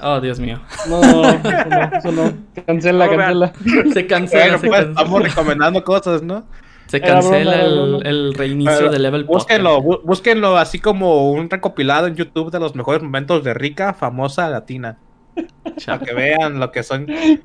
Oh, 0.00 0.20
Dios 0.20 0.40
mío. 0.40 0.60
No, 0.88 1.02
eso 1.02 1.68
no, 1.68 1.98
eso 1.98 2.12
no. 2.12 2.32
Cancela, 2.66 3.08
cancela. 3.08 3.52
Se 3.92 4.06
cancela, 4.06 4.58
se 4.58 4.66
pues, 4.68 4.80
cancela. 4.80 4.80
Estamos 4.80 5.22
recomendando 5.22 5.84
cosas, 5.84 6.22
¿no? 6.22 6.44
Se 6.86 7.00
cancela 7.00 7.64
broma, 7.64 7.98
el, 8.04 8.34
reinicio 8.34 8.90
de 8.90 8.98
Level 8.98 9.24
Búsquenlo, 9.24 9.80
bú- 9.80 10.00
búsquenlo 10.04 10.56
así 10.56 10.78
como 10.78 11.30
un 11.30 11.48
recopilado 11.50 12.06
en 12.06 12.14
YouTube 12.14 12.50
de 12.50 12.60
los 12.60 12.74
mejores 12.74 13.02
momentos 13.02 13.42
de 13.42 13.54
Rica 13.54 13.94
Famosa 13.94 14.48
Latina. 14.48 14.98
Para 15.86 15.98
que 15.98 16.14
vean 16.14 16.60
lo 16.60 16.70
que 16.70 16.82
son 16.82 17.06
Qué 17.06 17.42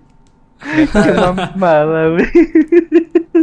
mamada, 0.94 2.10
güey. 2.10 2.26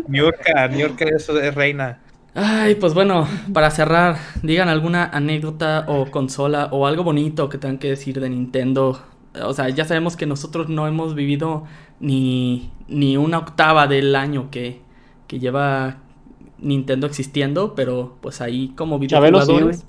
Niurka. 0.09 0.69
Niurka 0.69 1.05
es, 1.07 1.29
es 1.29 1.55
reina. 1.55 1.99
Ay, 2.35 2.75
pues 2.75 2.93
bueno, 2.93 3.27
para 3.53 3.71
cerrar, 3.71 4.19
digan 4.43 4.69
alguna 4.69 5.05
anécdota 5.07 5.87
o 5.89 6.11
consola 6.11 6.69
o 6.71 6.87
algo 6.87 7.03
bonito 7.03 7.49
que 7.49 7.57
tengan 7.57 7.79
que 7.79 7.89
decir 7.89 8.21
de 8.21 8.29
Nintendo. 8.29 9.01
O 9.43 9.55
sea, 9.55 9.71
ya 9.71 9.85
sabemos 9.87 10.17
que 10.17 10.27
nosotros 10.27 10.69
no 10.69 10.87
hemos 10.87 11.15
vivido 11.15 11.65
ni, 11.99 12.71
ni 12.89 13.17
una 13.17 13.39
octava 13.39 13.87
del 13.87 14.15
año 14.15 14.51
que, 14.51 14.83
que 15.27 15.39
lleva 15.39 15.97
Nintendo 16.59 17.07
existiendo, 17.07 17.75
pero 17.75 18.17
pues 18.21 18.41
ahí 18.41 18.69
como 18.77 18.99
Chabelo 19.07 19.41
sí, 19.41 19.47
videojugadores. 19.53 19.85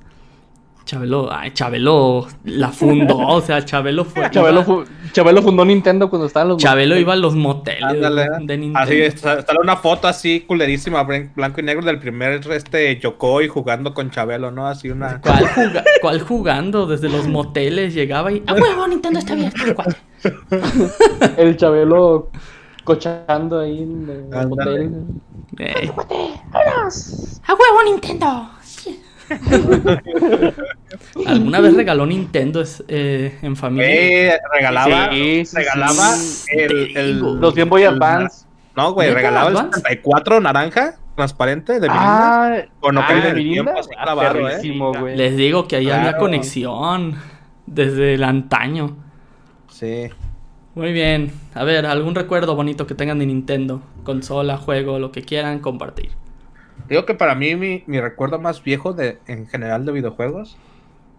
Chabelo, 0.85 1.27
ay, 1.33 1.51
Chabelo 1.51 2.27
la 2.45 2.69
fundó, 2.69 3.17
o 3.27 3.41
sea, 3.41 3.63
Chabelo 3.65 4.05
fue. 4.05 4.31
Chabelo, 4.31 4.61
iba- 4.61 4.63
fu- 4.63 4.83
Chabelo 5.11 5.41
fundó 5.41 5.65
Nintendo 5.65 6.09
cuando 6.09 6.27
estaban 6.27 6.47
los 6.47 6.57
Chabelo 6.63 6.97
iba 6.97 7.11
a 7.11 7.15
los 7.17 7.35
moteles 7.35 7.83
Ándale. 7.83 8.21
de 8.39 8.57
Nintendo. 8.57 8.79
Así 8.79 9.01
es, 9.01 9.19
sa- 9.19 9.41
sale 9.41 9.59
una 9.61 9.75
foto 9.75 10.07
así 10.07 10.41
culerísima, 10.47 11.03
blan- 11.05 11.33
blanco 11.35 11.59
y 11.59 11.63
negro 11.63 11.85
del 11.85 11.99
primer 11.99 12.39
este 12.53 12.97
Yokoi 12.99 13.49
jugando 13.49 13.93
con 13.93 14.11
Chabelo, 14.11 14.49
¿no? 14.51 14.65
Así 14.67 14.89
una. 14.89 15.19
¿Cuál, 15.19 15.45
juga- 15.49 15.83
cuál 16.01 16.21
jugando? 16.21 16.85
Desde 16.87 17.09
los 17.09 17.27
moteles 17.27 17.93
llegaba 17.93 18.31
y. 18.31 18.41
¡A 18.47 18.53
huevo, 18.53 18.87
Nintendo 18.87 19.19
está 19.19 19.33
abierto! 19.33 19.59
cuate". 19.75 19.97
El 21.37 21.57
Chabelo 21.57 22.29
cochando 22.85 23.59
ahí 23.59 23.83
en 23.83 24.09
el 24.09 24.33
Ándale. 24.33 24.89
¡A 27.43 27.53
huevo, 27.53 27.83
Nintendo! 27.85 28.49
¿Alguna 31.27 31.59
vez 31.59 31.75
regaló 31.75 32.05
Nintendo 32.05 32.61
es- 32.61 32.83
eh, 32.87 33.37
en 33.41 33.55
familia? 33.55 33.87
Eh, 34.35 34.39
regalaba, 34.53 35.09
Sí, 35.11 35.45
sí, 35.45 35.55
regalaba 35.55 36.13
sí. 36.15 36.51
el. 36.95 37.19
Los 37.19 37.53
Game 37.55 37.69
Boy 37.69 37.83
el- 37.83 37.89
Advance. 37.95 38.45
No, 38.75 38.93
güey, 38.93 39.07
¿Neta, 39.09 39.17
regalaba 39.19 39.49
el 39.49 39.57
Advance? 39.57 39.79
64 39.79 40.39
naranja, 40.39 40.95
transparente, 41.15 41.73
de 41.73 41.89
Mirinda. 41.89 42.45
Ah, 42.59 42.61
Con 42.79 42.97
ah, 42.97 43.07
de 43.13 43.33
Mirinda. 43.33 43.73
Tiempo, 43.73 43.79
así 43.79 43.89
Ah, 43.97 44.33
¿eh? 45.09 45.15
Les 45.15 45.35
digo 45.35 45.67
que 45.67 45.75
ahí 45.77 45.89
había 45.89 46.17
conexión 46.17 47.15
desde 47.65 48.13
el 48.13 48.23
antaño. 48.23 48.95
Sí. 49.69 50.09
Muy 50.77 50.93
bien. 50.93 51.31
A 51.55 51.63
ver, 51.63 51.87
algún 51.87 52.13
recuerdo 52.13 52.55
bonito 52.55 52.85
que 52.85 52.93
tengan 52.93 53.17
de 53.17 53.25
Nintendo. 53.25 53.81
Consola, 54.03 54.57
juego, 54.57 54.99
lo 54.99 55.11
que 55.11 55.23
quieran 55.23 55.57
compartir. 55.57 56.11
Digo 56.87 57.03
que 57.03 57.15
para 57.15 57.33
mí 57.33 57.55
mi, 57.55 57.83
mi 57.87 57.99
recuerdo 57.99 58.37
más 58.37 58.63
viejo 58.63 58.93
de 58.93 59.17
en 59.25 59.47
general 59.47 59.87
de 59.87 59.91
videojuegos 59.91 60.55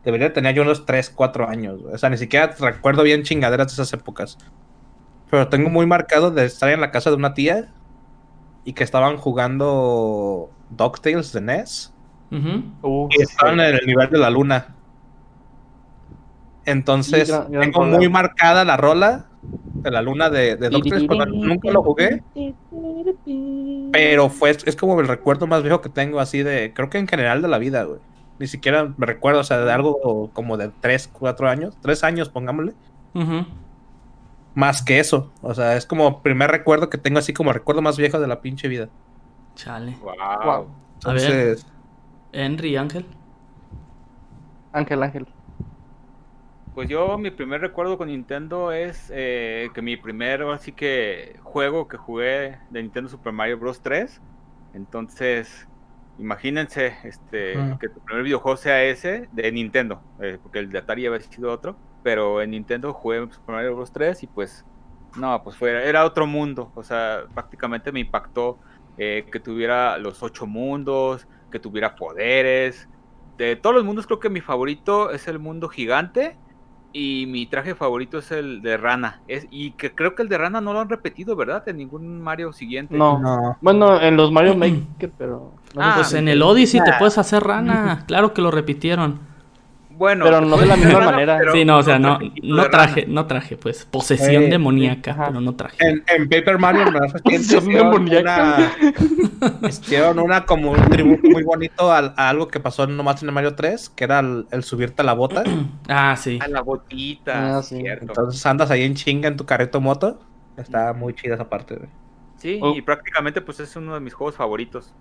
debería 0.04 0.32
tener 0.32 0.54
yo 0.54 0.62
unos 0.62 0.86
3, 0.86 1.10
4 1.10 1.48
años. 1.48 1.80
O 1.92 1.98
sea, 1.98 2.08
ni 2.08 2.16
siquiera 2.16 2.54
recuerdo 2.60 3.02
bien 3.02 3.24
chingaderas 3.24 3.66
de 3.66 3.72
esas 3.82 3.92
épocas. 3.92 4.38
Pero 5.28 5.48
tengo 5.48 5.70
muy 5.70 5.86
marcado 5.86 6.30
de 6.30 6.44
estar 6.44 6.68
en 6.70 6.80
la 6.80 6.92
casa 6.92 7.10
de 7.10 7.16
una 7.16 7.34
tía 7.34 7.72
y 8.64 8.74
que 8.74 8.84
estaban 8.84 9.16
jugando 9.16 10.50
DuckTales 10.70 11.32
de 11.32 11.40
NES. 11.40 11.92
Uf, 12.82 13.10
y 13.10 13.22
estaban 13.22 13.58
en 13.58 13.74
el 13.74 13.86
nivel 13.86 14.08
de 14.08 14.18
la 14.18 14.30
luna. 14.30 14.76
Entonces, 16.68 17.26
Sí, 17.28 17.32
gran- 17.32 17.50
gran 17.50 17.62
tengo 17.72 17.84
muy 17.86 18.08
marcada 18.10 18.62
la 18.64 18.76
rola 18.76 19.26
de 19.42 19.90
la 19.90 20.02
luna 20.02 20.28
de, 20.28 20.56
de 20.56 20.68
cuando 21.06 21.24
Nunca 21.26 21.70
lo 21.70 21.82
jugué, 21.82 22.22
pero 23.92 24.28
fue, 24.28 24.50
es 24.50 24.76
como 24.76 25.00
el 25.00 25.08
recuerdo 25.08 25.46
más 25.46 25.62
viejo 25.62 25.80
que 25.80 25.88
tengo, 25.88 26.20
así 26.20 26.42
de, 26.42 26.72
creo 26.74 26.90
que 26.90 26.98
en 26.98 27.08
general 27.08 27.40
de 27.40 27.48
la 27.48 27.58
vida, 27.58 27.84
güey. 27.84 28.00
Ni 28.38 28.46
siquiera 28.46 28.92
me 28.96 29.06
recuerdo, 29.06 29.40
o 29.40 29.44
sea, 29.44 29.58
de 29.58 29.72
algo 29.72 30.30
como 30.34 30.56
de 30.58 30.70
3, 30.80 31.08
4 31.12 31.48
años, 31.48 31.74
3 31.80 32.04
años, 32.04 32.28
pongámosle. 32.28 32.74
Ujú. 33.14 33.46
Más 34.54 34.82
que 34.82 34.98
eso, 34.98 35.32
o 35.40 35.54
sea, 35.54 35.76
es 35.76 35.86
como 35.86 36.22
primer 36.22 36.50
recuerdo 36.50 36.90
que 36.90 36.98
tengo 36.98 37.18
así 37.18 37.32
como 37.32 37.52
recuerdo 37.52 37.80
más 37.80 37.96
viejo 37.96 38.20
de 38.20 38.28
la 38.28 38.40
pinche 38.42 38.68
vida. 38.68 38.88
Chale. 39.54 39.96
Wow. 40.02 40.14
Wow. 40.44 40.66
A 41.04 41.12
ver. 41.14 41.56
Henry, 42.32 42.76
Ángel. 42.76 43.06
Ángel, 44.72 45.02
Ángel. 45.02 45.26
Pues 46.78 46.88
yo, 46.88 47.18
mi 47.18 47.32
primer 47.32 47.60
recuerdo 47.60 47.98
con 47.98 48.06
Nintendo 48.06 48.70
es 48.70 49.10
eh, 49.12 49.68
que 49.74 49.82
mi 49.82 49.96
primer, 49.96 50.42
así 50.42 50.70
que 50.70 51.36
juego 51.42 51.88
que 51.88 51.96
jugué 51.96 52.60
de 52.70 52.82
Nintendo 52.82 53.10
Super 53.10 53.32
Mario 53.32 53.58
Bros. 53.58 53.80
3. 53.82 54.20
Entonces, 54.74 55.66
imagínense 56.20 56.94
este, 57.02 57.54
que 57.80 57.88
tu 57.88 57.98
primer 57.98 58.22
videojuego 58.22 58.56
sea 58.56 58.84
ese 58.84 59.28
de 59.32 59.50
Nintendo, 59.50 60.00
eh, 60.20 60.38
porque 60.40 60.60
el 60.60 60.70
de 60.70 60.78
Atari 60.78 61.04
había 61.04 61.18
sido 61.18 61.50
otro, 61.50 61.74
pero 62.04 62.40
en 62.42 62.52
Nintendo 62.52 62.92
jugué 62.92 63.28
Super 63.28 63.56
Mario 63.56 63.74
Bros. 63.74 63.90
3 63.90 64.22
y 64.22 64.28
pues, 64.28 64.64
no, 65.16 65.42
pues 65.42 65.56
fue, 65.56 65.72
era 65.84 66.04
otro 66.04 66.28
mundo, 66.28 66.70
o 66.76 66.84
sea, 66.84 67.24
prácticamente 67.34 67.90
me 67.90 67.98
impactó 67.98 68.56
eh, 68.98 69.26
que 69.32 69.40
tuviera 69.40 69.98
los 69.98 70.22
ocho 70.22 70.46
mundos, 70.46 71.26
que 71.50 71.58
tuviera 71.58 71.96
poderes. 71.96 72.88
De 73.36 73.56
todos 73.56 73.74
los 73.74 73.84
mundos 73.84 74.06
creo 74.06 74.20
que 74.20 74.30
mi 74.30 74.40
favorito 74.40 75.10
es 75.10 75.26
el 75.26 75.40
mundo 75.40 75.68
gigante 75.68 76.36
y 76.92 77.26
mi 77.28 77.46
traje 77.46 77.74
favorito 77.74 78.18
es 78.18 78.30
el 78.30 78.62
de 78.62 78.76
rana. 78.76 79.20
Es, 79.28 79.46
y 79.50 79.72
que 79.72 79.94
creo 79.94 80.14
que 80.14 80.22
el 80.22 80.28
de 80.28 80.38
rana 80.38 80.60
no 80.60 80.72
lo 80.72 80.80
han 80.80 80.88
repetido, 80.88 81.36
¿verdad? 81.36 81.68
En 81.68 81.76
ningún 81.76 82.20
Mario 82.20 82.52
siguiente. 82.52 82.96
No. 82.96 83.18
no. 83.18 83.56
Bueno, 83.60 84.00
en 84.00 84.16
los 84.16 84.32
Mario 84.32 84.56
Maker, 84.56 85.12
pero. 85.16 85.52
no 85.74 85.82
Ah, 85.82 85.92
Pues 85.96 86.14
en 86.14 86.28
el 86.28 86.42
Odyssey 86.42 86.80
te 86.82 86.92
puedes 86.98 87.18
hacer 87.18 87.42
rana. 87.42 88.04
Claro 88.08 88.32
que 88.32 88.42
lo 88.42 88.50
repitieron. 88.50 89.27
Bueno, 89.98 90.24
Pero 90.24 90.40
no 90.42 90.56
de 90.56 90.66
la 90.66 90.76
misma 90.76 91.00
manera. 91.10 91.38
pero 91.38 91.52
sí, 91.52 91.64
no, 91.64 91.78
o 91.78 91.82
sea, 91.82 91.98
no, 91.98 92.20
no 92.42 92.70
traje, 92.70 93.04
no 93.08 93.26
traje, 93.26 93.56
pues. 93.56 93.84
Posesión 93.84 94.44
Eh, 94.44 94.48
demoníaca, 94.48 95.10
ajá. 95.10 95.26
pero 95.26 95.40
no 95.40 95.56
traje. 95.56 95.76
En, 95.80 96.04
en 96.06 96.28
Paper 96.28 96.56
Mario 96.58 96.84
Son 96.84 97.32
hicieron 97.32 97.66
demoníacas. 97.68 98.70
una, 98.80 99.68
hicieron 99.68 100.18
una 100.20 100.46
como 100.46 100.70
un 100.70 100.80
tributo 100.88 101.28
muy 101.28 101.42
bonito 101.42 101.92
al- 101.92 102.14
a, 102.16 102.28
algo 102.28 102.46
que 102.46 102.60
pasó 102.60 102.86
nomás 102.86 103.22
en 103.22 103.28
el 103.30 103.34
Mario 103.34 103.56
3, 103.56 103.88
que 103.90 104.04
era 104.04 104.20
el, 104.20 104.46
el 104.52 104.62
subirte 104.62 105.02
a 105.02 105.04
la 105.04 105.14
bota. 105.14 105.42
Ah, 105.88 106.16
sí. 106.16 106.38
A 106.40 106.46
la 106.48 106.60
botita, 106.62 107.58
Ah, 107.58 107.62
sí. 107.62 107.76
cierto. 107.80 108.04
Entonces 108.06 108.44
andas 108.46 108.70
ahí 108.70 108.84
en 108.84 108.94
chinga 108.94 109.26
en 109.28 109.36
tu 109.36 109.46
carrito 109.46 109.80
moto. 109.80 110.20
Está 110.56 110.92
muy 110.92 111.12
chida 111.14 111.34
esa 111.34 111.48
parte, 111.48 111.74
güey. 111.76 111.88
Sí, 112.36 112.60
Oh. 112.62 112.72
y 112.76 112.82
prácticamente 112.82 113.40
pues 113.40 113.58
es 113.58 113.74
uno 113.74 113.94
de 113.94 114.00
mis 114.00 114.14
juegos 114.14 114.36
favoritos. 114.36 114.94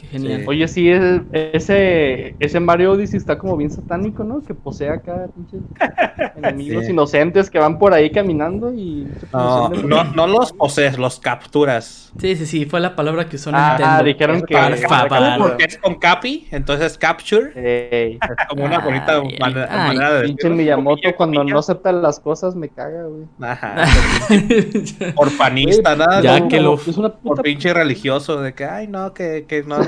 Qué 0.00 0.06
genial. 0.06 0.40
Sí. 0.40 0.46
Oye, 0.48 0.68
sí, 0.68 0.88
es- 0.90 1.20
ese, 1.32 2.34
ese 2.38 2.60
Mario 2.60 2.92
Odyssey 2.92 3.16
está 3.18 3.36
como 3.38 3.56
bien 3.56 3.70
satánico, 3.70 4.22
¿no? 4.24 4.40
Que 4.42 4.54
posee 4.54 4.88
acá 4.90 5.26
pinches 5.34 5.60
enemigos 6.36 6.84
Sí. 6.86 6.92
inocentes 6.92 7.50
que 7.50 7.58
van 7.58 7.78
por 7.78 7.92
ahí 7.92 8.10
caminando 8.10 8.72
y... 8.72 9.06
No, 9.32 9.68
no, 9.70 10.04
no 10.04 10.26
los 10.26 10.52
posees, 10.52 10.98
los 10.98 11.18
capturas. 11.18 12.12
Sí, 12.18 12.36
sí, 12.36 12.46
sí, 12.46 12.64
fue 12.66 12.80
la 12.80 12.94
palabra 12.96 13.28
que 13.28 13.36
usó 13.36 13.50
Ah, 13.52 13.76
Nintendo. 13.78 14.04
dijeron 14.04 14.42
que... 14.42 14.56
Por 14.56 15.08
favor. 15.08 15.48
Porque 15.48 15.64
es 15.64 15.78
con 15.78 15.96
Capi, 15.96 16.46
entonces 16.50 16.96
capture 16.96 17.52
es 17.54 18.18
como 18.48 18.64
una 18.64 18.78
bonita 18.78 19.16
Ay, 19.20 19.36
man- 19.40 19.66
ay, 19.68 19.88
manera 19.88 20.12
de 20.14 20.24
pinche. 20.28 20.48
Miyamoto 20.50 21.14
cuando 21.16 21.44
no 21.44 21.58
acepta 21.58 21.92
las 21.92 22.20
cosas 22.20 22.54
me 22.54 22.68
caga, 22.68 23.04
güey. 23.04 23.24
Ajá. 23.40 23.84
Por 25.14 25.36
panista, 25.36 25.96
nada. 25.96 26.20
Ya 26.20 26.38
como 26.38 26.48
que 26.48 26.60
lo- 26.60 26.74
Es 26.74 26.96
una 26.96 27.10
Por 27.10 27.20
puta... 27.20 27.42
pinche 27.42 27.72
religioso, 27.74 28.40
de 28.40 28.54
que, 28.54 28.64
ay, 28.64 28.86
no, 28.88 29.12
que, 29.14 29.44
que 29.48 29.62
no 29.62 29.82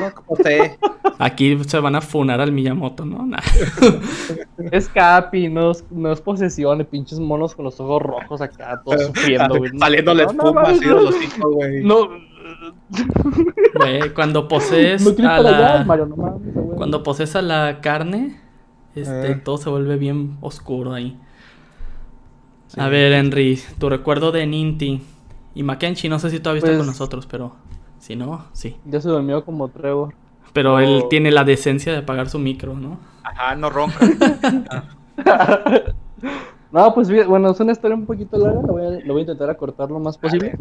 Aquí 1.18 1.58
se 1.64 1.78
van 1.80 1.96
a 1.96 2.00
funar 2.00 2.40
al 2.40 2.52
Miyamoto, 2.52 3.04
¿no? 3.04 3.24
Nah. 3.26 3.38
Es 4.72 4.88
Capi, 4.88 5.48
no 5.48 5.70
es, 5.72 5.84
no 5.90 6.12
es 6.12 6.20
posesión, 6.20 6.86
pinches 6.90 7.18
monos 7.18 7.54
con 7.54 7.64
los 7.64 7.78
ojos 7.80 8.02
rojos 8.02 8.40
acá, 8.40 8.80
todos 8.84 9.02
sufriendo, 9.06 9.56
güey. 9.58 9.70
Saliéndole 9.78 10.26
No, 10.26 10.32
no, 10.32 10.42
espuma 10.42 10.62
así 10.62 10.80
de 10.80 10.86
los 10.94 11.22
hijos, 11.22 11.54
güey. 11.54 11.84
No, 11.84 12.08
Güey, 13.74 14.12
cuando 14.14 14.48
posees 14.48 15.02
no 15.18 15.28
a 15.28 15.36
allá, 15.36 15.50
la... 15.78 15.84
Mario, 15.84 16.06
no 16.06 16.16
mames, 16.16 16.52
güey. 16.54 16.76
Cuando 16.76 17.02
posees 17.02 17.36
a 17.36 17.42
la 17.42 17.80
carne, 17.80 18.40
este, 18.94 19.32
Eh. 19.32 19.34
todo 19.36 19.56
se 19.58 19.70
vuelve 19.70 19.96
bien 19.96 20.36
oscuro 20.40 20.92
ahí. 20.92 21.16
A 22.76 22.88
ver, 22.88 23.12
Henry, 23.12 23.58
tu 23.78 23.88
recuerdo 23.88 24.32
de 24.32 24.46
Ninty. 24.46 25.00
Y 25.54 25.62
Mackenzie, 25.62 26.08
no 26.10 26.18
sé 26.18 26.30
si 26.30 26.40
todavía 26.40 26.58
está 26.58 26.68
Pues- 26.70 26.78
con 26.78 26.86
nosotros, 26.86 27.26
pero 27.26 27.54
si 28.00 28.16
no, 28.16 28.46
sí. 28.52 28.76
Ya 28.86 29.00
se 29.00 29.08
durmió 29.08 29.44
como 29.44 29.68
Trevor. 29.68 30.14
Pero 30.52 30.80
él 30.80 31.04
tiene 31.08 31.30
la 31.30 31.44
decencia 31.44 31.92
de 31.92 31.98
apagar 31.98 32.28
su 32.28 32.38
micro, 32.38 32.74
¿no? 32.74 32.98
Ajá, 33.22 33.54
no 33.54 33.70
ronca. 33.70 34.00
no, 36.72 36.94
pues 36.94 37.08
bueno, 37.28 37.50
es 37.50 37.60
una 37.60 37.72
historia 37.72 37.96
un 37.96 38.06
poquito 38.06 38.36
larga, 38.38 38.62
lo 38.62 38.72
voy 38.72 38.82
a, 38.84 38.90
lo 39.04 39.12
voy 39.12 39.20
a 39.20 39.20
intentar 39.20 39.50
acortar 39.50 39.90
lo 39.90 40.00
más 40.00 40.18
posible. 40.18 40.56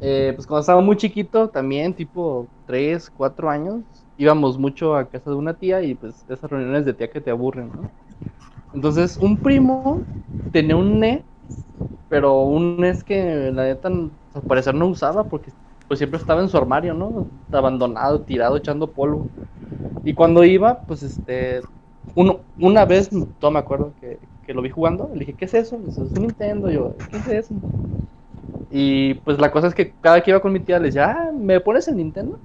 Eh, 0.00 0.32
pues 0.34 0.46
cuando 0.46 0.60
estaba 0.60 0.80
muy 0.82 0.96
chiquito, 0.96 1.48
también 1.48 1.94
tipo 1.94 2.46
3, 2.66 3.10
4 3.16 3.48
años, 3.48 3.82
íbamos 4.18 4.58
mucho 4.58 4.96
a 4.96 5.08
casa 5.08 5.30
de 5.30 5.36
una 5.36 5.54
tía 5.54 5.80
y 5.82 5.94
pues 5.94 6.26
esas 6.28 6.50
reuniones 6.50 6.84
de 6.84 6.92
tía 6.92 7.08
que 7.08 7.20
te 7.20 7.30
aburren, 7.30 7.70
¿no? 7.74 7.90
Entonces, 8.74 9.16
un 9.16 9.36
primo 9.36 10.02
tenía 10.52 10.76
un 10.76 10.98
NES, 10.98 11.22
pero 12.08 12.42
un 12.42 12.78
NES 12.78 13.04
que 13.04 13.50
la 13.52 13.64
neta 13.64 13.88
al 13.88 14.10
parecer 14.46 14.74
no 14.74 14.86
usaba 14.86 15.24
porque 15.24 15.50
pues 15.88 15.98
siempre 15.98 16.18
estaba 16.18 16.42
en 16.42 16.48
su 16.50 16.56
armario, 16.58 16.94
¿no? 16.94 17.28
Abandonado, 17.52 18.22
tirado, 18.22 18.56
echando 18.58 18.92
polvo. 18.92 19.30
Y 20.04 20.14
cuando 20.14 20.44
iba, 20.44 20.86
pues 20.86 21.02
este, 21.02 21.62
uno, 22.14 22.42
una 22.58 22.84
vez, 22.86 23.10
no 23.12 23.50
me 23.50 23.58
acuerdo 23.58 23.94
que, 24.00 24.20
que 24.42 24.54
lo 24.54 24.62
vi 24.62 24.70
jugando, 24.70 25.10
le 25.12 25.20
dije, 25.20 25.34
¿qué 25.36 25.46
es 25.46 25.54
eso? 25.54 25.78
Dice, 25.78 26.04
es 26.04 26.14
un 26.14 26.22
Nintendo, 26.22 26.70
yo, 26.70 26.96
¿qué 27.10 27.18
es 27.18 27.28
eso? 27.28 27.54
Y 28.70 29.14
pues 29.14 29.38
la 29.38 29.50
cosa 29.50 29.68
es 29.68 29.74
que 29.74 29.94
cada 30.00 30.22
que 30.22 30.30
iba 30.30 30.40
con 30.40 30.52
mi 30.52 30.60
tía 30.60 30.78
le 30.78 30.86
decía, 30.86 31.10
ah, 31.10 31.32
¿me 31.32 31.60
pones 31.60 31.88
el 31.88 31.96
Nintendo? 31.96 32.38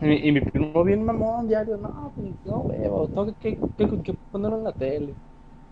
Y, 0.00 0.28
y 0.28 0.32
mi 0.32 0.40
primo 0.42 0.84
bien 0.84 1.04
mamón 1.04 1.48
diario, 1.48 1.76
no, 1.76 2.12
pues 2.16 2.34
no, 2.44 2.60
huevo, 2.62 3.08
tengo 3.10 3.36
que, 3.38 4.14
ponerlo 4.30 4.58
en 4.58 4.64
la 4.64 4.72
tele. 4.72 5.16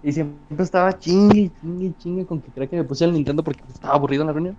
Y 0.02 0.12
siempre 0.12 0.64
estaba 0.64 0.98
chingue, 0.98 1.50
chingue, 1.60 1.94
chingue 1.96 2.26
con 2.26 2.42
que 2.42 2.52
creía 2.52 2.70
que 2.70 2.76
me 2.76 2.84
puse 2.84 3.04
el 3.04 3.12
Nintendo 3.14 3.44
porque 3.44 3.62
estaba 3.68 3.94
aburrido 3.94 4.22
en 4.22 4.28
la 4.28 4.32
reunión. 4.34 4.58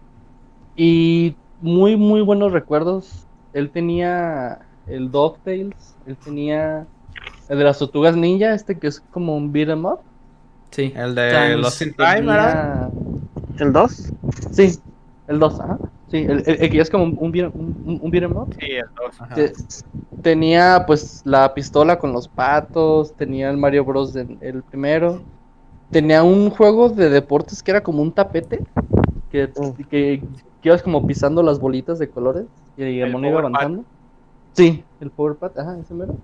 Y 0.75 1.40
muy, 1.61 1.95
muy 1.95 2.21
buenos 2.21 2.51
recuerdos. 2.51 3.25
Él 3.53 3.69
tenía 3.69 4.59
el 4.87 5.11
DuckTales, 5.11 5.95
él 6.05 6.17
tenía 6.17 6.85
el 7.49 7.57
de 7.57 7.63
las 7.63 7.79
tortugas 7.79 8.15
ninja, 8.15 8.53
este 8.53 8.77
que 8.77 8.87
es 8.87 8.99
como 9.11 9.35
un 9.35 9.51
beat 9.51 9.69
em 9.69 9.85
up. 9.85 9.99
Sí. 10.71 10.93
El 10.95 11.15
de 11.15 11.57
Lost 11.57 11.81
in 11.81 11.93
Time, 11.93 12.21
¿verdad? 12.21 12.89
¿El 13.59 13.73
2? 13.73 14.13
Sí, 14.51 14.79
el 15.27 15.39
2, 15.39 15.59
ajá. 15.59 15.77
Sí, 16.09 16.17
el, 16.17 16.43
el, 16.45 16.69
que 16.69 16.79
es 16.79 16.89
como 16.89 17.05
un, 17.05 17.17
un, 17.19 17.51
un, 17.85 17.99
un 18.01 18.11
beat 18.11 18.23
em 18.23 18.35
up. 18.35 18.55
Sí, 18.59 18.67
el 18.71 18.85
2. 19.35 19.85
Tenía 20.21 20.83
pues 20.87 21.21
la 21.25 21.53
pistola 21.53 21.99
con 21.99 22.13
los 22.13 22.27
patos, 22.27 23.13
tenía 23.15 23.49
el 23.49 23.57
Mario 23.57 23.85
Bros. 23.85 24.13
De, 24.13 24.37
el 24.41 24.63
primero. 24.63 25.21
Tenía 25.89 26.23
un 26.23 26.49
juego 26.49 26.89
de 26.89 27.09
deportes 27.09 27.61
que 27.61 27.71
era 27.71 27.83
como 27.83 28.01
un 28.01 28.13
tapete. 28.13 28.61
Que, 29.29 29.49
que 29.89 30.21
que 30.61 30.69
ibas 30.69 30.83
como 30.83 31.05
pisando 31.05 31.43
las 31.43 31.59
bolitas 31.59 31.99
de 31.99 32.09
colores 32.09 32.45
y 32.77 32.99
el, 32.99 33.11
mono 33.11 33.27
iba 33.27 33.39
avanzando. 33.39 33.83
Sí, 34.53 34.83
el 34.99 35.09
Power 35.09 35.35
Pad, 35.35 35.57
ajá, 35.57 35.77
ese 35.79 35.93
mero. 35.93 36.15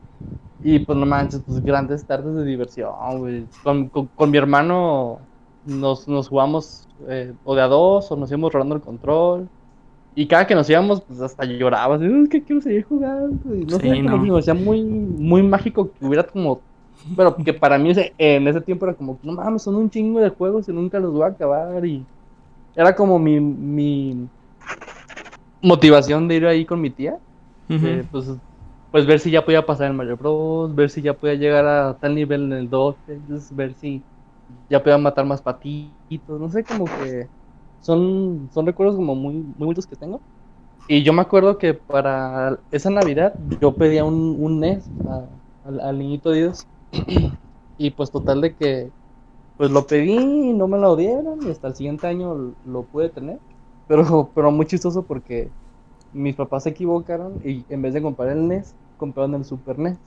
Y 0.64 0.80
pues 0.80 0.98
no 0.98 1.06
manches, 1.06 1.42
pues 1.46 1.64
grandes 1.64 2.06
tardes 2.06 2.36
de 2.36 2.44
diversión, 2.44 2.94
güey. 3.20 3.46
Con, 3.64 3.90
con, 3.90 4.32
mi 4.32 4.38
hermano 4.38 5.20
nos, 5.66 6.08
nos 6.08 6.28
jugamos 6.28 6.88
eh, 7.08 7.34
o 7.46 7.56
de 7.56 7.62
a 7.62 7.68
dos 7.68 8.12
o 8.12 8.16
nos 8.16 8.30
íbamos 8.30 8.52
rolando 8.52 8.76
el 8.76 8.82
control. 8.82 9.48
Y 10.16 10.26
cada 10.26 10.48
que 10.48 10.56
nos 10.56 10.70
íbamos, 10.70 11.02
pues 11.02 11.22
hasta 11.22 11.46
llorabas. 11.46 12.02
Es 12.02 12.30
que 12.30 12.42
quiero 12.42 12.62
seguir 12.62 12.84
jugando. 12.86 13.56
Y 13.56 13.66
no 13.66 13.78
sé, 13.78 14.02
no. 14.02 14.18
me 14.18 14.36
decía 14.36 14.56
muy, 14.56 14.84
muy 14.84 15.44
mágico 15.44 15.92
que 15.92 16.06
hubiera 16.06 16.24
como. 16.24 16.62
Pero 17.16 17.36
que 17.36 17.54
para 17.54 17.78
mí 17.78 17.94
en 18.18 18.48
ese 18.48 18.62
tiempo 18.62 18.88
era 18.88 18.96
como, 18.96 19.20
no 19.22 19.34
mames, 19.34 19.62
son 19.62 19.76
un 19.76 19.90
chingo 19.92 20.20
de 20.20 20.30
juegos 20.30 20.68
y 20.68 20.74
nunca 20.74 21.00
los 21.00 21.14
voy 21.14 21.22
a 21.22 21.28
acabar. 21.28 21.86
Y 21.86 22.04
era 22.78 22.96
como 22.96 23.18
mi, 23.18 23.40
mi 23.40 24.30
motivación 25.64 26.28
de 26.28 26.36
ir 26.36 26.46
ahí 26.46 26.64
con 26.64 26.80
mi 26.80 26.92
tía. 26.92 27.18
Pues, 28.12 28.28
pues 28.92 29.06
ver 29.08 29.20
si 29.20 29.32
ya 29.32 29.44
podía 29.44 29.66
pasar 29.66 29.90
en 29.90 29.98
Mario 29.98 30.16
Bros, 30.16 30.76
ver 30.76 30.92
si 30.92 31.02
ya 31.02 31.14
podía 31.14 31.34
llegar 31.34 31.66
a 31.66 31.98
tal 31.98 32.14
nivel 32.14 32.44
en 32.44 32.54
el 32.54 32.70
12, 32.70 33.20
ver 33.52 33.74
si 33.74 34.04
ya 34.70 34.82
podía 34.82 35.00
matar 35.00 35.26
más 35.26 35.42
patitos, 35.42 36.40
no 36.40 36.50
sé, 36.50 36.64
como 36.64 36.86
que 36.86 37.28
son, 37.82 38.48
son 38.54 38.66
recuerdos 38.68 38.96
como 38.96 39.16
muy, 39.16 39.34
muy 39.34 39.56
bonitos 39.58 39.88
que 39.88 39.96
tengo. 39.96 40.22
Y 40.88 41.02
yo 41.02 41.14
me 41.14 41.22
acuerdo 41.24 41.58
que 41.58 41.74
para 41.74 42.60
esa 42.72 42.92
Navidad 42.92 43.36
yo 43.60 43.74
pedía 43.74 44.06
un, 44.06 44.38
un 44.40 44.64
NES 44.64 44.88
al 45.64 45.98
niñito 45.98 46.32
Dios. 46.32 46.66
y 47.78 47.90
pues 47.92 48.12
total 48.12 48.42
de 48.42 48.56
que 48.56 48.92
pues 49.58 49.72
lo 49.72 49.88
pedí 49.88 50.14
y 50.14 50.54
no 50.54 50.68
me 50.68 50.78
lo 50.78 50.96
dieron 50.96 51.40
y 51.46 51.50
hasta 51.50 51.68
el 51.68 51.76
siguiente 51.76 52.08
año 52.08 52.54
lo 52.66 52.84
pude 52.84 53.10
tener. 53.10 53.40
Pero, 53.88 54.30
pero 54.36 54.52
muy 54.52 54.66
chistoso 54.66 55.02
porque 55.04 55.50
mis 56.14 56.36
papás 56.36 56.64
se 56.64 56.70
equivocaron 56.70 57.42
y 57.44 57.66
en 57.70 57.82
vez 57.82 57.94
de 57.94 58.02
comprar 58.02 58.30
el 58.30 58.48
NES, 58.48 58.76
compraron 58.98 59.36
el 59.36 59.46
Super 59.46 59.80
NES. 59.80 59.98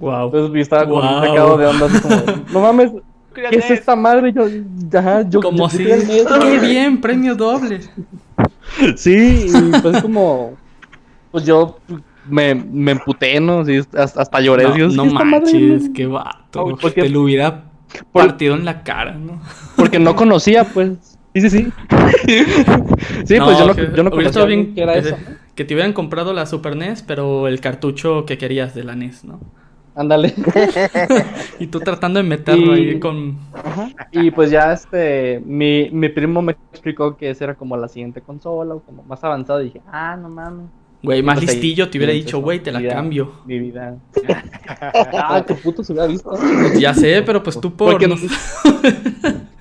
Wow. 0.00 0.26
Entonces 0.26 0.52
yo 0.52 0.60
estaba 0.60 0.88
como 0.88 1.02
sacado 1.02 1.58
de 1.58 1.66
onda, 1.66 1.86
así 1.86 2.00
como, 2.00 2.16
no 2.52 2.60
mames, 2.60 2.92
¿qué 3.34 3.56
es 3.56 3.70
esta 3.70 3.96
madre? 3.96 4.32
Yo, 4.32 4.46
ya, 4.88 5.28
yo, 5.28 5.40
como 5.40 5.68
si, 5.68 5.84
qué 5.84 6.58
bien, 6.60 7.00
premio 7.00 7.34
doble. 7.34 7.80
Sí, 8.96 9.46
y 9.48 9.80
pues 9.80 10.00
como, 10.00 10.52
pues 11.32 11.44
yo 11.44 11.76
me, 12.28 12.54
me 12.54 12.92
emputé, 12.92 13.40
¿no? 13.40 13.64
Sí, 13.64 13.80
hasta, 13.96 14.22
hasta 14.22 14.40
lloré. 14.40 14.64
No, 14.88 15.04
no 15.04 15.24
manches, 15.24 15.90
qué 15.92 16.06
vato. 16.06 16.76
Porque, 16.80 17.02
te 17.02 17.08
lo 17.08 17.22
hubiera 17.22 17.64
partido 18.12 18.54
en 18.54 18.64
la 18.64 18.82
cara, 18.82 19.12
¿no? 19.12 19.40
Porque 19.76 19.98
no 19.98 20.16
conocía, 20.16 20.64
pues. 20.64 21.18
Sí, 21.34 21.40
sí, 21.40 21.50
sí. 21.50 21.64
sí, 23.26 23.36
pues 23.40 23.58
yo 23.58 23.66
no, 23.66 23.74
yo 23.74 24.02
no 24.02 24.10
conocía 24.10 24.44
bien 24.44 24.74
que 24.74 24.82
era 24.82 24.94
eso. 24.94 25.16
Que 25.54 25.64
te 25.64 25.74
hubieran 25.74 25.92
comprado 25.92 26.32
la 26.32 26.46
Super 26.46 26.76
NES, 26.76 27.02
pero 27.02 27.48
el 27.48 27.60
cartucho 27.60 28.24
que 28.24 28.38
querías 28.38 28.74
de 28.74 28.84
la 28.84 28.94
NES, 28.94 29.24
¿no? 29.24 29.40
Ándale. 29.96 30.34
y 31.60 31.68
tú 31.68 31.78
tratando 31.80 32.18
de 32.18 32.28
meterlo 32.28 32.72
ahí 32.72 32.98
con... 32.98 33.38
Ajá. 33.52 33.90
Y 34.10 34.32
pues 34.32 34.50
ya 34.50 34.72
este, 34.72 35.40
mi, 35.44 35.88
mi 35.90 36.08
primo 36.08 36.42
me 36.42 36.52
explicó 36.72 37.16
que 37.16 37.30
esa 37.30 37.44
era 37.44 37.54
como 37.54 37.76
la 37.76 37.86
siguiente 37.86 38.20
consola 38.20 38.74
o 38.74 38.80
como 38.80 39.04
más 39.04 39.22
avanzada 39.22 39.62
y 39.62 39.66
dije, 39.66 39.82
ah, 39.92 40.16
no 40.20 40.28
mames. 40.28 40.66
Güey, 41.04 41.22
más 41.22 41.38
pues 41.38 41.52
listillo 41.52 41.90
te 41.90 41.98
hubiera 41.98 42.14
dicho, 42.14 42.40
güey, 42.40 42.60
te 42.60 42.72
la 42.72 42.82
cambio. 42.88 43.32
Mi 43.44 43.58
vida. 43.58 43.98
ah, 44.80 45.44
qué 45.46 45.54
puto 45.54 45.84
se 45.84 45.92
hubiera 45.92 46.08
visto. 46.08 46.32
Ya 46.78 46.94
sé, 46.94 47.22
pero 47.22 47.42
pues 47.42 47.60
tú 47.60 47.76
por... 47.76 48.00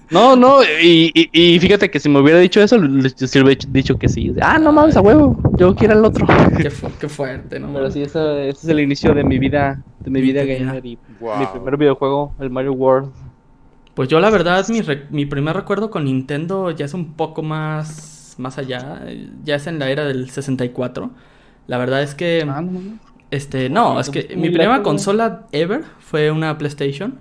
No, 0.09 0.35
no, 0.35 0.63
y, 0.81 1.11
y, 1.13 1.59
fíjate 1.59 1.89
que 1.89 1.99
si 1.99 2.07
me 2.07 2.19
hubiera 2.19 2.39
dicho 2.39 2.61
eso, 2.61 2.77
si 3.15 3.39
hubiera 3.39 3.59
dicho 3.69 3.97
que 3.97 4.07
sí. 4.07 4.33
Ah, 4.41 4.59
no 4.59 4.71
mames, 4.71 4.95
a 4.95 5.01
huevo, 5.01 5.37
yo 5.57 5.75
quiero 5.75 5.95
el 5.95 6.05
otro. 6.05 6.25
Qué, 6.57 6.71
qué 6.99 7.09
fuerte, 7.09 7.59
¿no? 7.59 7.73
Pero 7.73 7.91
sí, 7.91 8.03
ese, 8.03 8.49
es 8.49 8.63
el 8.65 8.79
inicio 8.79 9.13
de 9.13 9.23
mi 9.23 9.39
vida, 9.39 9.83
de 9.99 10.11
mi 10.11 10.21
vida 10.21 10.45
gamer 10.45 10.85
y 10.85 10.97
mi 11.19 11.45
primer 11.51 11.77
videojuego, 11.77 12.33
el 12.39 12.49
Mario 12.51 12.73
World. 12.73 13.11
Pues 13.95 14.07
yo 14.07 14.19
la 14.19 14.29
verdad, 14.29 14.65
mi, 14.69 14.81
mi 15.09 15.25
primer 15.25 15.55
recuerdo 15.55 15.89
con 15.89 16.05
Nintendo 16.05 16.71
ya 16.71 16.85
es 16.85 16.93
un 16.93 17.13
poco 17.13 17.41
más, 17.43 18.35
más 18.37 18.57
allá, 18.57 19.01
ya 19.43 19.55
es 19.55 19.67
en 19.67 19.79
la 19.79 19.89
era 19.89 20.05
del 20.05 20.29
64. 20.29 21.11
La 21.67 21.77
verdad 21.77 22.03
es 22.03 22.15
que... 22.15 22.45
Ah, 22.47 22.61
no, 22.61 22.99
Este, 23.31 23.69
no, 23.69 23.99
es 23.99 24.09
que 24.09 24.35
mi 24.35 24.49
primera 24.49 24.83
consola 24.83 25.47
ever 25.51 25.83
fue 25.99 26.31
una 26.31 26.57
PlayStation. 26.57 27.19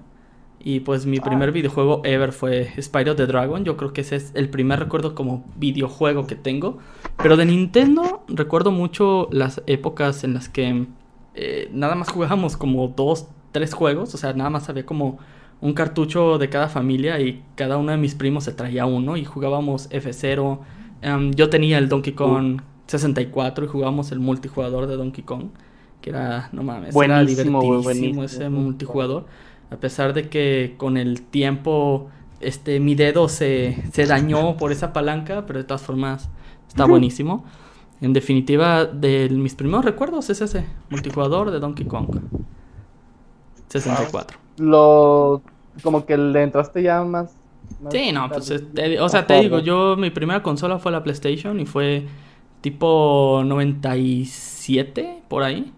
Y 0.64 0.80
pues 0.80 1.06
mi 1.06 1.18
primer 1.18 1.48
ah. 1.48 1.52
videojuego 1.52 2.02
ever 2.04 2.32
fue 2.32 2.72
Spyro 2.80 3.16
the 3.16 3.26
Dragon. 3.26 3.64
Yo 3.64 3.76
creo 3.76 3.92
que 3.92 4.02
ese 4.02 4.16
es 4.16 4.32
el 4.34 4.48
primer 4.48 4.78
recuerdo 4.78 5.14
como 5.14 5.44
videojuego 5.56 6.26
que 6.26 6.36
tengo. 6.36 6.78
Pero 7.20 7.36
de 7.36 7.46
Nintendo 7.46 8.22
recuerdo 8.28 8.70
mucho 8.70 9.28
las 9.32 9.62
épocas 9.66 10.22
en 10.22 10.34
las 10.34 10.48
que 10.48 10.86
eh, 11.34 11.68
nada 11.72 11.94
más 11.94 12.10
jugábamos 12.10 12.56
como 12.56 12.88
dos, 12.88 13.26
tres 13.50 13.74
juegos. 13.74 14.14
O 14.14 14.18
sea, 14.18 14.34
nada 14.34 14.50
más 14.50 14.68
había 14.68 14.86
como 14.86 15.18
un 15.60 15.72
cartucho 15.74 16.38
de 16.38 16.48
cada 16.48 16.68
familia 16.68 17.20
y 17.20 17.42
cada 17.54 17.78
uno 17.78 17.92
de 17.92 17.98
mis 17.98 18.14
primos 18.14 18.44
se 18.44 18.52
traía 18.52 18.86
uno 18.86 19.16
y 19.16 19.24
jugábamos 19.24 19.90
F0. 19.90 20.58
Em, 21.00 21.32
yo 21.32 21.50
tenía 21.50 21.78
el 21.78 21.88
Donkey 21.88 22.12
Kong 22.12 22.60
64 22.98 23.64
y 23.64 23.68
jugábamos 23.68 24.12
el 24.12 24.20
multijugador 24.20 24.86
de 24.86 24.96
Donkey 24.96 25.24
Kong. 25.24 25.46
Que 26.00 26.10
era, 26.10 26.48
no 26.52 26.62
mames, 26.62 26.94
era 26.96 27.24
divertidísimo 27.24 28.24
ese 28.24 28.48
multijugador. 28.48 29.26
A 29.70 29.76
pesar 29.76 30.12
de 30.12 30.28
que 30.28 30.74
con 30.76 30.96
el 30.96 31.22
tiempo 31.22 32.10
este, 32.40 32.80
mi 32.80 32.94
dedo 32.94 33.28
se, 33.28 33.82
se 33.92 34.06
dañó 34.06 34.56
por 34.56 34.72
esa 34.72 34.92
palanca, 34.92 35.46
pero 35.46 35.60
de 35.60 35.64
todas 35.64 35.82
formas 35.82 36.28
está 36.68 36.84
buenísimo. 36.84 37.44
En 38.00 38.12
definitiva, 38.12 38.84
de 38.84 39.28
mis 39.30 39.54
primeros 39.54 39.84
recuerdos 39.84 40.28
es 40.28 40.40
ese, 40.40 40.66
multijugador 40.90 41.52
de 41.52 41.60
Donkey 41.60 41.86
Kong. 41.86 42.18
64. 43.68 44.38
Lo 44.58 45.40
como 45.82 46.04
que 46.04 46.18
le 46.18 46.42
entraste 46.42 46.82
ya 46.82 47.02
más. 47.04 47.34
sí, 47.90 48.12
no, 48.12 48.28
pues 48.28 48.52
o 49.00 49.08
sea, 49.08 49.26
te 49.26 49.40
digo, 49.40 49.60
yo 49.60 49.96
mi 49.96 50.10
primera 50.10 50.42
consola 50.42 50.78
fue 50.78 50.92
la 50.92 51.02
PlayStation 51.02 51.60
y 51.60 51.66
fue 51.66 52.06
tipo 52.62 53.42
97 53.46 55.24
por 55.28 55.44
ahí. 55.44 55.74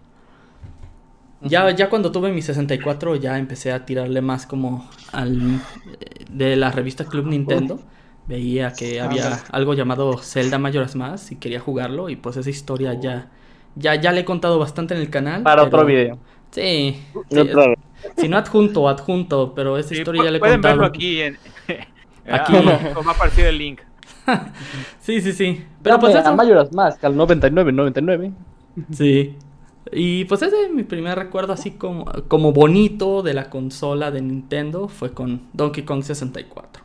Ya, 1.41 1.69
ya 1.71 1.89
cuando 1.89 2.11
tuve 2.11 2.31
mi 2.31 2.41
64 2.41 3.15
ya 3.17 3.37
empecé 3.37 3.71
a 3.71 3.85
tirarle 3.85 4.21
más 4.21 4.47
como 4.47 4.89
al 5.11 5.67
de 6.29 6.55
la 6.55 6.71
revista 6.71 7.07
Club 7.07 7.27
Nintendo. 7.27 7.85
Veía 8.27 8.75
que 8.75 9.01
había 9.01 9.45
algo 9.51 9.73
llamado 9.75 10.17
Zelda 10.17 10.57
Majora's 10.59 10.95
Mask 10.95 11.33
y 11.33 11.37
quería 11.37 11.59
jugarlo 11.59 12.09
y 12.09 12.15
pues 12.15 12.37
esa 12.37 12.49
historia 12.49 12.93
ya 12.95 13.31
Ya, 13.75 13.95
ya 13.95 14.11
le 14.13 14.21
he 14.21 14.25
contado 14.25 14.59
bastante 14.59 14.95
en 14.95 15.01
el 15.01 15.09
canal. 15.11 15.43
Para 15.43 15.63
otro 15.63 15.85
video. 15.85 16.19
Sí. 16.51 17.05
si 18.17 18.27
no 18.29 18.37
adjunto, 18.37 18.87
adjunto, 18.89 19.53
pero 19.55 19.77
esa 19.77 19.93
historia 19.93 20.23
ya 20.23 20.31
le 20.31 20.37
he 20.37 20.39
pueden 20.39 20.61
contado. 20.61 20.75
verlo 20.75 20.85
aquí 20.85 21.21
en... 21.21 21.39
Aquí. 22.27 22.81
Como 22.93 23.09
ha 23.11 23.13
aparecido 23.13 23.49
el 23.49 23.57
link. 23.59 23.81
sí, 24.99 25.21
sí, 25.21 25.33
sí. 25.33 25.65
Pero 25.81 25.99
pues 25.99 26.15
eso... 26.15 26.35
mayores 26.35 26.71
más 26.73 26.97
que 26.97 27.05
al 27.05 27.15
99, 27.15 27.71
99. 27.71 28.31
Sí. 28.91 29.37
Y 29.91 30.25
pues 30.25 30.41
ese 30.41 30.65
es 30.65 30.71
mi 30.71 30.83
primer 30.83 31.17
recuerdo 31.17 31.53
así 31.53 31.71
como, 31.71 32.05
como 32.27 32.51
bonito 32.51 33.21
de 33.21 33.33
la 33.33 33.49
consola 33.49 34.11
de 34.11 34.21
Nintendo 34.21 34.87
fue 34.87 35.13
con 35.13 35.43
Donkey 35.53 35.83
Kong 35.83 36.03
64. 36.03 36.83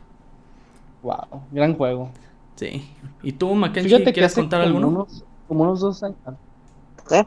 Wow, 1.01 1.41
gran 1.51 1.75
juego. 1.75 2.11
Sí. 2.55 2.87
¿Y 3.23 3.33
tú, 3.33 3.55
Mackenzie, 3.55 4.03
quieres 4.13 4.35
contar 4.35 4.61
alguno? 4.61 5.07
como 5.47 5.63
unos 5.63 5.79
dos 5.81 6.03
años. 6.03 6.17
¿Eh? 7.09 7.25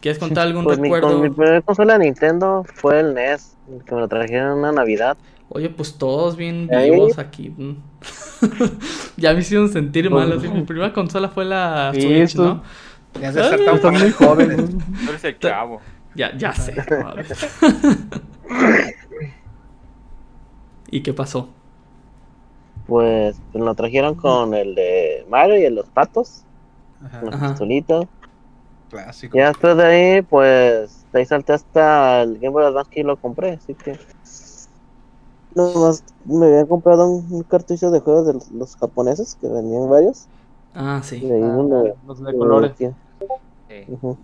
¿Quieres 0.00 0.18
contar 0.18 0.46
algún 0.46 0.64
pues 0.64 0.78
recuerdo? 0.78 1.18
Mi, 1.18 1.28
mi 1.28 1.34
primera 1.34 1.60
consola 1.60 1.98
de 1.98 2.06
Nintendo 2.06 2.64
fue 2.74 3.00
el 3.00 3.14
NES, 3.14 3.56
que 3.84 3.94
me 3.94 4.00
lo 4.00 4.08
trajeron 4.08 4.52
en 4.52 4.58
una 4.58 4.72
Navidad. 4.72 5.16
Oye, 5.54 5.70
pues 5.70 5.96
todos 5.96 6.36
bien 6.36 6.68
vivos 6.68 7.16
aquí. 7.16 7.54
ya 9.16 9.32
me 9.32 9.38
hicieron 9.38 9.68
sentir 9.68 10.10
mal. 10.10 10.32
Así, 10.32 10.48
mi 10.48 10.62
primera 10.62 10.92
consola 10.92 11.28
fue 11.28 11.44
la 11.44 11.92
Switch, 11.94 12.34
¿no? 12.34 12.60
Ya 13.20 13.32
se 13.32 13.40
tan 13.78 13.94
muy 13.94 14.10
jóvenes. 14.10 14.56
Tú 14.56 15.10
eres 15.10 15.22
el 15.22 15.38
chavo. 15.38 15.80
Ya, 16.16 16.36
ya 16.36 16.52
sé. 16.52 16.74
¿Y 20.90 21.02
qué 21.02 21.14
pasó? 21.14 21.48
Pues, 22.88 23.40
pues 23.52 23.64
lo 23.64 23.76
trajeron 23.76 24.16
con 24.16 24.54
el 24.54 24.74
de 24.74 25.24
Mario 25.28 25.56
y 25.56 25.66
el 25.66 25.76
de 25.76 25.82
los 25.82 25.88
patos. 25.88 26.42
Ajá. 27.00 27.20
Con 27.20 27.30
la 27.30 27.38
pistolita. 27.38 28.00
Clásico. 28.90 29.38
Y 29.38 29.40
después 29.40 29.76
de 29.76 29.84
ahí, 29.84 30.22
pues, 30.22 31.06
de 31.12 31.20
ahí 31.20 31.26
salté 31.26 31.52
hasta 31.52 32.22
el 32.22 32.40
Game 32.40 32.48
Boy 32.48 32.64
Advance 32.64 32.90
que 32.90 33.04
lo 33.04 33.16
compré, 33.16 33.52
así 33.52 33.74
que... 33.74 33.96
Nomás 35.54 36.04
me 36.24 36.46
había 36.46 36.66
comprado 36.66 37.08
un, 37.08 37.26
un 37.30 37.42
cartucho 37.42 37.90
de 37.90 38.00
juegos 38.00 38.26
de 38.26 38.34
los, 38.34 38.50
los, 38.50 38.76
japoneses, 38.76 39.36
que 39.40 39.48
venían 39.48 39.88
varios. 39.88 40.26
Ah, 40.74 41.00
sí. 41.02 41.16
Y 41.16 41.28
de 41.28 41.36
ahí 41.36 41.42
ah, 41.42 41.48
donde, 41.48 41.94
los 42.06 42.22
de 42.22 42.36
colores. 42.36 42.72
Uh 42.80 43.96
-huh. 44.02 44.16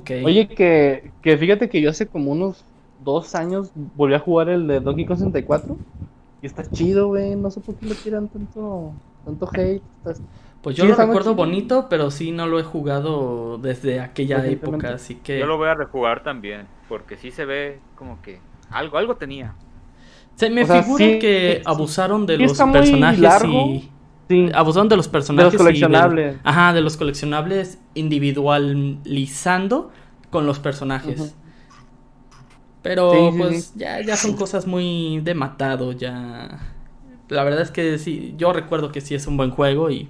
okay. 0.00 0.24
Oye, 0.24 0.48
que, 0.48 1.12
que 1.22 1.36
fíjate 1.36 1.68
que 1.68 1.80
yo 1.80 1.90
hace 1.90 2.06
como 2.06 2.32
unos 2.32 2.64
dos 3.04 3.34
años 3.34 3.70
volví 3.96 4.14
a 4.14 4.18
jugar 4.18 4.48
el 4.48 4.66
de 4.66 4.80
Donkey 4.80 5.06
Kong 5.06 5.18
64 5.18 5.76
y 6.42 6.46
está 6.46 6.68
chido, 6.70 7.08
güey. 7.08 7.36
No 7.36 7.50
sé 7.50 7.60
por 7.60 7.74
qué 7.74 7.86
le 7.86 7.94
tiran 7.94 8.28
tanto, 8.28 8.92
tanto 9.24 9.48
hate. 9.52 9.82
Está... 10.04 10.22
Pues 10.62 10.76
yo 10.76 10.84
sí, 10.84 10.90
lo 10.90 10.96
recuerdo 10.96 11.34
bonito, 11.34 11.86
pero 11.88 12.10
sí 12.10 12.32
no 12.32 12.46
lo 12.46 12.58
he 12.60 12.62
jugado 12.62 13.56
desde 13.56 14.00
aquella 14.00 14.46
época, 14.46 14.92
así 14.92 15.14
que... 15.14 15.38
Yo 15.38 15.46
lo 15.46 15.56
voy 15.56 15.68
a 15.68 15.74
rejugar 15.74 16.22
también, 16.22 16.66
porque 16.86 17.16
sí 17.16 17.30
se 17.30 17.46
ve 17.46 17.80
como 17.96 18.20
que 18.20 18.40
algo, 18.70 18.98
algo 18.98 19.16
tenía. 19.16 19.54
Se 20.36 20.48
me 20.50 20.62
o 20.62 20.66
sea, 20.66 20.82
figura 20.82 21.04
sí, 21.04 21.18
que 21.18 21.56
sí, 21.58 21.62
abusaron 21.66 22.26
de 22.26 22.38
los 22.38 22.56
personajes 22.58 23.20
largo, 23.20 23.66
y... 23.66 23.90
Abusaron 24.54 24.88
de 24.88 24.96
los 24.96 25.08
personajes 25.08 25.52
de 25.52 25.58
los 25.58 25.66
coleccionables. 25.66 26.34
Y 26.34 26.36
de, 26.36 26.40
ajá, 26.44 26.72
de 26.72 26.80
los 26.80 26.96
coleccionables 26.96 27.78
individualizando 27.94 29.90
con 30.30 30.46
los 30.46 30.60
personajes. 30.60 31.20
Uh 31.20 31.24
-huh. 31.24 31.32
Pero 32.82 33.34
pues 33.36 33.74
ya, 33.74 34.00
ya 34.00 34.16
son 34.16 34.36
cosas 34.36 34.66
muy 34.66 35.20
de 35.20 35.34
matado, 35.34 35.92
ya... 35.92 36.60
La 37.28 37.44
verdad 37.44 37.60
es 37.60 37.70
que 37.70 37.98
sí, 37.98 38.34
yo 38.38 38.52
recuerdo 38.52 38.90
que 38.90 39.00
sí 39.00 39.14
es 39.14 39.26
un 39.26 39.36
buen 39.36 39.50
juego 39.50 39.90
y 39.90 40.08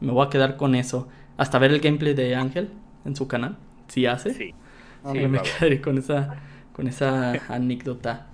me 0.00 0.12
voy 0.12 0.26
a 0.26 0.30
quedar 0.30 0.56
con 0.56 0.74
eso. 0.74 1.08
Hasta 1.36 1.58
ver 1.58 1.72
el 1.72 1.80
gameplay 1.80 2.14
de 2.14 2.36
Ángel 2.36 2.70
en 3.04 3.16
su 3.16 3.26
canal, 3.26 3.56
si 3.88 4.06
hace. 4.06 4.34
Sí. 4.34 4.54
sí 5.12 5.18
me 5.26 5.40
quedaré 5.40 5.80
con 5.80 5.98
esa, 5.98 6.36
con 6.78 6.86
esa 6.86 7.32
anécdota. 7.48 8.28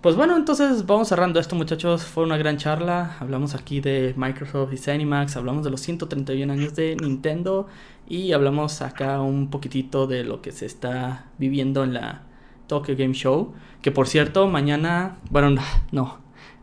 Pues 0.00 0.14
bueno, 0.14 0.36
entonces 0.36 0.86
vamos 0.86 1.08
cerrando 1.08 1.40
esto, 1.40 1.56
muchachos. 1.56 2.04
Fue 2.04 2.22
una 2.22 2.36
gran 2.36 2.56
charla. 2.56 3.16
Hablamos 3.18 3.56
aquí 3.56 3.80
de 3.80 4.14
Microsoft 4.16 4.72
y 4.72 4.76
Zenimax. 4.76 5.36
Hablamos 5.36 5.64
de 5.64 5.70
los 5.70 5.80
131 5.80 6.52
años 6.52 6.76
de 6.76 6.94
Nintendo. 6.94 7.66
Y 8.08 8.30
hablamos 8.30 8.80
acá 8.80 9.20
un 9.20 9.50
poquitito 9.50 10.06
de 10.06 10.22
lo 10.22 10.40
que 10.40 10.52
se 10.52 10.66
está 10.66 11.24
viviendo 11.36 11.82
en 11.82 11.94
la 11.94 12.22
Tokyo 12.68 12.94
Game 12.96 13.14
Show. 13.14 13.54
Que 13.82 13.90
por 13.90 14.06
cierto, 14.06 14.46
mañana. 14.46 15.16
Bueno, 15.28 15.60
no. 15.90 16.18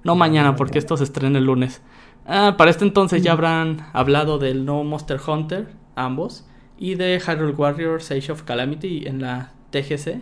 No 0.06 0.16
mañana, 0.16 0.56
porque 0.56 0.80
esto 0.80 0.96
se 0.96 1.04
estrena 1.04 1.39
el 1.39 1.43
lunes. 1.43 1.82
Ah, 2.26 2.56
para 2.58 2.72
este 2.72 2.86
entonces 2.86 3.22
ya 3.22 3.34
habrán 3.34 3.89
hablado 3.91 4.38
del 4.38 4.64
nuevo 4.64 4.86
Monster 4.86 5.20
Hunter, 5.28 5.68
ambos. 5.98 6.48
Y 6.78 6.96
de 6.96 7.20
Hyrule 7.20 7.52
Warriors 7.52 8.12
Age 8.12 8.32
of 8.32 8.43
Calamity 8.43 9.08
en 9.08 9.20
la 9.20 9.52
TGC. 9.72 10.22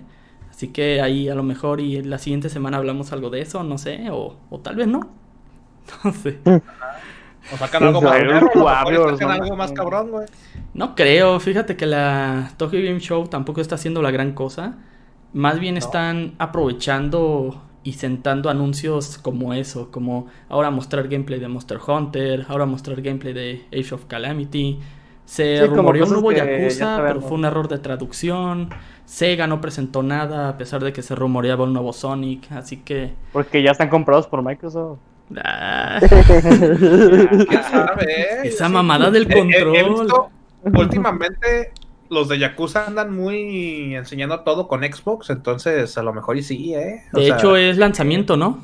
Así 0.54 0.68
que 0.68 1.01
ahí 1.01 1.30
a 1.30 1.34
lo 1.34 1.41
mejor 1.41 1.82
y 1.82 2.04
la 2.04 2.20
siguiente 2.20 2.47
semana 2.47 2.78
hablamos 2.78 3.12
algo 3.12 3.32
de 3.32 3.41
eso, 3.41 3.64
no 3.64 3.80
sé, 3.80 4.12
o, 4.12 4.36
o 4.51 4.60
tal 4.60 4.76
vez 4.76 4.88
no. 4.88 4.99
No 6.04 6.14
sé. 6.14 6.39
O 7.51 7.58
sacan 7.58 7.84
algo 7.86 8.01
más, 8.04 8.22
Warriors, 8.56 9.18
sacan 9.18 9.41
algo 9.41 9.56
más 9.56 9.72
cabrón, 9.72 10.12
güey. 10.12 10.28
No 10.76 10.93
creo, 10.93 11.39
fíjate 11.39 11.76
que 11.76 11.88
la 11.88 12.51
Tokyo 12.58 12.80
Game 12.84 12.99
Show 12.99 13.28
tampoco 13.28 13.62
está 13.62 13.76
haciendo 13.76 14.04
la 14.04 14.12
gran 14.12 14.34
cosa. 14.34 14.76
Más 15.34 15.60
bien 15.60 15.74
no. 15.74 15.80
están 15.80 16.36
aprovechando 16.38 17.60
y 17.84 17.93
sentando 17.93 18.51
anuncios 18.51 19.18
como 19.18 19.56
eso, 19.56 19.89
como 19.89 20.28
ahora 20.49 20.70
mostrar 20.70 21.08
gameplay 21.08 21.39
de 21.39 21.47
Monster 21.47 21.80
Hunter, 21.86 22.45
ahora 22.47 22.68
mostrar 22.68 23.01
gameplay 23.01 23.34
de 23.34 23.66
Age 23.74 23.95
of 23.95 24.06
Calamity. 24.06 24.80
Se 25.34 25.57
sí, 25.57 25.65
rumoreó 25.65 26.05
un 26.05 26.11
nuevo 26.11 26.31
Yakuza, 26.31 27.01
pero 27.07 27.19
fue 27.19 27.31
un 27.31 27.45
error 27.45 27.67
de 27.67 27.79
traducción. 27.79 28.69
Sega 29.03 29.47
no 29.47 29.61
presentó 29.61 30.03
nada 30.03 30.49
a 30.49 30.57
pesar 30.59 30.84
de 30.84 30.93
que 30.93 31.01
se 31.01 31.15
rumoreaba 31.15 31.63
un 31.63 31.73
nuevo 31.73 31.91
Sonic, 31.91 32.51
así 32.51 32.77
que... 32.77 33.15
Porque 33.31 33.63
ya 33.63 33.71
están 33.71 33.89
comprados 33.89 34.27
por 34.27 34.43
Microsoft. 34.43 34.99
Ah. 35.43 35.97
¿Quién 36.07 37.63
sabe? 37.63 38.47
Esa 38.47 38.69
mamada 38.69 39.09
del 39.09 39.23
control. 39.23 39.75
He, 39.75 39.79
he 39.79 39.89
visto, 39.89 40.29
últimamente 40.65 41.71
los 42.11 42.29
de 42.29 42.38
Yakuza 42.38 42.86
andan 42.86 43.11
muy 43.11 43.95
enseñando 43.95 44.39
todo 44.41 44.67
con 44.67 44.84
Xbox, 44.84 45.31
entonces 45.31 45.97
a 45.97 46.03
lo 46.03 46.13
mejor 46.13 46.38
y 46.38 46.43
sí, 46.43 46.75
¿eh? 46.75 47.05
O 47.11 47.17
de 47.17 47.25
sea, 47.25 47.38
hecho 47.38 47.57
es 47.57 47.79
lanzamiento, 47.79 48.38
¿no? 48.38 48.63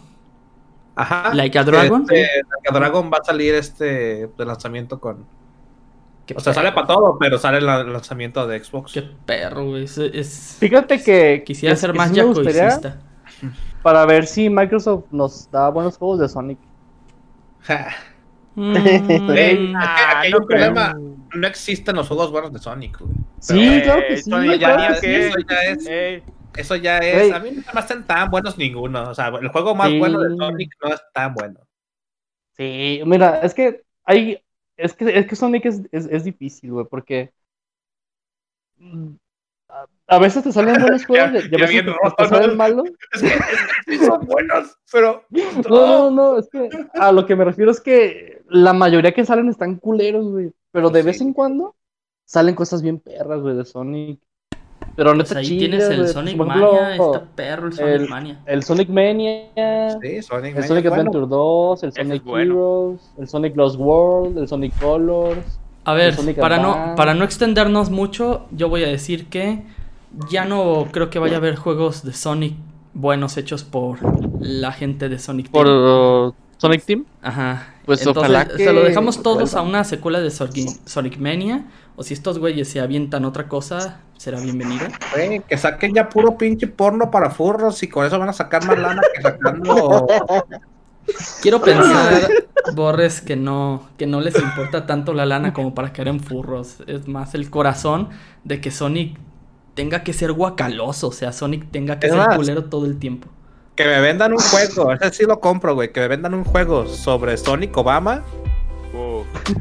Ajá. 0.95 1.33
Like 1.33 1.57
a 1.57 1.63
Dragon. 1.63 2.03
Este, 2.03 2.21
like 2.21 2.69
a 2.69 2.73
Dragon 2.73 3.09
va 3.11 3.17
a 3.23 3.23
salir 3.23 3.55
este 3.55 4.27
de 4.27 4.45
lanzamiento 4.45 4.99
con 4.99 5.38
o 6.35 6.39
sea, 6.39 6.53
sale 6.53 6.71
para 6.71 6.87
todo, 6.87 7.17
pero 7.19 7.37
sale 7.37 7.57
el 7.59 7.65
lanzamiento 7.65 8.45
de 8.47 8.63
Xbox. 8.63 8.93
Qué 8.93 9.03
perro, 9.25 9.65
güey. 9.69 9.83
Es, 9.83 9.97
es... 9.97 10.57
Fíjate 10.59 11.01
que 11.03 11.43
quisiera 11.45 11.73
es, 11.73 11.79
ser 11.79 11.93
más 11.93 12.09
sí 12.09 12.15
yakuicista. 12.15 12.99
Para 13.83 14.05
ver 14.05 14.25
si 14.25 14.49
Microsoft 14.49 15.05
nos 15.11 15.49
da 15.51 15.69
buenos 15.69 15.97
juegos 15.97 16.19
de 16.19 16.29
Sonic. 16.29 16.59
mm, 18.55 18.73
hey, 19.33 19.73
hay 20.15 20.33
un 20.33 20.45
problema. 20.45 20.95
No 21.33 21.47
existen 21.47 21.95
los 21.95 22.07
juegos 22.07 22.31
buenos 22.31 22.51
de 22.51 22.59
Sonic, 22.59 22.99
güey. 22.99 23.13
Sí, 23.39 23.81
claro 23.83 24.01
que 24.07 24.17
sí. 24.17 24.29
Sonic, 24.29 24.59
claro 24.59 24.81
ya, 24.81 24.87
que 24.89 24.95
sí. 24.95 25.07
Eso 25.07 25.37
ya 25.47 25.61
es. 25.61 26.23
Eso 26.57 26.75
ya 26.75 26.97
es. 26.97 27.23
Hey. 27.23 27.31
A 27.33 27.39
mí 27.39 27.51
no 27.51 27.73
me 27.73 27.79
están 27.79 28.05
tan 28.05 28.29
buenos 28.29 28.57
ninguno. 28.57 29.09
O 29.09 29.15
sea, 29.15 29.27
el 29.27 29.47
juego 29.47 29.75
más 29.75 29.89
Sí. 29.89 29.99
bueno 29.99 30.19
de 30.19 30.35
Sonic 30.35 30.71
no 30.83 30.93
es 30.93 31.01
tan 31.13 31.33
bueno. 31.33 31.59
Sí, 32.57 33.01
mira, 33.05 33.39
es 33.39 33.53
que 33.53 33.83
hay. 34.03 34.43
Es 34.79 34.93
que, 34.95 35.17
es 35.17 35.27
que 35.27 35.35
Sonic 35.35 35.65
es, 35.65 35.81
es, 35.91 36.05
es 36.07 36.23
difícil, 36.23 36.71
güey, 36.71 36.85
porque. 36.89 37.31
mm, 38.77 39.15
A, 39.69 39.87
a 40.07 40.19
veces 40.19 40.43
te 40.43 40.51
salen 40.51 40.75
buenos 40.81 41.05
juegos 41.05 41.31
y 41.33 41.55
a 41.55 41.57
Ya 41.57 41.57
veces 41.59 41.69
bien 41.69 41.85
te, 42.17 42.25
salen 42.27 42.51
¿no? 42.51 42.55
malos. 42.57 42.89
Es 43.13 43.23
que, 43.23 43.27
es 43.27 43.63
que 43.85 43.97
sí 43.97 44.05
son 44.05 44.25
buenos, 44.25 44.77
pero. 44.91 45.23
No, 45.69 45.87
no, 45.87 46.11
no, 46.11 46.37
es 46.39 46.49
que 46.49 46.69
a 46.93 47.11
lo 47.11 47.25
que 47.25 47.35
me 47.35 47.45
refiero 47.45 47.71
es 47.71 47.81
que 47.81 48.41
la 48.47 48.73
mayoría 48.73 49.13
que 49.13 49.25
salen 49.25 49.49
están 49.49 49.77
culeros, 49.77 50.25
güey. 50.31 50.53
Pero 50.71 50.89
de 50.89 51.03
Sí. 51.03 51.03
vez 51.03 51.21
en 51.21 51.33
cuando 51.33 51.75
salen 52.25 52.55
cosas 52.55 52.81
bien 52.81 52.99
perras, 52.99 53.41
güey, 53.41 53.55
de 53.55 53.65
Sonic. 53.65 54.21
Pero 54.99 55.13
no 55.15 55.23
Pues 55.23 55.33
ahí 55.33 55.57
tienes 55.57 55.85
el 55.85 56.09
Sonic 56.09 56.35
Mania, 56.35 56.91
está 56.95 57.23
perro 57.33 57.67
el 57.67 57.73
Sonic 57.73 57.93
el- 57.93 58.09
Mania. 58.09 58.39
El 58.45 58.63
Sonic 58.63 58.89
Mania, 58.89 59.45
Sí, 60.01 60.21
Sonic. 60.21 60.57
el 60.57 60.63
Sonic 60.65 60.83
bueno. 60.89 60.93
Adventure 61.01 61.25
2, 61.25 61.83
el 61.83 61.93
Sonic 61.93 62.23
bueno. 62.25 62.53
Heroes, 62.53 63.11
el 63.17 63.27
Sonic 63.29 63.55
Lost 63.55 63.79
World, 63.79 64.37
el 64.39 64.47
Sonic 64.49 64.77
Colors. 64.77 65.57
A 65.85 65.93
ver, 65.93 66.17
para 66.37 66.57
no, 66.57 66.95
para 66.97 67.13
no 67.13 67.23
extendernos 67.23 67.89
mucho, 67.89 68.45
yo 68.51 68.67
voy 68.67 68.83
a 68.83 68.87
decir 68.89 69.27
que 69.27 69.63
ya 70.29 70.43
no 70.43 70.87
creo 70.91 71.09
que 71.09 71.17
vaya 71.17 71.35
a 71.35 71.37
haber 71.37 71.55
juegos 71.55 72.03
de 72.03 72.11
Sonic 72.11 72.55
buenos 72.93 73.37
hechos 73.37 73.63
por 73.63 73.99
la 74.41 74.73
gente 74.73 75.07
de 75.07 75.17
Sonic 75.17 75.49
Team. 75.49 75.63
Por 75.65 76.33
Sonic 76.57 76.83
Team. 76.83 77.05
Ajá. 77.21 77.73
Pues 77.85 78.01
Entonces, 78.01 78.21
ojalá 78.21 78.45
que 78.49 78.65
se 78.65 78.73
lo 78.73 78.81
dejamos 78.83 79.23
todos 79.23 79.55
a 79.55 79.61
una 79.61 79.85
secuela 79.85 80.19
de 80.19 80.29
Sonic, 80.29 80.67
Sonic 80.85 81.17
Mania. 81.19 81.63
O 81.95 82.03
si 82.03 82.13
estos 82.13 82.37
güeyes 82.39 82.67
se 82.69 82.79
avientan 82.79 83.25
otra 83.25 83.47
cosa, 83.47 83.99
será 84.19 84.39
bienvenido. 84.41 84.85
Güey, 85.13 85.39
que 85.39 85.57
saquen 85.57 85.93
ya 85.93 86.09
puro 86.09 86.37
pinche 86.37 86.67
porno 86.67 87.09
para 87.09 87.29
furros 87.29 87.81
y 87.83 87.87
con 87.87 88.05
eso 88.05 88.19
van 88.19 88.27
a 88.29 88.33
sacar 88.33 88.65
más 88.65 88.77
lana 88.77 89.01
que 89.15 89.21
sacando 89.21 90.07
Quiero 91.41 91.61
pensar, 91.61 92.29
Borres, 92.75 93.21
que 93.21 93.35
no, 93.35 93.87
que 93.97 94.05
no 94.05 94.21
les 94.21 94.35
importa 94.35 94.85
tanto 94.85 95.13
la 95.13 95.25
lana 95.25 95.53
como 95.53 95.73
para 95.73 95.91
caer 95.91 96.09
en 96.09 96.19
furros. 96.19 96.83
Es 96.85 97.07
más 97.07 97.33
el 97.33 97.49
corazón 97.49 98.09
de 98.43 98.61
que 98.61 98.69
Sonic 98.69 99.17
tenga 99.73 100.03
que 100.03 100.13
ser 100.13 100.33
guacaloso. 100.33 101.07
O 101.07 101.11
sea, 101.11 101.31
Sonic 101.31 101.71
tenga 101.71 101.99
que 101.99 102.07
Es 102.07 102.13
ser 102.13 102.21
más. 102.27 102.35
culero 102.35 102.65
todo 102.65 102.85
el 102.85 102.99
tiempo. 102.99 103.27
Que 103.75 103.85
me 103.85 104.01
vendan 104.01 104.33
un 104.33 104.39
juego, 104.39 104.91
ese 105.01 105.11
sí 105.11 105.23
lo 105.25 105.39
compro, 105.39 105.73
güey. 105.73 105.91
Que 105.91 106.01
me 106.01 106.09
vendan 106.09 106.33
un 106.33 106.43
juego 106.43 106.85
sobre 106.85 107.37
Sonic 107.37 107.75
Obama. 107.77 108.23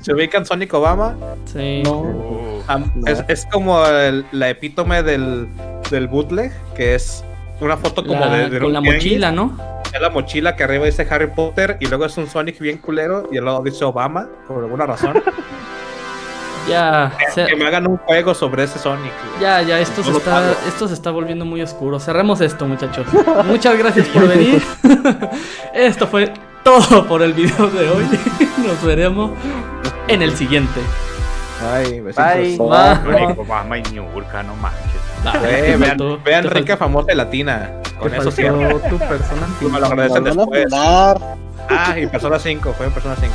¿Se 0.03 0.13
ubican 0.15 0.45
Sonic 0.47 0.73
Obama? 0.75 1.17
Sí. 1.47 1.83
uh. 1.87 2.63
Am- 2.69 2.91
es, 3.07 3.25
es 3.29 3.47
como 3.53 3.85
el- 3.87 4.25
la 4.33 4.49
epítome 4.51 5.03
del, 5.03 5.49
del 5.91 6.07
bootleg, 6.09 6.53
que 6.75 6.95
es 6.95 7.25
una 7.61 7.77
foto 7.77 8.05
como 8.05 8.21
La- 8.21 8.29
de, 8.31 8.51
de 8.51 8.59
con 8.61 8.73
la 8.73 8.81
mochila, 8.81 9.33
¿no? 9.33 9.57
Es 9.93 10.01
la 10.01 10.11
mochila 10.11 10.55
que 10.55 10.65
arriba 10.65 10.85
dice 10.85 11.07
Harry 11.11 11.29
Potter 11.29 11.79
y 11.81 11.87
luego 11.87 12.05
es 12.05 12.17
un 12.19 12.27
Sonic 12.29 12.59
bien 12.59 12.77
culero 12.79 13.27
y 13.33 13.39
al 13.39 13.47
lado 13.47 13.63
dice 13.63 13.85
Obama, 13.85 14.29
por 14.47 14.63
alguna 14.65 14.87
razón. 14.87 15.23
Ya, 16.69 17.11
se- 17.35 17.47
que 17.47 17.57
me 17.57 17.67
hagan 17.67 17.87
un 17.87 17.97
juego 17.97 18.35
sobre 18.35 18.65
ese 18.65 18.79
Sonic. 18.79 19.11
güey. 19.31 19.41
ya, 19.43 19.63
ya, 19.63 19.81
esto 19.81 20.05
se, 20.05 20.11
No 20.11 20.19
está, 20.19 20.53
esto 20.69 20.87
se 20.87 20.93
está 20.93 21.11
volviendo 21.11 21.47
muy 21.47 21.63
oscuro. 21.63 21.99
Cerremos 21.99 22.43
esto, 22.43 22.67
muchachos. 22.67 23.07
Muchas 23.47 23.79
gracias 23.79 24.07
por 24.09 24.29
venir. 24.29 24.63
esto 25.73 26.07
fue 26.07 26.31
todo 26.63 27.07
por 27.07 27.23
el 27.23 27.33
video 27.33 27.69
de 27.71 27.89
hoy. 27.89 28.05
Nos 28.67 28.83
veremos 28.85 29.31
en 30.09 30.23
el 30.23 30.37
siguiente. 30.37 30.81
Ay, 31.73 32.01
besitos. 32.01 32.25
Bye. 32.35 32.59
Va. 32.59 33.03
Único 33.25 33.45
mamá 33.45 33.79
y 33.79 33.83
ñurca, 33.93 34.43
no 34.43 34.55
manches. 34.57 34.81
Ah, 35.25 35.33
te 35.33 35.77
vean, 35.77 35.81
faltó- 35.81 36.21
vean 36.25 36.43
te 36.45 36.51
rica, 36.51 36.77
famosa 36.77 37.13
y 37.13 37.17
latina. 37.17 37.71
Con 37.99 38.15
eso 38.15 38.31
sí. 38.31 38.43
tu 38.43 38.99
persona. 38.99 39.49
Me 39.61 39.81
lo 39.81 39.87
agradecen 39.87 40.25
después. 40.25 40.67
Ah, 40.73 41.95
y 41.99 42.07
Persona 42.07 42.39
5, 42.39 42.73
fue 42.73 42.87
en 42.87 42.93
Persona 42.93 43.17
5. 43.21 43.33